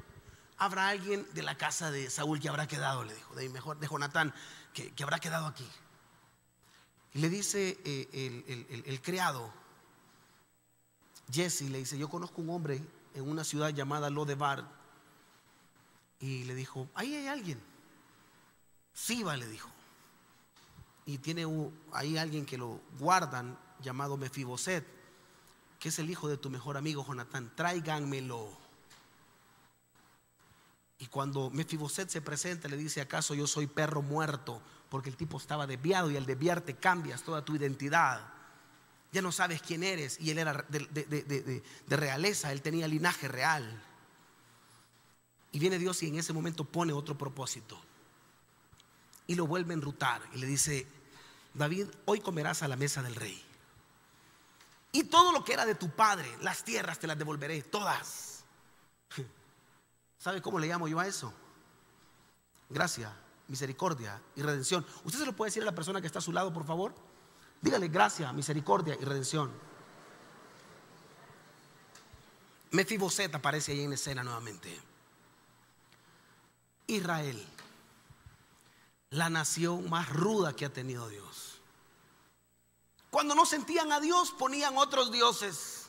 habrá 0.59 0.89
alguien 0.89 1.27
de 1.33 1.43
la 1.43 1.57
casa 1.57 1.91
de 1.91 2.11
Saúl 2.11 2.39
que 2.39 2.51
habrá 2.51 2.69
quedado, 2.69 3.03
le 3.03 3.15
dijo, 3.15 3.35
de 3.35 3.49
mejor, 3.49 3.79
de 3.79 3.89
Jonatán, 3.89 4.35
que, 4.75 4.93
habrá 5.03 5.19
quedado 5.19 5.47
aquí. 5.47 5.67
Y 7.15 7.21
le 7.21 7.31
dice 7.31 7.81
eh, 7.83 8.83
el, 8.85 9.01
criado, 9.01 9.51
Jesse, 11.33 11.63
le 11.63 11.79
dice, 11.79 11.97
yo 11.97 12.11
conozco 12.11 12.43
un 12.43 12.51
hombre 12.51 12.85
en 13.15 13.27
una 13.27 13.43
ciudad 13.43 13.71
llamada 13.71 14.11
Lodebar. 14.11 14.69
Y 16.21 16.45
le 16.45 16.55
dijo, 16.55 16.87
ahí 16.95 17.17
hay 17.17 17.27
alguien. 17.27 17.59
Siba 18.93 19.35
le 19.39 19.49
dijo. 19.49 19.71
Y 21.07 21.17
tiene 21.17 21.47
ahí 21.95 22.19
alguien 22.19 22.45
que 22.45 22.59
lo 22.59 22.83
guardan 22.99 23.59
llamado 23.81 24.19
Mefiboset, 24.19 24.87
que 25.79 25.89
es 25.89 25.99
el 25.99 26.11
hijo 26.11 26.29
de 26.29 26.37
tu 26.37 26.51
mejor 26.51 26.77
amigo 26.77 27.03
Jonatán. 27.03 27.51
Tráiganmelo. 27.57 28.60
Y 31.01 31.07
cuando 31.07 31.51
Mefiboset 31.51 32.11
se 32.11 32.21
presenta, 32.21 32.69
le 32.69 32.77
dice: 32.77 33.01
¿Acaso 33.01 33.35
yo 33.35 33.47
soy 33.47 33.67
perro 33.67 34.03
muerto? 34.03 34.61
Porque 34.91 35.09
el 35.09 35.17
tipo 35.17 35.39
estaba 35.39 35.67
desviado 35.67 36.11
y 36.11 36.17
al 36.17 36.27
desviarte 36.27 36.77
cambias 36.77 37.23
toda 37.23 37.43
tu 37.43 37.57
identidad. 37.57 38.21
Ya 39.11 39.23
no 39.23 39.33
sabes 39.33 39.63
quién 39.63 39.83
eres. 39.83 40.21
Y 40.21 40.31
él 40.31 40.39
era 40.39 40.65
de, 40.69 41.63
realeza, 41.89 42.53
él 42.53 42.61
tenía 42.61 42.87
linaje 42.87 43.29
real. 43.29 43.83
Y 45.53 45.59
viene 45.59 45.79
Dios 45.79 46.03
y 46.03 46.09
en 46.09 46.19
ese 46.19 46.35
momento 46.35 46.65
pone 46.65 46.93
otro 46.93 47.17
propósito. 47.17 47.81
Y 49.27 49.37
lo 49.37 49.47
vuelve 49.47 49.73
a 49.73 49.79
enrutar. 49.79 50.21
Y 50.35 50.39
le 50.39 50.47
dice: 50.47 50.87
David, 51.55 51.87
hoy 52.05 52.21
comerás 52.21 52.63
a 52.63 52.69
la 52.69 52.77
mesa 52.77 53.03
del 53.03 53.15
rey. 53.15 53.43
Y 54.93 55.05
todo 55.05 55.33
lo 55.33 55.45
que 55.45 55.55
era 55.55 55.65
de 55.65 55.77
tu 55.77 55.89
padre, 55.89 56.29
las 56.43 56.63
tierras 56.63 56.99
te 56.99 57.07
las 57.07 57.17
devolveré, 57.17 57.63
todas. 57.63 58.30
¿Sabe 60.21 60.43
cómo 60.43 60.59
le 60.59 60.67
llamo 60.67 60.87
yo 60.87 61.01
a 61.01 61.07
eso? 61.07 61.33
Gracia, 62.69 63.11
misericordia 63.49 64.21
y 64.37 64.43
redención. 64.43 64.87
¿Usted 65.03 65.19
se 65.19 65.27
lo 65.27 65.35
puede 65.35 65.49
decir 65.49 65.63
a 65.63 65.67
la 65.67 65.75
persona 65.75 66.01
que 66.01 66.07
está 66.07 66.19
a 66.19 66.23
su 66.23 66.31
lado, 66.31 66.53
por 66.53 66.67
favor? 66.67 66.95
Dígale 67.63 67.89
gracia, 67.89 68.31
misericordia 68.33 68.97
y 69.01 69.05
redención. 69.05 69.51
Mefiboset 72.73 73.35
aparece 73.35 73.73
ahí 73.73 73.83
en 73.83 73.95
escena 73.95 74.23
nuevamente. 74.23 74.79
Israel, 76.87 77.43
la 79.11 79.31
nación 79.31 79.89
más 79.89 80.11
ruda 80.11 80.55
que 80.55 80.67
ha 80.67 80.73
tenido 80.73 81.09
Dios. 81.09 81.61
Cuando 83.11 83.35
no 83.35 83.47
sentían 83.47 83.91
a 83.91 84.01
Dios, 84.01 84.33
ponían 84.33 84.77
otros 84.77 85.11
dioses. 85.11 85.80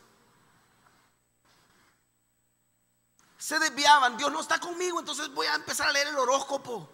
Se 3.42 3.58
desviaban. 3.58 4.16
Dios 4.18 4.32
no 4.32 4.40
está 4.40 4.60
conmigo, 4.60 5.00
entonces 5.00 5.34
voy 5.34 5.48
a 5.48 5.56
empezar 5.56 5.88
a 5.88 5.92
leer 5.92 6.10
el 6.10 6.16
horóscopo. 6.16 6.88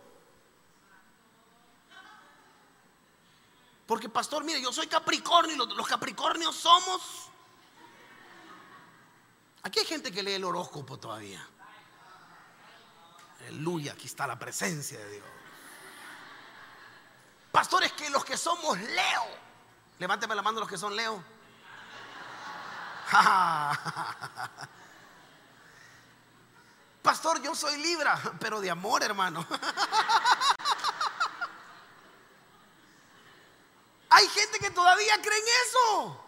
Porque 3.85 4.07
pastor, 4.07 4.45
mire, 4.45 4.61
yo 4.61 4.71
soy 4.71 4.87
Capricornio 4.87 5.53
y 5.53 5.57
los, 5.57 5.87
Capricornios 5.87 6.55
somos... 6.55 7.29
Aquí 9.63 9.79
hay 9.79 9.85
gente 9.85 10.09
que 10.09 10.23
lee 10.23 10.35
el 10.35 10.45
horóscopo 10.45 10.97
todavía. 10.97 11.45
Aleluya, 13.41 13.91
aquí 13.91 14.07
está 14.07 14.25
la 14.25 14.39
presencia 14.39 14.97
de 14.97 15.11
Dios. 15.11 15.25
Pastores, 17.51 17.91
que 17.91 18.09
los 18.09 18.23
que 18.23 18.37
somos 18.37 18.79
Leo, 18.79 19.25
levánteme 19.99 20.33
la 20.33 20.41
mano 20.41 20.61
los 20.61 20.69
que 20.69 20.77
son 20.77 20.95
Leo. 20.95 21.21
Pastor, 27.07 27.41
yo 27.41 27.55
soy 27.55 27.77
Libra, 27.77 28.21
pero 28.41 28.59
de 28.59 28.69
amor, 28.69 29.01
hermano. 29.01 29.47
Hay 34.09 34.27
gente 34.27 34.59
que 34.59 34.71
todavía 34.71 35.13
cree 35.21 35.39
en 35.39 35.45
eso. 35.65 36.21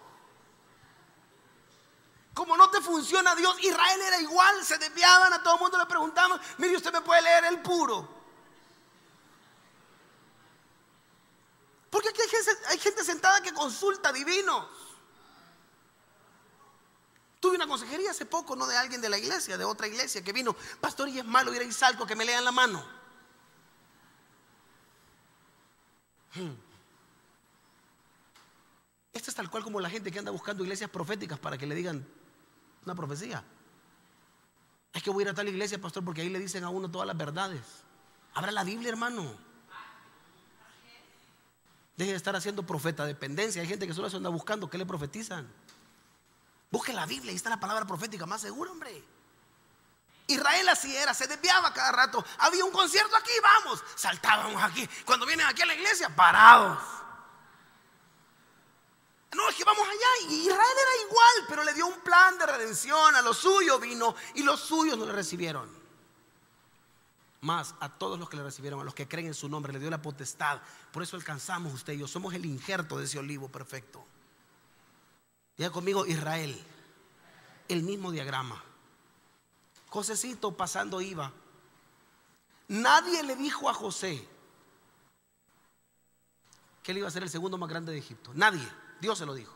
Como 2.33 2.55
no 2.55 2.69
te 2.69 2.79
funciona 2.79 3.35
Dios, 3.35 3.61
Israel 3.61 4.01
era 4.03 4.21
igual, 4.21 4.63
se 4.63 4.77
desviaban, 4.77 5.33
a 5.33 5.43
todo 5.43 5.55
el 5.55 5.59
mundo 5.59 5.77
le 5.77 5.85
preguntaban, 5.85 6.39
mire, 6.59 6.77
usted 6.77 6.93
me 6.93 7.01
puede 7.01 7.23
leer 7.23 7.43
el 7.43 7.61
puro. 7.61 8.07
Porque 11.89 12.07
aquí 12.07 12.21
hay 12.69 12.79
gente, 12.79 13.03
sentada 13.03 13.41
que 13.41 13.53
consulta 13.53 14.13
divinos. 14.13 14.65
Tuve 17.39 17.55
una 17.55 17.67
consejería 17.67 18.11
hace 18.11 18.25
poco, 18.25 18.55
no 18.55 18.67
de 18.67 18.75
alguien 18.75 18.99
de 19.01 19.09
la 19.09 19.17
iglesia, 19.17 19.57
de 19.57 19.63
otra 19.63 19.87
iglesia, 19.87 20.21
que 20.21 20.33
vino, 20.33 20.55
pastor, 20.81 21.07
y 21.07 21.19
es 21.19 21.25
malo 21.25 21.53
ir 21.53 21.61
a 21.61 21.63
Isalco 21.63 22.05
que 22.05 22.15
me 22.15 22.25
lean 22.25 22.43
la 22.43 22.51
mano. 22.51 22.83
Hmm. 26.35 26.51
Esto 29.13 29.31
es 29.31 29.35
tal 29.35 29.49
cual 29.49 29.63
como 29.63 29.79
la 29.79 29.89
gente 29.89 30.11
que 30.11 30.19
anda 30.19 30.31
buscando 30.31 30.63
iglesias 30.63 30.89
proféticas 30.89 31.39
para 31.39 31.57
que 31.57 31.65
le 31.65 31.75
digan 31.75 32.05
una 32.85 32.95
profecía. 32.95 33.43
Es 34.93 35.01
que 35.01 35.09
voy 35.09 35.23
a 35.23 35.27
ir 35.27 35.29
a 35.29 35.33
tal 35.33 35.47
iglesia, 35.47 35.79
pastor, 35.79 36.03
porque 36.03 36.21
ahí 36.21 36.29
le 36.29 36.39
dicen 36.39 36.63
a 36.63 36.69
uno 36.69 36.91
todas 36.91 37.07
las 37.07 37.17
verdades. 37.17 37.61
Abra 38.33 38.51
la 38.51 38.63
Biblia, 38.63 38.89
hermano. 38.89 39.33
Deje 41.95 42.11
de 42.11 42.17
estar 42.17 42.35
haciendo 42.35 42.65
profeta 42.65 43.05
dependencia. 43.05 43.61
Hay 43.61 43.67
gente 43.67 43.87
que 43.87 43.93
solo 43.93 44.09
se 44.09 44.17
anda 44.17 44.29
buscando, 44.29 44.69
¿qué 44.69 44.77
le 44.77 44.85
profetizan? 44.85 45.47
Busque 46.71 46.93
la 46.93 47.05
Biblia, 47.05 47.31
ahí 47.31 47.35
está 47.35 47.49
la 47.49 47.59
palabra 47.59 47.85
profética 47.85 48.25
más 48.25 48.41
segura, 48.41 48.71
hombre. 48.71 49.03
Israel 50.27 50.69
así 50.69 50.95
era, 50.95 51.13
se 51.13 51.27
desviaba 51.27 51.73
cada 51.73 51.91
rato. 51.91 52.23
Había 52.37 52.63
un 52.63 52.71
concierto 52.71 53.15
aquí, 53.15 53.31
vamos, 53.41 53.83
saltábamos 53.95 54.61
aquí. 54.61 54.87
Cuando 55.03 55.25
vienen 55.25 55.47
aquí 55.47 55.63
a 55.63 55.65
la 55.65 55.73
iglesia, 55.73 56.15
parados. 56.15 56.77
No, 59.35 59.49
es 59.49 59.55
que 59.55 59.63
vamos 59.63 59.87
allá. 59.87 60.29
Y 60.29 60.41
Israel 60.41 60.59
era 60.59 61.07
igual, 61.07 61.45
pero 61.47 61.63
le 61.63 61.73
dio 61.73 61.87
un 61.87 61.99
plan 62.01 62.37
de 62.37 62.45
redención. 62.45 63.15
A 63.15 63.21
los 63.21 63.37
suyos 63.37 63.81
vino 63.81 64.15
y 64.35 64.43
los 64.43 64.59
suyos 64.59 64.97
no 64.97 65.05
le 65.05 65.13
recibieron. 65.13 65.69
Más 67.41 67.73
a 67.79 67.89
todos 67.89 68.19
los 68.19 68.29
que 68.29 68.37
le 68.37 68.43
recibieron, 68.43 68.81
a 68.81 68.83
los 68.83 68.93
que 68.93 69.07
creen 69.07 69.27
en 69.27 69.33
su 69.33 69.49
nombre, 69.49 69.73
le 69.73 69.79
dio 69.79 69.89
la 69.89 70.01
potestad. 70.01 70.61
Por 70.91 71.01
eso 71.01 71.15
alcanzamos 71.15 71.73
usted 71.73 71.93
y 71.93 71.99
yo. 71.99 72.07
Somos 72.07 72.33
el 72.35 72.45
injerto 72.45 72.97
de 72.97 73.05
ese 73.05 73.17
olivo 73.17 73.49
perfecto. 73.49 74.05
Diga 75.59 75.71
conmigo 75.71 76.05
Israel. 76.05 76.57
El 77.67 77.83
mismo 77.83 78.11
diagrama. 78.11 78.63
Josecito 79.89 80.55
pasando 80.55 81.01
iba. 81.01 81.33
Nadie 82.69 83.23
le 83.23 83.35
dijo 83.35 83.69
a 83.69 83.73
José 83.73 84.25
que 86.81 86.93
él 86.93 86.99
iba 86.99 87.09
a 87.09 87.11
ser 87.11 87.23
el 87.23 87.29
segundo 87.29 87.57
más 87.57 87.69
grande 87.69 87.91
de 87.91 87.97
Egipto. 87.97 88.31
Nadie. 88.35 88.65
Dios 89.01 89.17
se 89.17 89.25
lo 89.25 89.33
dijo. 89.33 89.53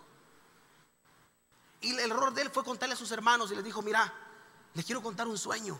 Y 1.79 1.91
el 1.91 2.11
error 2.11 2.33
de 2.33 2.41
él 2.41 2.49
fue 2.49 2.65
contarle 2.65 2.95
a 2.95 2.97
sus 2.97 3.11
hermanos 3.11 3.49
y 3.53 3.55
les 3.55 3.63
dijo, 3.63 3.81
mira, 3.81 4.13
les 4.73 4.85
quiero 4.85 5.01
contar 5.01 5.25
un 5.25 5.37
sueño. 5.37 5.79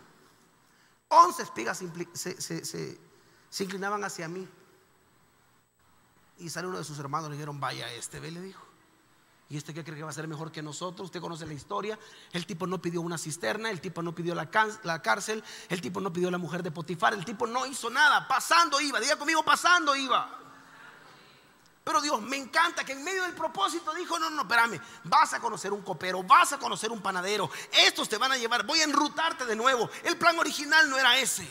Once 1.09 1.43
espigas 1.43 1.83
se, 2.13 2.99
inclinaban 3.59 4.01
hacia 4.05 4.29
mí. 4.29 4.47
Y 6.37 6.49
sale 6.49 6.69
uno 6.69 6.77
de 6.77 6.85
sus 6.85 6.97
hermanos 6.97 7.29
le 7.29 7.35
dijeron, 7.35 7.59
vaya 7.59 7.91
este, 7.91 8.21
ve, 8.21 8.31
le 8.31 8.39
dijo. 8.39 8.72
¿Y 9.53 9.57
este 9.57 9.71
qué 9.71 9.83
cree 9.83 9.95
que 9.95 10.03
va 10.03 10.09
a 10.09 10.13
ser 10.13 10.27
mejor 10.27 10.51
que 10.51 10.63
nosotros? 10.63 11.05
Usted 11.05 11.21
conoce 11.21 11.45
la 11.45 11.53
historia. 11.53 11.99
El 12.31 12.47
tipo 12.47 12.65
no 12.65 12.81
pidió 12.81 13.01
una 13.01 13.19
cisterna, 13.19 13.69
el 13.69 13.81
tipo 13.81 14.01
no 14.01 14.15
pidió 14.15 14.33
la, 14.33 14.49
cárcel, 14.49 15.43
el 15.69 15.79
tipo 15.79 16.01
no 16.01 16.11
pidió 16.11 16.31
la 16.31 16.39
mujer 16.39 16.63
de 16.63 16.71
Potifar, 16.71 17.13
el 17.13 17.23
tipo 17.23 17.45
no 17.45 17.63
hizo 17.67 17.91
nada. 17.91 18.27
Pasando 18.27 18.81
iba, 18.81 18.99
diga 18.99 19.15
conmigo, 19.15 19.45
pasando 19.45 19.95
iba. 19.95 20.39
Pero 21.83 22.01
Dios, 22.01 22.19
me 22.23 22.35
encanta 22.35 22.83
que 22.83 22.93
en 22.93 23.03
medio 23.03 23.21
del 23.21 23.35
propósito 23.35 23.93
dijo, 23.93 24.17
no, 24.17 24.31
no, 24.31 24.41
espérame, 24.41 24.81
vas 25.03 25.35
a 25.35 25.39
conocer 25.39 25.71
un 25.71 25.83
copero, 25.83 26.23
vas 26.23 26.53
a 26.53 26.57
conocer 26.57 26.91
un 26.91 27.03
panadero, 27.03 27.47
estos 27.85 28.09
te 28.09 28.17
van 28.17 28.31
a 28.31 28.37
llevar, 28.37 28.65
voy 28.65 28.79
a 28.79 28.85
enrutarte 28.85 29.45
de 29.45 29.55
nuevo. 29.55 29.87
El 30.03 30.17
plan 30.17 30.39
original 30.39 30.89
no 30.89 30.97
era 30.97 31.15
ese. 31.19 31.47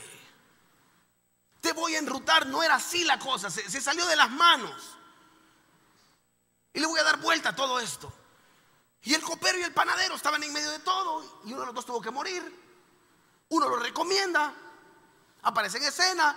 Te 1.61 1.72
voy 1.72 1.94
a 1.94 2.00
enrutar, 2.00 2.48
no 2.48 2.64
era 2.64 2.74
así 2.74 3.05
la 3.05 3.20
cosa, 3.20 3.48
se 3.48 3.80
salió 3.80 4.05
de 4.07 4.16
las 4.16 4.32
manos. 4.32 4.98
Y 6.73 6.81
le 6.81 6.87
voy 6.87 6.99
a 7.01 7.05
dar 7.05 7.20
vuelta 7.20 7.51
a 7.51 7.57
todo 7.57 7.79
esto. 7.81 8.12
Y 9.05 9.14
el 9.14 9.23
copero 9.23 9.59
y 9.59 9.62
el 9.62 9.73
panadero 9.73 10.14
estaban 10.14 10.43
en 10.43 10.53
medio 10.53 10.70
de 10.70 10.79
todo 10.79 11.43
y 11.45 11.53
uno 11.53 11.61
de 11.61 11.66
los 11.66 11.75
dos 11.75 11.87
tuvo 11.87 12.01
que 12.01 12.11
morir. 12.11 12.43
Uno 13.49 13.68
lo 13.68 13.77
recomienda, 13.77 14.55
aparece 15.43 15.79
en 15.79 15.85
escena, 15.85 16.37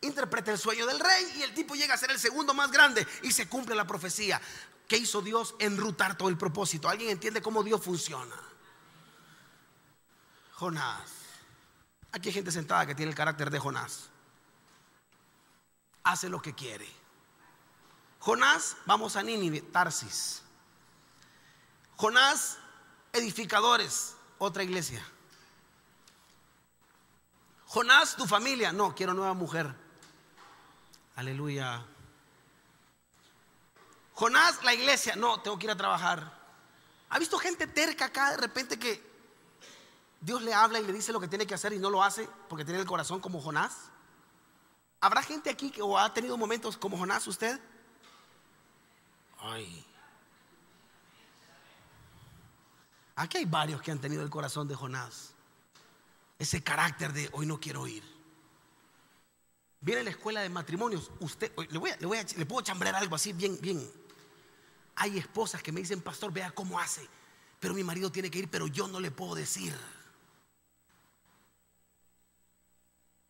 interpreta 0.00 0.50
el 0.50 0.58
sueño 0.58 0.84
del 0.86 0.98
rey 0.98 1.32
y 1.36 1.42
el 1.42 1.54
tipo 1.54 1.74
llega 1.74 1.94
a 1.94 1.98
ser 1.98 2.10
el 2.10 2.18
segundo 2.18 2.54
más 2.54 2.72
grande 2.72 3.06
y 3.22 3.32
se 3.32 3.48
cumple 3.48 3.74
la 3.74 3.86
profecía. 3.86 4.40
¿Qué 4.88 4.96
hizo 4.96 5.22
Dios? 5.22 5.54
Enrutar 5.60 6.18
todo 6.18 6.28
el 6.28 6.36
propósito. 6.36 6.88
¿Alguien 6.88 7.10
entiende 7.10 7.40
cómo 7.40 7.62
Dios 7.62 7.80
funciona? 7.82 8.34
Jonás. 10.54 11.10
Aquí 12.12 12.28
hay 12.28 12.34
gente 12.34 12.50
sentada 12.50 12.84
que 12.86 12.96
tiene 12.96 13.10
el 13.10 13.16
carácter 13.16 13.50
de 13.50 13.60
Jonás. 13.60 14.08
Hace 16.02 16.28
lo 16.28 16.42
que 16.42 16.54
quiere. 16.54 16.99
Jonás, 18.20 18.76
vamos 18.84 19.16
a 19.16 19.22
Nínive, 19.22 19.62
Tarsis. 19.62 20.42
Jonás, 21.96 22.58
edificadores, 23.12 24.14
otra 24.38 24.62
iglesia. 24.62 25.02
Jonás, 27.66 28.16
tu 28.16 28.26
familia, 28.26 28.72
no, 28.72 28.94
quiero 28.94 29.14
nueva 29.14 29.32
mujer. 29.32 29.74
Aleluya. 31.16 31.82
Jonás, 34.14 34.62
la 34.64 34.74
iglesia. 34.74 35.16
No, 35.16 35.40
tengo 35.40 35.58
que 35.58 35.64
ir 35.64 35.70
a 35.70 35.76
trabajar. 35.76 36.38
¿Ha 37.08 37.18
visto 37.18 37.38
gente 37.38 37.66
terca 37.66 38.06
acá 38.06 38.32
de 38.32 38.36
repente 38.36 38.78
que 38.78 39.02
Dios 40.20 40.42
le 40.42 40.52
habla 40.52 40.78
y 40.78 40.84
le 40.84 40.92
dice 40.92 41.12
lo 41.12 41.20
que 41.20 41.28
tiene 41.28 41.46
que 41.46 41.54
hacer 41.54 41.72
y 41.72 41.78
no 41.78 41.88
lo 41.88 42.02
hace 42.02 42.28
porque 42.48 42.66
tiene 42.66 42.80
el 42.80 42.86
corazón 42.86 43.20
como 43.20 43.40
Jonás? 43.40 43.72
¿Habrá 45.00 45.22
gente 45.22 45.48
aquí 45.48 45.70
que 45.70 45.80
o 45.80 45.98
ha 45.98 46.12
tenido 46.12 46.36
momentos 46.36 46.76
como 46.76 46.98
Jonás 46.98 47.26
usted? 47.26 47.58
Ay. 49.40 49.84
Aquí 53.16 53.38
hay 53.38 53.44
varios 53.44 53.82
que 53.82 53.90
han 53.90 54.00
tenido 54.00 54.22
el 54.22 54.30
corazón 54.30 54.68
de 54.68 54.74
Jonás. 54.74 55.32
Ese 56.38 56.62
carácter 56.62 57.12
de 57.12 57.28
hoy 57.32 57.46
no 57.46 57.60
quiero 57.60 57.86
ir. 57.86 58.02
Viene 59.80 60.02
la 60.04 60.10
escuela 60.10 60.40
de 60.40 60.48
matrimonios. 60.48 61.10
Usted, 61.20 61.52
le, 61.70 61.78
voy 61.78 61.90
le, 62.36 62.46
puedo 62.46 62.62
chambrear 62.62 62.94
algo 62.94 63.14
así 63.14 63.32
bien, 63.32 63.58
bien. 63.60 63.90
Hay 64.96 65.18
esposas 65.18 65.62
que 65.62 65.72
me 65.72 65.80
dicen, 65.80 66.00
pastor, 66.00 66.32
vea 66.32 66.50
cómo 66.50 66.78
hace. 66.78 67.06
Pero 67.58 67.74
mi 67.74 67.84
marido 67.84 68.10
tiene 68.10 68.30
que 68.30 68.38
ir, 68.38 68.50
pero 68.50 68.66
yo 68.66 68.88
no 68.88 69.00
le 69.00 69.10
puedo 69.10 69.34
decir. 69.34 69.74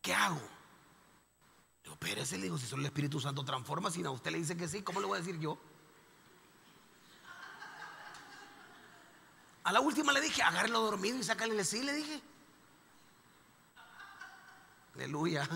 ¿Qué 0.01 0.13
hago? 0.13 0.41
Digo, 1.83 1.93
espérese, 1.93 2.37
le 2.37 2.43
digo, 2.43 2.57
si 2.57 2.65
solo 2.65 2.81
el 2.81 2.87
Espíritu 2.87 3.19
Santo 3.19 3.43
transforma, 3.45 3.91
si 3.91 4.03
a 4.03 4.09
usted 4.09 4.31
le 4.31 4.39
dice 4.39 4.57
que 4.57 4.67
sí, 4.67 4.81
¿cómo 4.81 4.99
le 4.99 5.07
voy 5.07 5.17
a 5.17 5.21
decir 5.21 5.39
yo? 5.39 5.57
A 9.63 9.71
la 9.71 9.79
última 9.79 10.11
le 10.11 10.21
dije, 10.21 10.41
agárrelo 10.41 10.81
dormido 10.81 11.17
y 11.17 11.23
sácale 11.23 11.57
el 11.57 11.65
sí, 11.65 11.83
le 11.83 11.93
dije. 11.93 12.21
Aleluya. 14.95 15.47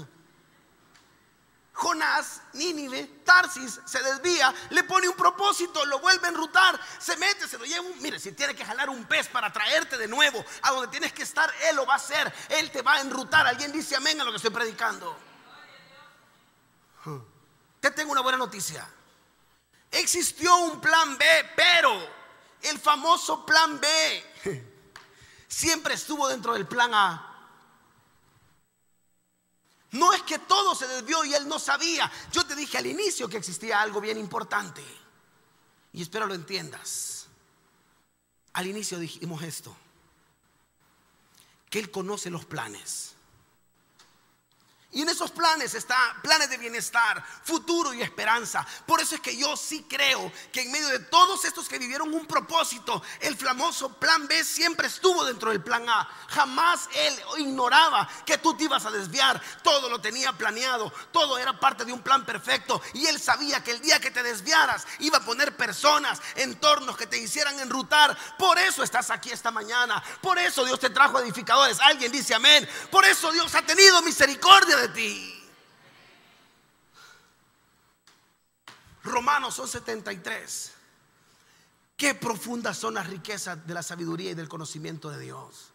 Jonás, 1.74 2.41
Nínive, 2.53 3.03
Tarsis, 3.26 3.82
se 3.84 4.01
desvía, 4.01 4.53
le 4.70 4.86
pone 4.86 5.10
un 5.10 5.16
propósito, 5.16 5.86
lo 5.86 5.99
vuelve 5.99 6.28
a 6.28 6.30
enrutar, 6.30 6.80
se 6.99 7.18
mete, 7.18 7.49
se 7.49 7.58
lo 7.58 7.66
lleva. 7.66 7.86
mire, 7.99 8.18
si 8.18 8.32
tiene 8.32 8.56
que 8.56 8.64
jalar 8.64 8.89
un 8.89 9.03
pez 9.03 9.28
para 9.28 9.51
traerte 9.51 9.97
de 9.97 10.08
nuevo 10.08 10.43
a 10.62 10.72
donde 10.72 10.88
tienes 10.88 11.12
que 11.12 11.24
estar, 11.24 11.53
Él 11.70 11.76
lo 11.76 11.86
va 11.86 11.93
a 11.93 11.97
hacer. 11.97 12.34
Él 12.47 12.72
te 12.72 12.82
va 12.82 12.93
a 12.93 13.01
enrutar. 13.01 13.45
Alguien 13.45 13.74
dice 13.74 13.95
amén 13.97 14.22
a 14.22 14.24
lo 14.24 14.32
que 14.32 14.38
estoy 14.38 14.51
predicando. 14.51 15.18
Te 17.82 17.91
tengo 17.91 18.14
una 18.14 18.22
buena 18.22 18.38
noticia. 18.38 18.88
Existió 19.91 20.56
un 20.56 20.80
plan 20.80 21.18
B, 21.18 21.26
pero 21.58 22.24
el 22.70 22.80
famoso 22.80 23.45
plan 23.45 23.80
B 23.80 24.74
siempre 25.47 25.93
estuvo 25.93 26.28
dentro 26.28 26.53
del 26.53 26.68
plan 26.68 26.93
A. 26.93 27.32
No 29.91 30.11
es 30.13 30.22
que 30.24 30.39
todo 30.39 30.76
se 30.76 30.88
desvió 30.88 31.24
y 31.24 31.34
él 31.34 31.47
no 31.47 31.57
sabía. 31.57 32.11
Yo 32.32 32.45
te 32.45 32.55
dije 32.55 32.78
al 32.78 32.86
inicio 32.86 33.30
que 33.30 33.38
existía 33.38 33.82
algo 33.82 34.01
bien 34.01 34.18
importante. 34.18 34.84
Y 35.93 36.01
espero 36.01 36.26
lo 36.26 36.34
entiendas. 36.34 37.28
Al 38.53 38.68
inicio 38.68 38.99
dijimos 38.99 39.41
esto. 39.41 39.76
Que 41.70 41.80
él 41.80 41.91
conoce 41.91 42.30
los 42.30 42.43
planes. 42.45 43.14
Y 44.91 45.01
en 45.01 45.09
esos 45.09 45.31
planes 45.31 45.73
está 45.73 45.97
planes 46.21 46.49
de 46.49 46.57
bienestar, 46.57 47.21
futuro 47.43 47.93
y 47.93 48.01
esperanza. 48.01 48.65
Por 48.86 49.01
eso 49.01 49.15
es 49.15 49.21
que 49.21 49.36
yo 49.36 49.57
sí 49.57 49.86
creo 49.89 50.31
que 50.53 50.61
en 50.61 50.71
medio 50.71 50.88
de 50.88 50.99
todos 50.99 51.43
estos 51.43 51.67
que 51.67 51.77
vivieron 51.77 52.13
un 52.13 52.25
propósito, 52.25 53.03
el 53.19 53.36
famoso 53.36 53.91
plan 53.99 54.25
B 54.25 54.41
siempre 54.43 54.88
estuvo 54.88 55.25
dentro 55.25 55.49
del 55.49 55.61
plan 55.61 55.89
A. 55.89 56.07
Jamás 56.29 56.88
él 56.93 57.19
ignoraba 57.39 58.07
que 58.25 58.38
tú 58.38 58.55
te 58.55 58.63
ibas 58.63 58.86
a 58.86 58.91
desviar. 58.91 59.41
Todo 59.63 59.89
lo 59.89 59.99
tenía 59.99 60.31
planeado, 60.31 60.93
todo 61.11 61.38
era 61.38 61.59
parte 61.59 61.83
de 61.83 61.91
un 61.91 62.01
plan 62.01 62.25
perfecto. 62.25 62.81
Y 62.93 63.05
él 63.07 63.19
sabía 63.19 63.61
que 63.61 63.71
el 63.71 63.81
día 63.81 63.99
que 63.99 64.11
te 64.11 64.23
desviaras 64.23 64.88
iba 64.99 65.17
a 65.17 65.25
poner 65.25 65.57
personas, 65.57 66.21
entornos 66.36 66.95
que 66.95 67.07
te 67.07 67.17
hicieran 67.17 67.59
enrutar. 67.59 68.17
Por 68.38 68.57
eso 68.59 68.81
estás 68.81 69.09
aquí 69.09 69.29
esta 69.29 69.51
mañana. 69.51 70.01
Por 70.21 70.39
eso 70.39 70.63
Dios 70.63 70.79
te 70.79 70.89
trajo 70.89 71.19
edificadores. 71.19 71.81
Alguien 71.81 72.13
dice 72.13 72.33
amén. 72.33 72.65
Por 72.89 73.03
eso 73.03 73.31
Dios 73.33 73.53
ha 73.55 73.61
tenido 73.61 74.01
misericordia 74.01 74.74
de 74.76 74.88
ti. 74.89 75.32
Romanos 79.03 79.55
73 79.55 80.76
Qué 81.97 82.13
profundas 82.13 82.78
son 82.78 82.95
las 82.95 83.07
riquezas 83.07 83.65
de 83.65 83.73
la 83.73 83.84
sabiduría 83.84 84.32
y 84.32 84.36
del 84.36 84.49
conocimiento 84.49 85.09
de 85.09 85.19
Dios. 85.19 85.71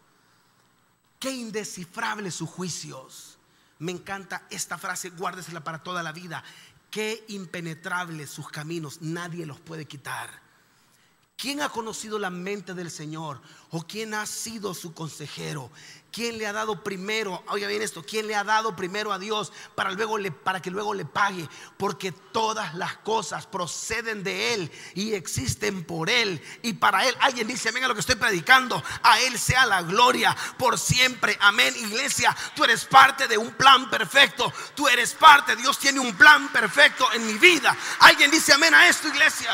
Qué 1.19 1.31
indescifrables 1.31 2.35
sus 2.35 2.49
juicios. 2.49 3.37
Me 3.79 3.91
encanta 3.91 4.45
esta 4.51 4.77
frase, 4.77 5.09
guárdesela 5.09 5.63
para 5.63 5.81
toda 5.81 6.03
la 6.03 6.11
vida. 6.11 6.43
Qué 6.91 7.25
impenetrables 7.29 8.29
sus 8.29 8.49
caminos, 8.49 9.01
nadie 9.01 9.45
los 9.45 9.59
puede 9.59 9.85
quitar. 9.85 10.29
¿Quién 11.41 11.59
ha 11.63 11.69
conocido 11.69 12.19
la 12.19 12.29
mente 12.29 12.75
del 12.75 12.91
Señor? 12.91 13.41
¿O 13.71 13.81
quién 13.81 14.13
ha 14.13 14.27
sido 14.27 14.75
su 14.75 14.93
consejero? 14.93 15.71
¿Quién 16.11 16.37
le 16.37 16.45
ha 16.45 16.53
dado 16.53 16.83
primero? 16.83 17.43
Oiga 17.47 17.67
bien 17.67 17.81
esto, 17.81 18.03
¿quién 18.03 18.27
le 18.27 18.35
ha 18.35 18.43
dado 18.43 18.75
primero 18.75 19.11
a 19.11 19.17
Dios 19.17 19.51
para, 19.73 19.89
luego 19.89 20.19
le, 20.19 20.31
para 20.31 20.61
que 20.61 20.69
luego 20.69 20.93
le 20.93 21.03
pague? 21.03 21.49
Porque 21.77 22.11
todas 22.11 22.75
las 22.75 22.97
cosas 22.97 23.47
proceden 23.47 24.21
de 24.21 24.53
Él 24.53 24.71
y 24.93 25.13
existen 25.13 25.83
por 25.83 26.11
Él 26.11 26.39
y 26.61 26.73
para 26.73 27.07
Él. 27.07 27.17
Alguien 27.19 27.47
dice, 27.47 27.71
venga 27.71 27.87
lo 27.87 27.95
que 27.95 28.01
estoy 28.01 28.17
predicando, 28.17 28.83
a 29.01 29.19
Él 29.21 29.39
sea 29.39 29.65
la 29.65 29.81
gloria 29.81 30.37
por 30.59 30.77
siempre. 30.77 31.35
Amén, 31.41 31.73
iglesia, 31.75 32.37
tú 32.55 32.65
eres 32.65 32.85
parte 32.85 33.27
de 33.27 33.39
un 33.39 33.49
plan 33.55 33.89
perfecto. 33.89 34.53
Tú 34.75 34.87
eres 34.87 35.15
parte, 35.15 35.55
Dios 35.55 35.79
tiene 35.79 35.99
un 36.01 36.13
plan 36.15 36.49
perfecto 36.49 37.11
en 37.13 37.25
mi 37.25 37.39
vida. 37.39 37.75
Alguien 37.97 38.29
dice, 38.29 38.53
amén 38.53 38.75
a 38.75 38.87
esto, 38.87 39.07
iglesia. 39.07 39.49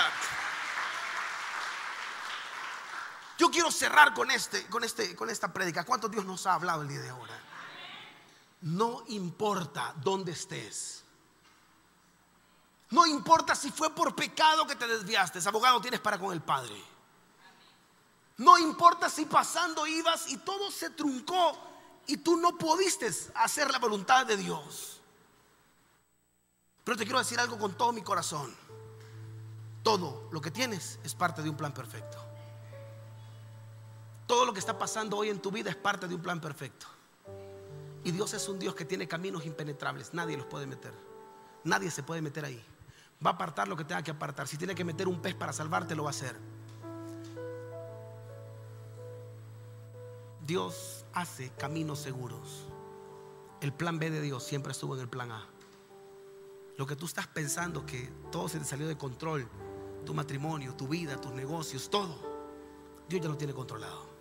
Quiero 3.52 3.72
cerrar 3.72 4.14
con 4.14 4.30
este, 4.32 4.68
con 4.68 4.84
este, 4.84 5.16
con 5.16 5.30
esta 5.30 5.52
prédica. 5.52 5.84
¿Cuánto 5.84 6.08
Dios 6.08 6.26
nos 6.26 6.46
ha 6.46 6.54
hablado 6.54 6.82
el 6.82 6.88
día 6.88 7.02
de 7.02 7.10
ahora? 7.10 7.40
No 8.62 9.04
importa 9.08 9.94
dónde 9.98 10.32
estés. 10.32 11.04
No 12.90 13.06
importa 13.06 13.56
si 13.56 13.72
fue 13.72 13.94
por 13.94 14.16
pecado 14.16 14.66
que 14.66 14.76
te 14.76 14.88
desviaste. 14.88 15.40
Abogado 15.48 15.82
tienes 15.82 16.00
para 16.00 16.18
con 16.18 16.32
el 16.32 16.42
Padre. 16.42 16.82
No 18.38 18.58
importa 18.58 19.10
si 19.10 19.26
pasando 19.26 19.86
ibas 19.88 20.30
y 20.30 20.38
todo 20.38 20.72
se 20.72 20.92
truncó 20.92 21.58
y 22.06 22.18
tú 22.18 22.38
no 22.38 22.58
pudiste 22.58 23.12
hacer 23.36 23.72
la 23.72 23.80
voluntad 23.80 24.26
de 24.26 24.38
Dios. 24.38 25.02
Pero 26.84 26.98
te 26.98 27.04
quiero 27.04 27.20
decir 27.20 27.40
algo 27.40 27.58
con 27.58 27.76
todo 27.76 27.92
mi 27.92 28.02
corazón. 28.02 28.56
Todo 29.84 30.30
lo 30.32 30.40
que 30.40 30.52
tienes 30.52 31.00
es 31.04 31.16
parte 31.16 31.42
de 31.42 31.50
un 31.50 31.58
plan 31.58 31.74
perfecto. 31.74 32.27
Todo 34.28 34.46
lo 34.46 34.54
que 34.54 34.60
está 34.60 34.78
pasando 34.78 35.18
hoy 35.18 35.30
en 35.30 35.40
tu 35.40 35.50
vida 35.52 35.70
es 35.70 35.76
parte 35.78 36.08
de 36.08 36.14
un 36.14 36.22
plan 36.22 36.42
perfecto. 36.42 36.86
Y 38.04 38.12
Dios 38.12 38.34
es 38.34 38.48
un 38.50 38.60
Dios 38.60 38.76
que 38.76 38.86
tiene 38.86 39.08
caminos 39.08 39.46
impenetrables. 39.46 40.14
Nadie 40.14 40.38
los 40.38 40.46
puede 40.46 40.68
meter. 40.68 40.94
Nadie 41.64 41.90
se 41.90 42.04
puede 42.04 42.22
meter 42.22 42.44
ahí. 42.44 42.64
Va 43.26 43.32
a 43.32 43.34
apartar 43.34 43.68
lo 43.70 43.78
que 43.78 43.86
tenga 43.86 44.04
que 44.04 44.12
apartar. 44.12 44.48
Si 44.48 44.58
tiene 44.58 44.76
que 44.76 44.84
meter 44.84 45.08
un 45.08 45.22
pez 45.22 45.34
para 45.34 45.54
salvarte, 45.54 45.96
lo 45.96 46.04
va 46.04 46.10
a 46.10 46.12
hacer. 46.12 46.38
Dios 50.46 51.06
hace 51.14 51.50
caminos 51.58 52.00
seguros. 52.00 52.68
El 53.62 53.74
plan 53.74 53.98
B 53.98 54.12
de 54.12 54.22
Dios 54.22 54.44
siempre 54.44 54.72
estuvo 54.74 54.96
en 54.96 55.02
el 55.02 55.10
plan 55.10 55.32
A. 55.32 55.46
Lo 56.78 56.86
que 56.86 56.96
tú 56.96 57.06
estás 57.06 57.28
pensando 57.28 57.86
que 57.86 58.12
todo 58.32 58.48
se 58.48 58.60
te 58.60 58.66
salió 58.66 58.88
de 58.88 58.98
control, 58.98 59.48
tu 60.06 60.14
matrimonio, 60.14 60.76
tu 60.76 60.88
vida, 60.88 61.20
tus 61.20 61.32
negocios, 61.32 61.90
todo, 61.90 62.16
Dios 63.10 63.22
ya 63.22 63.30
lo 63.30 63.36
tiene 63.36 63.54
controlado. 63.54 64.17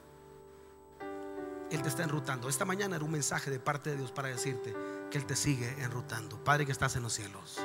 Él 1.71 1.83
te 1.83 1.89
está 1.89 2.05
enrutando. 2.05 2.49
Esta 2.49 2.65
mañana 2.65 2.97
era 2.97 3.05
un 3.05 3.11
mensaje 3.11 3.51
de 3.51 3.59
parte 3.59 3.91
de 3.91 3.97
Dios 3.97 4.13
para 4.13 4.29
decirte 4.29 4.75
que 5.11 5.19
Él 5.19 5.27
te 5.27 5.37
sigue 5.37 5.75
enrutando. 5.83 6.43
Padre 6.43 6.67
que 6.67 6.73
estás 6.73 6.97
en 6.97 7.03
los 7.03 7.13
cielos. 7.13 7.59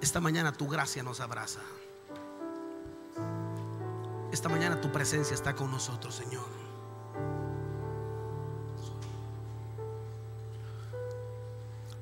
Esta 0.00 0.20
mañana 0.20 0.52
tu 0.52 0.68
gracia 0.68 1.02
nos 1.02 1.20
abraza. 1.20 1.60
Esta 4.30 4.48
mañana 4.48 4.80
tu 4.80 4.92
presencia 4.92 5.34
está 5.34 5.54
con 5.54 5.70
nosotros, 5.70 6.14
Señor. 6.14 6.44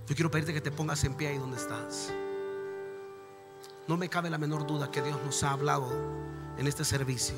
Yo 0.07 0.14
quiero 0.14 0.30
pedirte 0.30 0.52
que 0.52 0.61
te 0.61 0.70
pongas 0.70 1.02
en 1.05 1.14
pie 1.14 1.28
ahí 1.28 1.38
donde 1.38 1.57
estás. 1.57 2.12
No 3.87 3.97
me 3.97 4.09
cabe 4.09 4.30
la 4.30 4.39
menor 4.39 4.66
duda 4.66 4.91
que 4.91 5.03
Dios 5.03 5.18
nos 5.24 5.43
ha 5.43 5.53
hablado 5.53 5.91
en 6.57 6.66
este 6.66 6.85
servicio. 6.85 7.37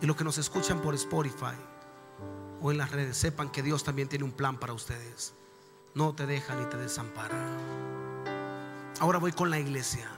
Y 0.00 0.06
los 0.06 0.16
que 0.16 0.24
nos 0.24 0.38
escuchan 0.38 0.80
por 0.80 0.94
Spotify 0.94 1.56
o 2.62 2.70
en 2.70 2.78
las 2.78 2.92
redes, 2.92 3.16
sepan 3.16 3.50
que 3.50 3.62
Dios 3.62 3.82
también 3.82 4.08
tiene 4.08 4.24
un 4.24 4.32
plan 4.32 4.56
para 4.56 4.72
ustedes. 4.72 5.34
No 5.94 6.14
te 6.14 6.26
deja 6.26 6.54
ni 6.54 6.64
te 6.66 6.76
desampara. 6.76 7.36
Ahora 9.00 9.18
voy 9.18 9.32
con 9.32 9.50
la 9.50 9.58
iglesia. 9.58 10.08